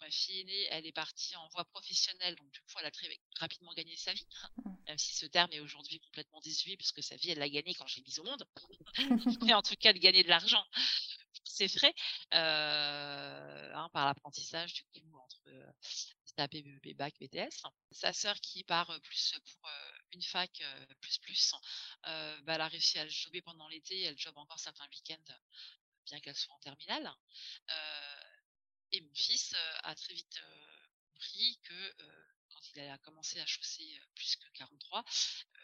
ma 0.00 0.10
fille 0.10 0.40
aînée, 0.40 0.66
elle 0.70 0.86
est 0.86 0.92
partie 0.92 1.34
en 1.36 1.48
voie 1.48 1.64
professionnelle, 1.64 2.36
donc 2.36 2.50
du 2.50 2.60
coup, 2.60 2.74
elle 2.78 2.86
a 2.86 2.90
très 2.90 3.08
rapidement 3.38 3.72
gagné 3.74 3.96
sa 3.96 4.12
vie, 4.12 4.26
mmh. 4.56 4.70
même 4.88 4.98
si 4.98 5.14
ce 5.14 5.26
terme 5.26 5.52
est 5.52 5.60
aujourd'hui 5.60 6.00
complètement 6.00 6.40
désuet, 6.40 6.76
puisque 6.76 7.02
sa 7.02 7.16
vie, 7.16 7.30
elle 7.30 7.38
l'a 7.38 7.48
gagnée 7.48 7.74
quand 7.74 7.86
je 7.86 7.96
l'ai 7.96 8.02
mise 8.02 8.18
au 8.18 8.24
monde. 8.24 8.46
Mais 9.42 9.54
en 9.54 9.62
tout 9.62 9.76
cas, 9.76 9.92
de 9.92 9.98
gagner 9.98 10.22
de 10.22 10.28
l'argent, 10.28 10.64
c'est 11.44 11.68
frais, 11.68 11.94
hein, 12.30 13.88
par 13.92 14.06
l'apprentissage, 14.06 14.74
du 14.74 14.82
coup, 14.84 15.18
entre 15.18 15.74
STAP, 16.24 16.52
BEP, 16.52 16.96
BAC, 16.96 17.14
BTS. 17.20 17.62
Sa 17.92 18.12
sœur 18.12 18.38
qui 18.40 18.64
part 18.64 19.00
plus 19.02 19.34
pour 19.44 19.70
une 20.12 20.22
fac, 20.22 20.62
plus 21.00 21.18
plus, 21.18 21.54
bah, 22.02 22.54
elle 22.54 22.60
a 22.60 22.68
réussi 22.68 22.98
à 22.98 23.08
jobber 23.08 23.42
pendant 23.42 23.68
l'été, 23.68 24.02
elle 24.02 24.18
job 24.18 24.36
encore 24.36 24.58
certains 24.58 24.86
week-ends, 24.88 25.34
bien 26.06 26.20
qu'elle 26.20 26.36
soit 26.36 26.54
en 26.54 26.58
terminale. 26.60 27.12
Et 28.92 29.00
mon 29.00 29.14
fils 29.14 29.54
a 29.82 29.94
très 29.94 30.14
vite 30.14 30.40
compris 31.12 31.58
que 31.62 31.94
quand 32.50 32.60
il 32.74 32.80
a 32.80 32.98
commencé 32.98 33.40
à 33.40 33.46
chausser 33.46 34.00
plus 34.14 34.36
que 34.36 34.48
43, 34.54 35.04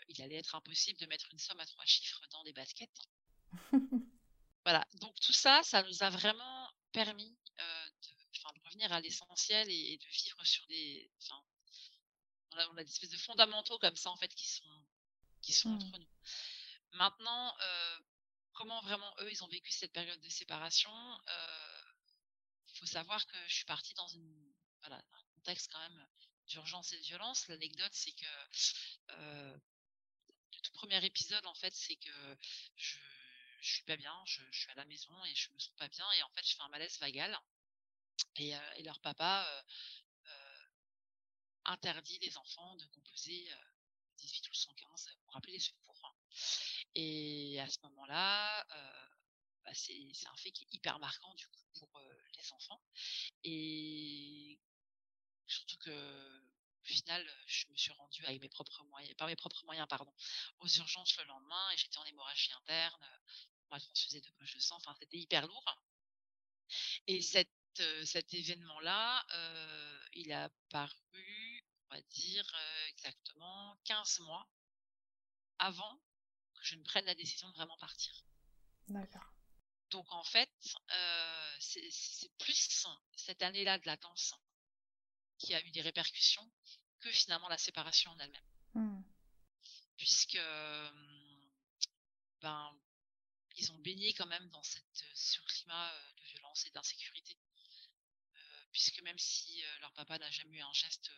il 0.08 0.22
allait 0.22 0.36
être 0.36 0.54
impossible 0.54 0.98
de 0.98 1.06
mettre 1.06 1.28
une 1.32 1.38
somme 1.38 1.60
à 1.60 1.66
trois 1.66 1.84
chiffres 1.86 2.22
dans 2.32 2.42
des 2.44 2.52
baskets. 2.52 2.90
voilà, 4.64 4.86
donc 5.00 5.18
tout 5.20 5.32
ça, 5.32 5.62
ça 5.62 5.82
nous 5.82 6.02
a 6.02 6.10
vraiment 6.10 6.70
permis 6.92 7.36
de, 7.58 8.64
revenir 8.64 8.92
à 8.92 9.00
l'essentiel 9.00 9.68
et, 9.68 9.98
de 9.98 10.06
vivre 10.06 10.44
sur 10.44 10.66
des. 10.66 11.10
On 12.52 12.56
a, 12.56 12.68
on 12.68 12.76
a, 12.76 12.84
des 12.84 12.90
espèces 12.90 13.10
de 13.10 13.16
fondamentaux 13.16 13.78
comme 13.78 13.96
ça, 13.96 14.10
en 14.10 14.16
fait, 14.16 14.32
qui 14.34 14.48
sont, 14.48 14.84
qui 15.42 15.52
sont 15.52 15.70
entre 15.70 15.86
mmh. 15.86 16.00
nous. 16.00 16.08
Maintenant, 16.92 17.56
comment 18.52 18.80
vraiment 18.82 19.12
eux, 19.20 19.30
ils 19.30 19.42
ont 19.44 19.48
vécu 19.48 19.72
cette 19.72 19.92
période 19.92 20.20
de 20.20 20.28
séparation 20.28 20.90
il 22.72 22.78
faut 22.78 22.86
savoir 22.86 23.26
que 23.26 23.36
je 23.46 23.54
suis 23.54 23.64
partie 23.64 23.94
dans 23.94 24.08
une, 24.08 24.54
voilà, 24.80 24.96
un 24.96 25.22
contexte 25.34 25.70
quand 25.72 25.80
même 25.80 26.06
d'urgence 26.46 26.92
et 26.92 26.98
de 26.98 27.02
violence. 27.02 27.46
L'anecdote, 27.48 27.92
c'est 27.92 28.12
que 28.12 28.26
euh, 29.10 29.58
le 30.52 30.60
tout 30.60 30.72
premier 30.72 31.04
épisode, 31.04 31.44
en 31.46 31.54
fait, 31.54 31.74
c'est 31.74 31.96
que 31.96 32.36
je, 32.76 32.98
je 33.60 33.74
suis 33.74 33.84
pas 33.84 33.96
bien, 33.96 34.14
je, 34.24 34.42
suis 34.52 34.70
à 34.70 34.74
la 34.74 34.84
maison 34.86 35.12
et 35.24 35.34
je 35.34 35.50
me 35.52 35.58
sens 35.58 35.74
pas 35.76 35.88
bien 35.88 36.10
et 36.12 36.22
en 36.22 36.30
fait, 36.30 36.46
je 36.46 36.56
fais 36.56 36.62
un 36.62 36.68
malaise 36.68 36.98
vagal. 36.98 37.38
Et, 38.36 38.54
euh, 38.54 38.82
leur 38.84 39.00
papa 39.00 39.46
euh, 39.48 39.62
euh 40.26 40.66
interdit 41.66 42.18
les 42.20 42.36
enfants 42.38 42.74
de 42.76 42.86
composer 42.86 43.48
18 44.16 44.48
ou 44.50 44.54
115 44.54 45.10
pour 45.22 45.36
appeler 45.36 45.52
les 45.52 45.60
secours. 45.60 46.16
Et 46.94 47.60
à 47.60 47.68
ce 47.68 47.78
moment-là, 47.82 48.64
bah, 49.64 49.74
c'est 49.74 50.26
un 50.26 50.36
fait 50.36 50.50
qui 50.52 50.64
est 50.64 50.74
hyper 50.74 50.98
marquant 50.98 51.34
du 51.34 51.46
coup 51.48 51.64
pour 51.78 52.00
les 52.34 52.52
enfants. 52.52 52.82
Et 53.44 54.58
surtout 55.46 55.76
que 55.78 56.49
au 56.82 56.86
final, 56.86 57.26
je 57.46 57.66
me 57.68 57.76
suis 57.76 57.92
rendue 57.92 58.24
avec 58.24 58.40
mes 58.40 58.48
propres 58.48 58.82
moyens, 58.84 59.14
par 59.16 59.26
mes 59.26 59.36
propres 59.36 59.64
moyens, 59.64 59.86
pardon, 59.88 60.12
aux 60.60 60.68
urgences 60.68 61.16
le 61.18 61.24
lendemain 61.24 61.70
et 61.72 61.76
j'étais 61.76 61.98
en 61.98 62.04
hémorragie 62.04 62.52
interne, 62.52 63.06
on 63.64 63.74
m'a 63.74 63.80
transfusé 63.80 64.20
de 64.20 64.30
poche 64.32 64.54
de 64.54 64.60
sang, 64.60 64.76
enfin 64.76 64.94
c'était 65.00 65.18
hyper 65.18 65.46
lourd. 65.46 65.82
Et 67.06 67.20
cette, 67.20 67.50
cet 68.04 68.32
événement-là, 68.32 69.26
euh, 69.34 70.08
il 70.14 70.32
a 70.32 70.48
paru, 70.70 71.64
on 71.88 71.94
va 71.94 72.00
dire, 72.00 72.56
exactement 72.88 73.76
15 73.84 74.20
mois 74.20 74.48
avant 75.58 76.00
que 76.54 76.64
je 76.64 76.76
ne 76.76 76.82
prenne 76.84 77.04
la 77.04 77.14
décision 77.14 77.48
de 77.48 77.54
vraiment 77.54 77.76
partir. 77.78 78.24
D'accord. 78.88 79.32
Donc 79.90 80.10
en 80.12 80.24
fait, 80.24 80.50
euh, 80.92 81.56
c'est 81.58 82.30
plus 82.38 82.86
cette 83.16 83.42
année-là 83.42 83.78
de 83.78 83.86
la 83.86 83.96
danse 83.96 84.34
qui 85.40 85.54
a 85.54 85.64
eu 85.64 85.70
des 85.70 85.80
répercussions 85.80 86.48
que 87.00 87.10
finalement 87.10 87.48
la 87.48 87.58
séparation 87.58 88.10
en 88.10 88.18
elle-même. 88.18 88.44
Mmh. 88.74 89.02
Puisque 89.96 90.38
ben, 92.40 92.78
ils 93.56 93.72
ont 93.72 93.78
baigné 93.78 94.12
quand 94.14 94.26
même 94.26 94.48
dans 94.50 94.62
cette, 94.62 95.04
ce 95.14 95.40
climat 95.40 95.92
euh, 95.92 96.12
de 96.12 96.22
violence 96.24 96.66
et 96.66 96.70
d'insécurité. 96.70 97.36
Euh, 98.36 98.66
puisque 98.72 99.02
même 99.02 99.18
si 99.18 99.62
leur 99.80 99.92
papa 99.92 100.18
n'a 100.18 100.30
jamais 100.30 100.58
eu 100.58 100.62
un 100.62 100.72
geste 100.72 101.10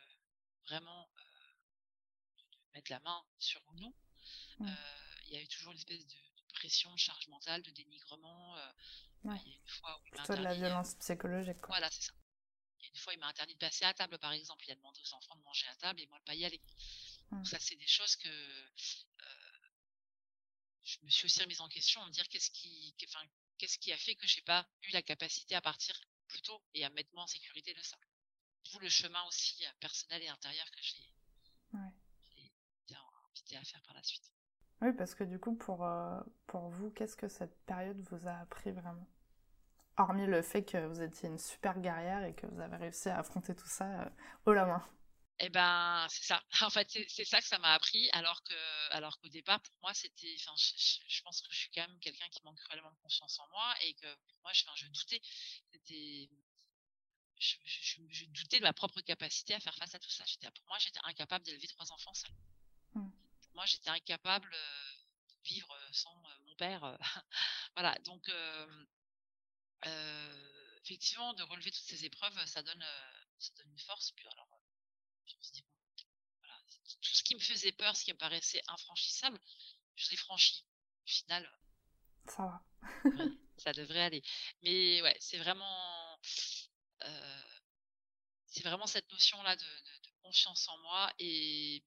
vraiment 0.65 1.11
de 1.17 2.73
mettre 2.75 2.91
la 2.91 3.01
main 3.01 3.25
sur 3.39 3.61
nous, 3.75 3.95
mmh. 4.61 4.69
il 5.27 5.33
y 5.33 5.37
a 5.37 5.43
eu 5.43 5.49
toujours 5.49 5.73
une 5.73 5.79
espèce 5.79 6.07
de, 6.07 6.17
pression, 6.53 6.93
de 6.93 6.99
charge 6.99 7.27
mentale, 7.29 7.63
de 7.63 7.71
dénigrement. 7.73 8.57
Euh, 8.57 8.73
il 9.25 9.31
y 9.31 9.35
a 9.35 9.57
une 9.57 9.69
fois 9.69 9.99
où 9.99 10.11
Plutôt 10.11 10.35
de 10.37 10.43
la 10.43 10.55
violence 10.55 10.95
psychologique. 10.97 11.61
Quoi. 11.61 11.69
Voilà, 11.69 11.91
c'est 11.91 12.03
ça. 12.03 12.13
Une 12.83 12.97
fois, 12.97 13.15
il 13.15 13.19
m'a 13.21 13.29
interdit 13.29 13.55
de 13.55 13.59
passer 13.59 13.85
à 13.85 13.95
table, 13.95 14.19
par 14.19 14.33
exemple. 14.33 14.65
Il 14.67 14.73
a 14.73 14.75
demandé 14.75 15.01
aux 15.01 15.15
enfants 15.15 15.37
de 15.37 15.43
manger 15.43 15.67
à 15.69 15.77
table 15.77 16.01
et 16.01 16.07
moi 16.07 16.19
de 16.19 16.25
pas 16.25 16.35
y 16.35 16.45
aller. 16.45 16.61
Donc 17.31 17.41
mmh. 17.41 17.45
ça, 17.45 17.59
c'est 17.59 17.77
des 17.77 17.87
choses 17.87 18.17
que 18.17 18.29
euh, 18.29 18.69
je 20.83 20.99
me 21.03 21.11
suis 21.11 21.27
aussi 21.27 21.43
remise 21.43 21.61
en 21.61 21.69
question, 21.69 22.05
me 22.05 22.11
dire 22.11 22.29
qu'est-ce 22.29 22.51
qui, 22.51 22.95
enfin, 23.09 23.25
qu'est-ce 23.59 23.79
qui 23.79 23.93
a 23.93 23.97
fait 23.97 24.15
que 24.15 24.27
j'ai 24.27 24.43
pas 24.43 24.67
eu 24.83 24.91
la 24.91 25.03
capacité 25.03 25.55
à 25.55 25.61
partir 25.61 25.99
plus 26.29 26.43
tôt 26.43 26.63
et 26.75 26.85
à 26.85 26.91
mettre 26.91 27.11
moi 27.15 27.23
en 27.23 27.27
sécurité 27.27 27.73
de 27.75 27.83
ça. 27.83 27.97
Tout 28.65 28.79
le 28.79 28.89
chemin 28.89 29.23
aussi 29.25 29.65
euh, 29.65 29.71
personnel 29.81 30.23
et 30.23 30.29
intérieur 30.29 30.71
que 30.71 30.83
j'ai 30.83 31.15
ouais. 31.75 31.81
invité 33.31 33.57
à 33.57 33.65
faire 33.65 33.83
par 33.83 33.95
la 33.95 34.03
suite. 34.03 34.33
Oui, 34.81 34.93
parce 34.93 35.15
que 35.15 35.25
du 35.25 35.39
coup, 35.39 35.55
pour, 35.55 35.85
euh, 35.85 36.21
pour 36.47 36.69
vous, 36.69 36.91
qu'est-ce 36.91 37.17
que 37.17 37.29
cette 37.29 37.57
période 37.65 38.01
vous 38.11 38.27
a 38.27 38.39
appris 38.41 38.73
vraiment? 38.73 39.07
Hormis 39.97 40.27
le 40.27 40.43
fait 40.43 40.65
que 40.65 40.87
vous 40.87 41.03
étiez 41.03 41.29
une 41.29 41.39
super 41.39 41.79
guerrière 41.79 42.25
et 42.25 42.35
que 42.35 42.47
vous 42.47 42.61
avez 42.61 42.77
réussi 42.77 43.09
à 43.09 43.19
affronter 43.19 43.55
tout 43.55 43.69
ça 43.69 43.85
euh, 44.01 44.11
haut 44.47 44.53
la 44.53 44.65
main. 44.65 44.87
Eh 45.39 45.49
ben, 45.49 46.07
c'est 46.09 46.25
ça. 46.25 46.43
En 46.63 46.71
fait, 46.71 46.89
c'est 47.09 47.25
ça 47.25 47.41
que 47.41 47.47
ça 47.47 47.59
m'a 47.59 47.75
appris, 47.75 48.09
alors 48.13 48.43
que, 48.45 48.93
alors 48.93 49.19
qu'au 49.19 49.29
départ, 49.29 49.61
pour 49.61 49.75
moi, 49.83 49.93
c'était, 49.93 50.35
enfin, 50.41 50.55
je, 50.57 51.23
pense 51.23 51.43
que 51.43 51.53
je 51.53 51.59
suis 51.59 51.71
quand 51.71 51.87
même 51.87 51.99
quelqu'un 52.01 52.29
qui 52.31 52.43
manque 52.45 52.59
cruellement 52.59 52.91
de 52.93 52.99
confiance 53.03 53.39
en 53.39 53.49
moi 53.49 53.75
et 53.83 53.95
que 53.95 54.15
pour 54.29 54.41
moi, 54.43 54.53
je, 54.53 54.65
je 54.77 54.87
doutais. 54.87 55.21
C'était, 55.73 56.31
je, 57.39 57.57
je, 57.65 58.25
doutais 58.27 58.59
de 58.59 58.63
ma 58.63 58.73
propre 58.73 59.01
capacité 59.01 59.55
à 59.55 59.61
faire 59.61 59.75
face 59.75 59.95
à 59.95 59.99
tout 59.99 60.11
ça. 60.11 60.25
J'étais, 60.27 60.51
pour 60.51 60.67
moi, 60.69 60.79
j'étais 60.79 61.01
incapable 61.05 61.45
d'élever 61.45 61.67
trois 61.67 61.91
enfants 61.93 62.15
seuls. 62.15 62.31
Mmh 62.95 63.11
moi, 63.55 63.67
j'étais 63.67 63.91
incapable 63.91 64.51
de 64.51 65.35
vivre 65.45 65.77
sans 65.93 66.15
mon 66.47 66.55
père. 66.57 66.99
voilà, 67.77 67.95
donc 68.05 68.31
effectivement, 70.83 71.33
de 71.35 71.43
relever 71.43 71.71
toutes 71.71 71.85
ces 71.85 72.05
épreuves, 72.05 72.47
ça 72.47 72.63
donne, 72.63 72.85
ça 73.39 73.53
donne 73.57 73.71
une 73.71 73.79
force. 73.79 74.13
Puis 74.13 74.27
alors, 74.29 74.61
je 75.27 75.37
me 75.37 75.43
suis 75.43 75.53
dit, 75.53 75.65
voilà, 76.39 76.55
tout 77.01 77.15
ce 77.15 77.23
qui 77.23 77.35
me 77.35 77.41
faisait 77.41 77.73
peur, 77.73 77.97
ce 77.97 78.05
qui 78.05 78.13
me 78.13 78.19
paraissait 78.19 78.63
infranchissable, 78.69 79.41
je 79.97 80.11
l'ai 80.11 80.17
franchi. 80.17 80.65
Au 81.05 81.11
final, 81.11 81.59
ça 82.29 82.43
va. 82.43 82.65
ça 83.59 83.73
devrait 83.73 84.03
aller. 84.03 84.23
Mais 84.63 85.03
ouais, 85.03 85.17
c'est 85.21 85.39
vraiment, 85.39 86.19
c'est 88.47 88.63
vraiment 88.63 88.87
cette 88.87 89.11
notion-là 89.11 89.57
de, 89.57 89.63
de, 89.63 90.11
confiance 90.23 90.69
en 90.69 90.79
moi 90.79 91.13
et 91.19 91.83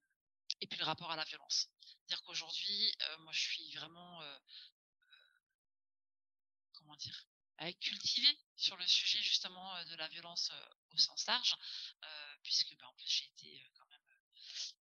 et 0.62 0.68
puis 0.68 0.80
le 0.80 0.86
rapport 0.86 1.12
à 1.12 1.16
la 1.16 1.24
violence. 1.24 1.70
C'est-à-dire 1.82 2.24
qu'aujourd'hui, 2.24 2.96
euh, 3.02 3.18
moi, 3.20 3.32
je 3.32 3.42
suis 3.42 3.72
vraiment, 3.76 4.22
euh, 4.22 4.40
comment 6.74 6.96
dire, 6.96 7.28
cultivée 7.80 8.38
sur 8.56 8.76
le 8.78 8.86
sujet 8.88 9.22
justement 9.22 9.84
de 9.86 9.96
la 9.96 10.08
violence 10.10 10.52
au 10.92 10.98
sens 10.98 11.26
large, 11.28 11.56
puisque 12.44 12.76
ben, 12.78 12.88
en 12.88 12.94
plus 12.94 13.08
j'ai 13.08 13.26
été 13.26 13.72
quand 13.78 13.86
même 13.88 14.02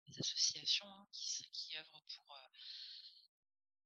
des 0.07 0.19
associations 0.19 0.87
hein, 0.87 1.07
qui, 1.11 1.49
qui 1.51 1.77
œuvrent 1.77 2.03
pour 2.15 2.39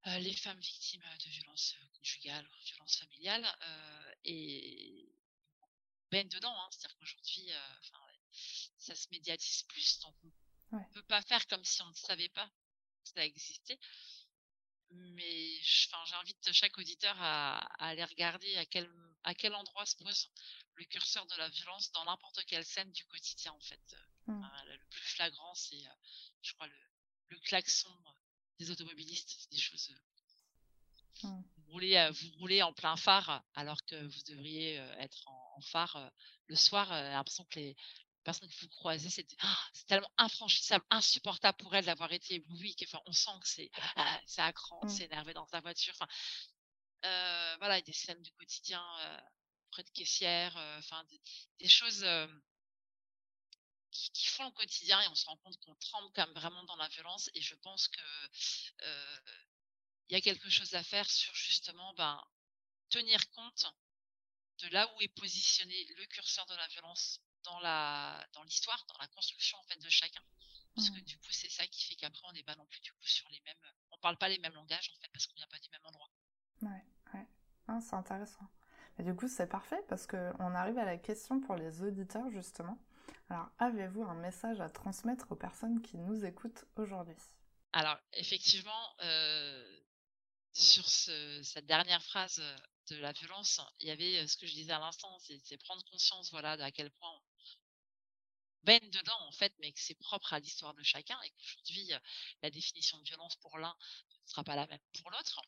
les 0.06 0.34
femmes 0.34 0.60
victimes 0.60 1.04
de 1.24 1.30
violences 1.30 1.76
conjugales 1.92 2.48
violences 2.64 2.96
familiales 2.98 3.58
et 4.24 5.12
ben 6.10 6.26
dedans, 6.28 6.54
hein, 6.60 6.68
c'est-à-dire 6.70 6.96
qu'aujourd'hui, 6.98 7.50
ça 8.78 8.94
se 8.94 9.08
médiatise 9.10 9.62
plus, 9.64 10.00
donc 10.00 10.14
on 10.72 10.78
ne 10.78 10.92
peut 10.92 11.02
pas 11.02 11.22
faire 11.22 11.46
comme 11.46 11.64
si 11.64 11.82
on 11.82 11.88
ne 11.88 11.94
savait 11.94 12.28
pas 12.30 12.50
que 13.04 13.10
ça 13.14 13.24
existait. 13.24 13.78
Mais 14.90 15.60
j'invite 16.06 16.52
chaque 16.52 16.76
auditeur 16.78 17.16
à, 17.20 17.58
aller 17.84 18.04
regarder 18.04 18.56
à 18.56 18.64
quel, 18.66 18.90
à 19.24 19.34
quel 19.34 19.54
endroit 19.54 19.86
se 19.86 19.96
pose 19.96 20.30
le 20.74 20.84
curseur 20.84 21.26
de 21.26 21.36
la 21.36 21.48
violence 21.48 21.92
dans 21.92 22.04
n'importe 22.04 22.44
quelle 22.46 22.64
scène 22.64 22.90
du 22.92 23.04
quotidien, 23.06 23.52
en 23.52 23.60
fait. 23.60 23.96
Mmh. 24.26 24.46
le 24.66 24.78
plus 24.90 25.02
flagrant, 25.02 25.54
c'est, 25.54 25.82
je 26.42 26.52
crois, 26.54 26.66
le, 26.66 26.76
le 27.28 27.38
klaxon 27.40 27.90
des 28.58 28.70
automobilistes, 28.70 29.50
des 29.50 29.58
choses 29.58 29.90
Mmh. 31.22 31.42
Vous, 31.56 31.72
roulez, 31.72 31.96
euh, 31.96 32.10
vous 32.10 32.30
roulez 32.38 32.62
en 32.62 32.72
plein 32.72 32.96
phare 32.96 33.42
alors 33.54 33.84
que 33.84 33.96
vous 33.96 34.22
devriez 34.28 34.78
euh, 34.78 34.98
être 34.98 35.28
en, 35.28 35.60
phare 35.62 35.96
euh, 35.96 36.08
le 36.46 36.56
soir. 36.56 36.88
J'ai 36.88 37.12
l'impression 37.12 37.44
que 37.44 37.58
les 37.58 37.76
personnes 38.30 38.48
que 38.48 38.60
vous 38.60 38.68
croisez, 38.68 39.10
c'est 39.10 39.26
oh, 39.42 39.46
tellement 39.88 40.10
infranchissable, 40.18 40.84
insupportable 40.90 41.58
pour 41.58 41.74
elles 41.74 41.84
d'avoir 41.84 42.12
été 42.12 42.34
éblouies. 42.34 42.76
Enfin, 42.84 43.00
on 43.06 43.12
sent 43.12 43.30
que 43.40 43.48
c'est 43.48 43.70
ah, 43.96 44.20
c'est 44.26 44.42
à 44.42 44.52
cran, 44.52 44.80
mmh. 44.84 44.88
c'est 44.88 45.04
énervé 45.04 45.34
dans 45.34 45.46
sa 45.46 45.60
voiture. 45.60 45.92
Enfin, 45.94 46.06
euh, 47.04 47.56
voilà, 47.58 47.80
des 47.80 47.92
scènes 47.92 48.22
du 48.22 48.32
quotidien 48.32 48.84
près 49.70 49.82
de 49.82 49.90
caissières, 49.90 50.56
enfin 50.78 51.04
des, 51.58 51.68
choses 51.68 52.04
qui, 53.90 54.26
font 54.26 54.44
le 54.44 54.50
quotidien 54.52 55.00
et 55.00 55.08
on 55.08 55.14
se 55.14 55.26
rend 55.26 55.36
compte 55.38 55.56
qu'on 55.58 55.74
tremble 55.76 56.10
quand 56.14 56.26
même 56.26 56.34
vraiment 56.34 56.62
dans 56.64 56.76
la 56.76 56.88
violence. 56.88 57.30
Et 57.34 57.40
je 57.40 57.54
pense 57.56 57.88
que 57.88 58.00
il 60.08 60.14
y 60.14 60.16
a 60.16 60.20
quelque 60.20 60.50
chose 60.50 60.74
à 60.74 60.82
faire 60.82 61.08
sur 61.08 61.34
justement 61.34 61.94
ben, 61.94 62.20
tenir 62.90 63.28
compte 63.30 63.66
de 64.62 64.68
là 64.68 64.88
où 64.94 65.00
est 65.00 65.08
positionné 65.08 65.74
le 65.96 66.06
curseur 66.06 66.46
de 66.46 66.54
la 66.54 66.66
violence 66.68 67.20
dans 67.44 67.58
la 67.60 68.26
dans 68.32 68.42
l'histoire, 68.42 68.84
dans 68.88 68.98
la 68.98 69.08
construction 69.08 69.58
en 69.58 69.62
fait 69.64 69.78
de 69.78 69.88
chacun. 69.88 70.22
Parce 70.74 70.90
que 70.90 71.00
mmh. 71.00 71.04
du 71.04 71.18
coup, 71.18 71.32
c'est 71.32 71.50
ça 71.50 71.66
qui 71.66 71.84
fait 71.84 71.96
qu'après 71.96 72.22
on 72.28 72.32
n'est 72.32 72.44
pas 72.44 72.54
non 72.54 72.66
plus 72.66 72.80
du 72.80 72.92
coup 72.92 73.06
sur 73.06 73.28
les 73.30 73.40
mêmes, 73.40 73.72
on 73.90 73.98
parle 73.98 74.16
pas 74.18 74.28
les 74.28 74.38
mêmes 74.38 74.54
langages 74.54 74.90
en 74.94 75.00
fait 75.00 75.08
parce 75.12 75.26
qu'on 75.26 75.34
vient 75.34 75.48
pas 75.48 75.58
du 75.58 75.68
même 75.70 75.84
endroit. 75.84 76.08
Ouais, 76.62 76.84
ouais. 77.14 77.26
Ah, 77.68 77.80
c'est 77.80 77.94
intéressant. 77.94 78.48
Et 78.98 79.02
du 79.02 79.14
coup, 79.14 79.28
c'est 79.28 79.46
parfait 79.46 79.80
parce 79.88 80.06
que 80.06 80.32
on 80.38 80.54
arrive 80.54 80.78
à 80.78 80.84
la 80.84 80.98
question 80.98 81.40
pour 81.40 81.56
les 81.56 81.82
auditeurs 81.82 82.30
justement. 82.30 82.78
Alors, 83.28 83.48
avez-vous 83.58 84.02
un 84.02 84.14
message 84.14 84.60
à 84.60 84.68
transmettre 84.68 85.30
aux 85.30 85.36
personnes 85.36 85.80
qui 85.82 85.96
nous 85.96 86.24
écoutent 86.24 86.64
aujourd'hui? 86.76 87.16
Alors, 87.72 87.96
effectivement, 88.12 88.96
euh, 89.02 89.80
sur 90.52 90.88
cette 90.88 91.66
dernière 91.66 92.02
phrase 92.02 92.42
de 92.88 92.96
la 92.96 93.12
violence, 93.12 93.60
il 93.80 93.88
y 93.88 93.90
avait 93.90 94.26
ce 94.26 94.36
que 94.36 94.46
je 94.46 94.54
disais 94.54 94.72
à 94.72 94.78
l'instant, 94.78 95.18
c'est 95.20 95.56
prendre 95.58 95.84
conscience 95.90 96.30
voilà, 96.30 96.52
à 96.52 96.70
quel 96.70 96.90
point 96.90 97.10
on 97.10 97.22
baigne 98.62 98.90
dedans 98.90 99.20
en 99.20 99.32
fait, 99.32 99.52
mais 99.60 99.72
que 99.72 99.80
c'est 99.80 99.94
propre 99.94 100.32
à 100.32 100.40
l'histoire 100.40 100.74
de 100.74 100.82
chacun 100.82 101.18
et 101.22 101.30
qu'aujourd'hui 101.30 101.92
la 102.42 102.50
définition 102.50 102.98
de 102.98 103.04
violence 103.04 103.36
pour 103.36 103.58
l'un 103.58 103.74
ne 104.24 104.28
sera 104.30 104.44
pas 104.44 104.56
la 104.56 104.66
même 104.66 104.80
pour 105.00 105.10
l'autre. 105.10 105.40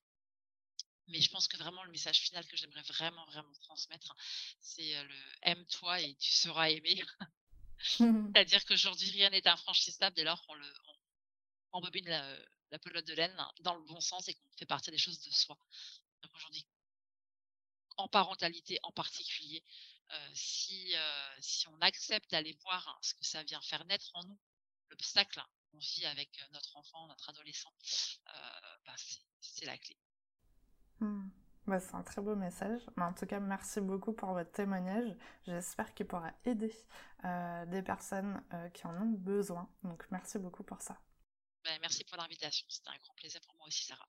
Mais 1.09 1.21
je 1.21 1.31
pense 1.31 1.49
que 1.49 1.57
vraiment 1.57 1.83
le 1.83 1.91
message 1.91 2.21
final 2.21 2.47
que 2.47 2.57
j'aimerais 2.57 2.83
vraiment 2.83 3.25
vraiment 3.27 3.53
transmettre, 3.61 4.15
c'est 4.61 5.03
le 5.03 5.37
aime-toi 5.43 6.01
et 6.01 6.15
tu 6.15 6.31
seras 6.33 6.71
aimé. 6.71 7.03
C'est-à-dire 7.99 8.65
qu'aujourd'hui 8.65 9.11
rien 9.11 9.31
n'est 9.31 9.47
infranchissable 9.49 10.15
dès 10.15 10.25
lors 10.25 10.41
qu'on 10.47 10.55
le 10.55 10.73
on 11.73 11.79
embobine 11.79 12.07
la, 12.07 12.39
la 12.71 12.79
pelote 12.79 13.07
de 13.07 13.15
laine 13.15 13.37
dans 13.61 13.75
le 13.75 13.83
bon 13.85 14.01
sens 14.01 14.29
et 14.29 14.35
qu'on 14.35 14.53
fait 14.59 14.67
partie 14.67 14.91
des 14.91 14.99
choses 14.99 15.21
de 15.21 15.31
soi. 15.31 15.59
Donc 16.23 16.35
aujourd'hui, 16.37 16.67
en 17.97 18.09
parentalité 18.09 18.79
en 18.83 18.93
particulier, 18.93 19.63
euh, 20.13 20.31
si, 20.35 20.95
euh, 20.95 21.37
si 21.41 21.67
on 21.69 21.81
accepte 21.81 22.31
d'aller 22.31 22.57
voir 22.63 22.99
ce 23.01 23.15
que 23.15 23.25
ça 23.25 23.43
vient 23.45 23.61
faire 23.63 23.85
naître 23.87 24.11
en 24.15 24.23
nous, 24.25 24.39
l'obstacle 24.91 25.43
qu'on 25.71 25.79
vit 25.79 26.05
avec 26.05 26.39
euh, 26.39 26.49
notre 26.53 26.77
enfant, 26.77 27.07
notre 27.07 27.31
adolescent, 27.31 27.73
bah, 28.85 28.95
c'est 29.41 29.65
la 29.65 29.79
clé. 29.79 29.97
Mmh. 31.01 31.31
Bah, 31.67 31.81
c'est 31.81 31.95
un 31.95 32.03
très 32.03 32.21
beau 32.21 32.35
message. 32.35 32.83
Mais 32.97 33.05
en 33.05 33.15
tout 33.15 33.27
cas, 33.27 33.41
merci 33.41 33.81
beaucoup 33.81 34.13
pour 34.13 34.33
votre 34.33 34.53
témoignage. 34.53 35.17
J'espère 35.47 35.95
qu'il 35.95 36.07
pourra 36.07 36.33
aider 36.45 36.75
des 37.69 37.83
personnes 37.83 38.43
qui 38.75 38.87
en 38.87 39.01
ont 39.01 39.13
besoin. 39.13 39.71
Donc 39.85 40.05
merci 40.11 40.39
beaucoup 40.39 40.65
pour 40.65 40.83
ça. 40.83 41.01
Ben, 41.65 41.79
merci 41.81 42.05
pour 42.05 42.17
l'invitation. 42.17 42.67
C'était 42.69 42.91
un 42.91 42.99
grand 42.99 43.15
plaisir 43.15 43.41
pour 43.43 43.55
moi 43.55 43.69
aussi, 43.69 43.85
Sarah. 43.85 44.09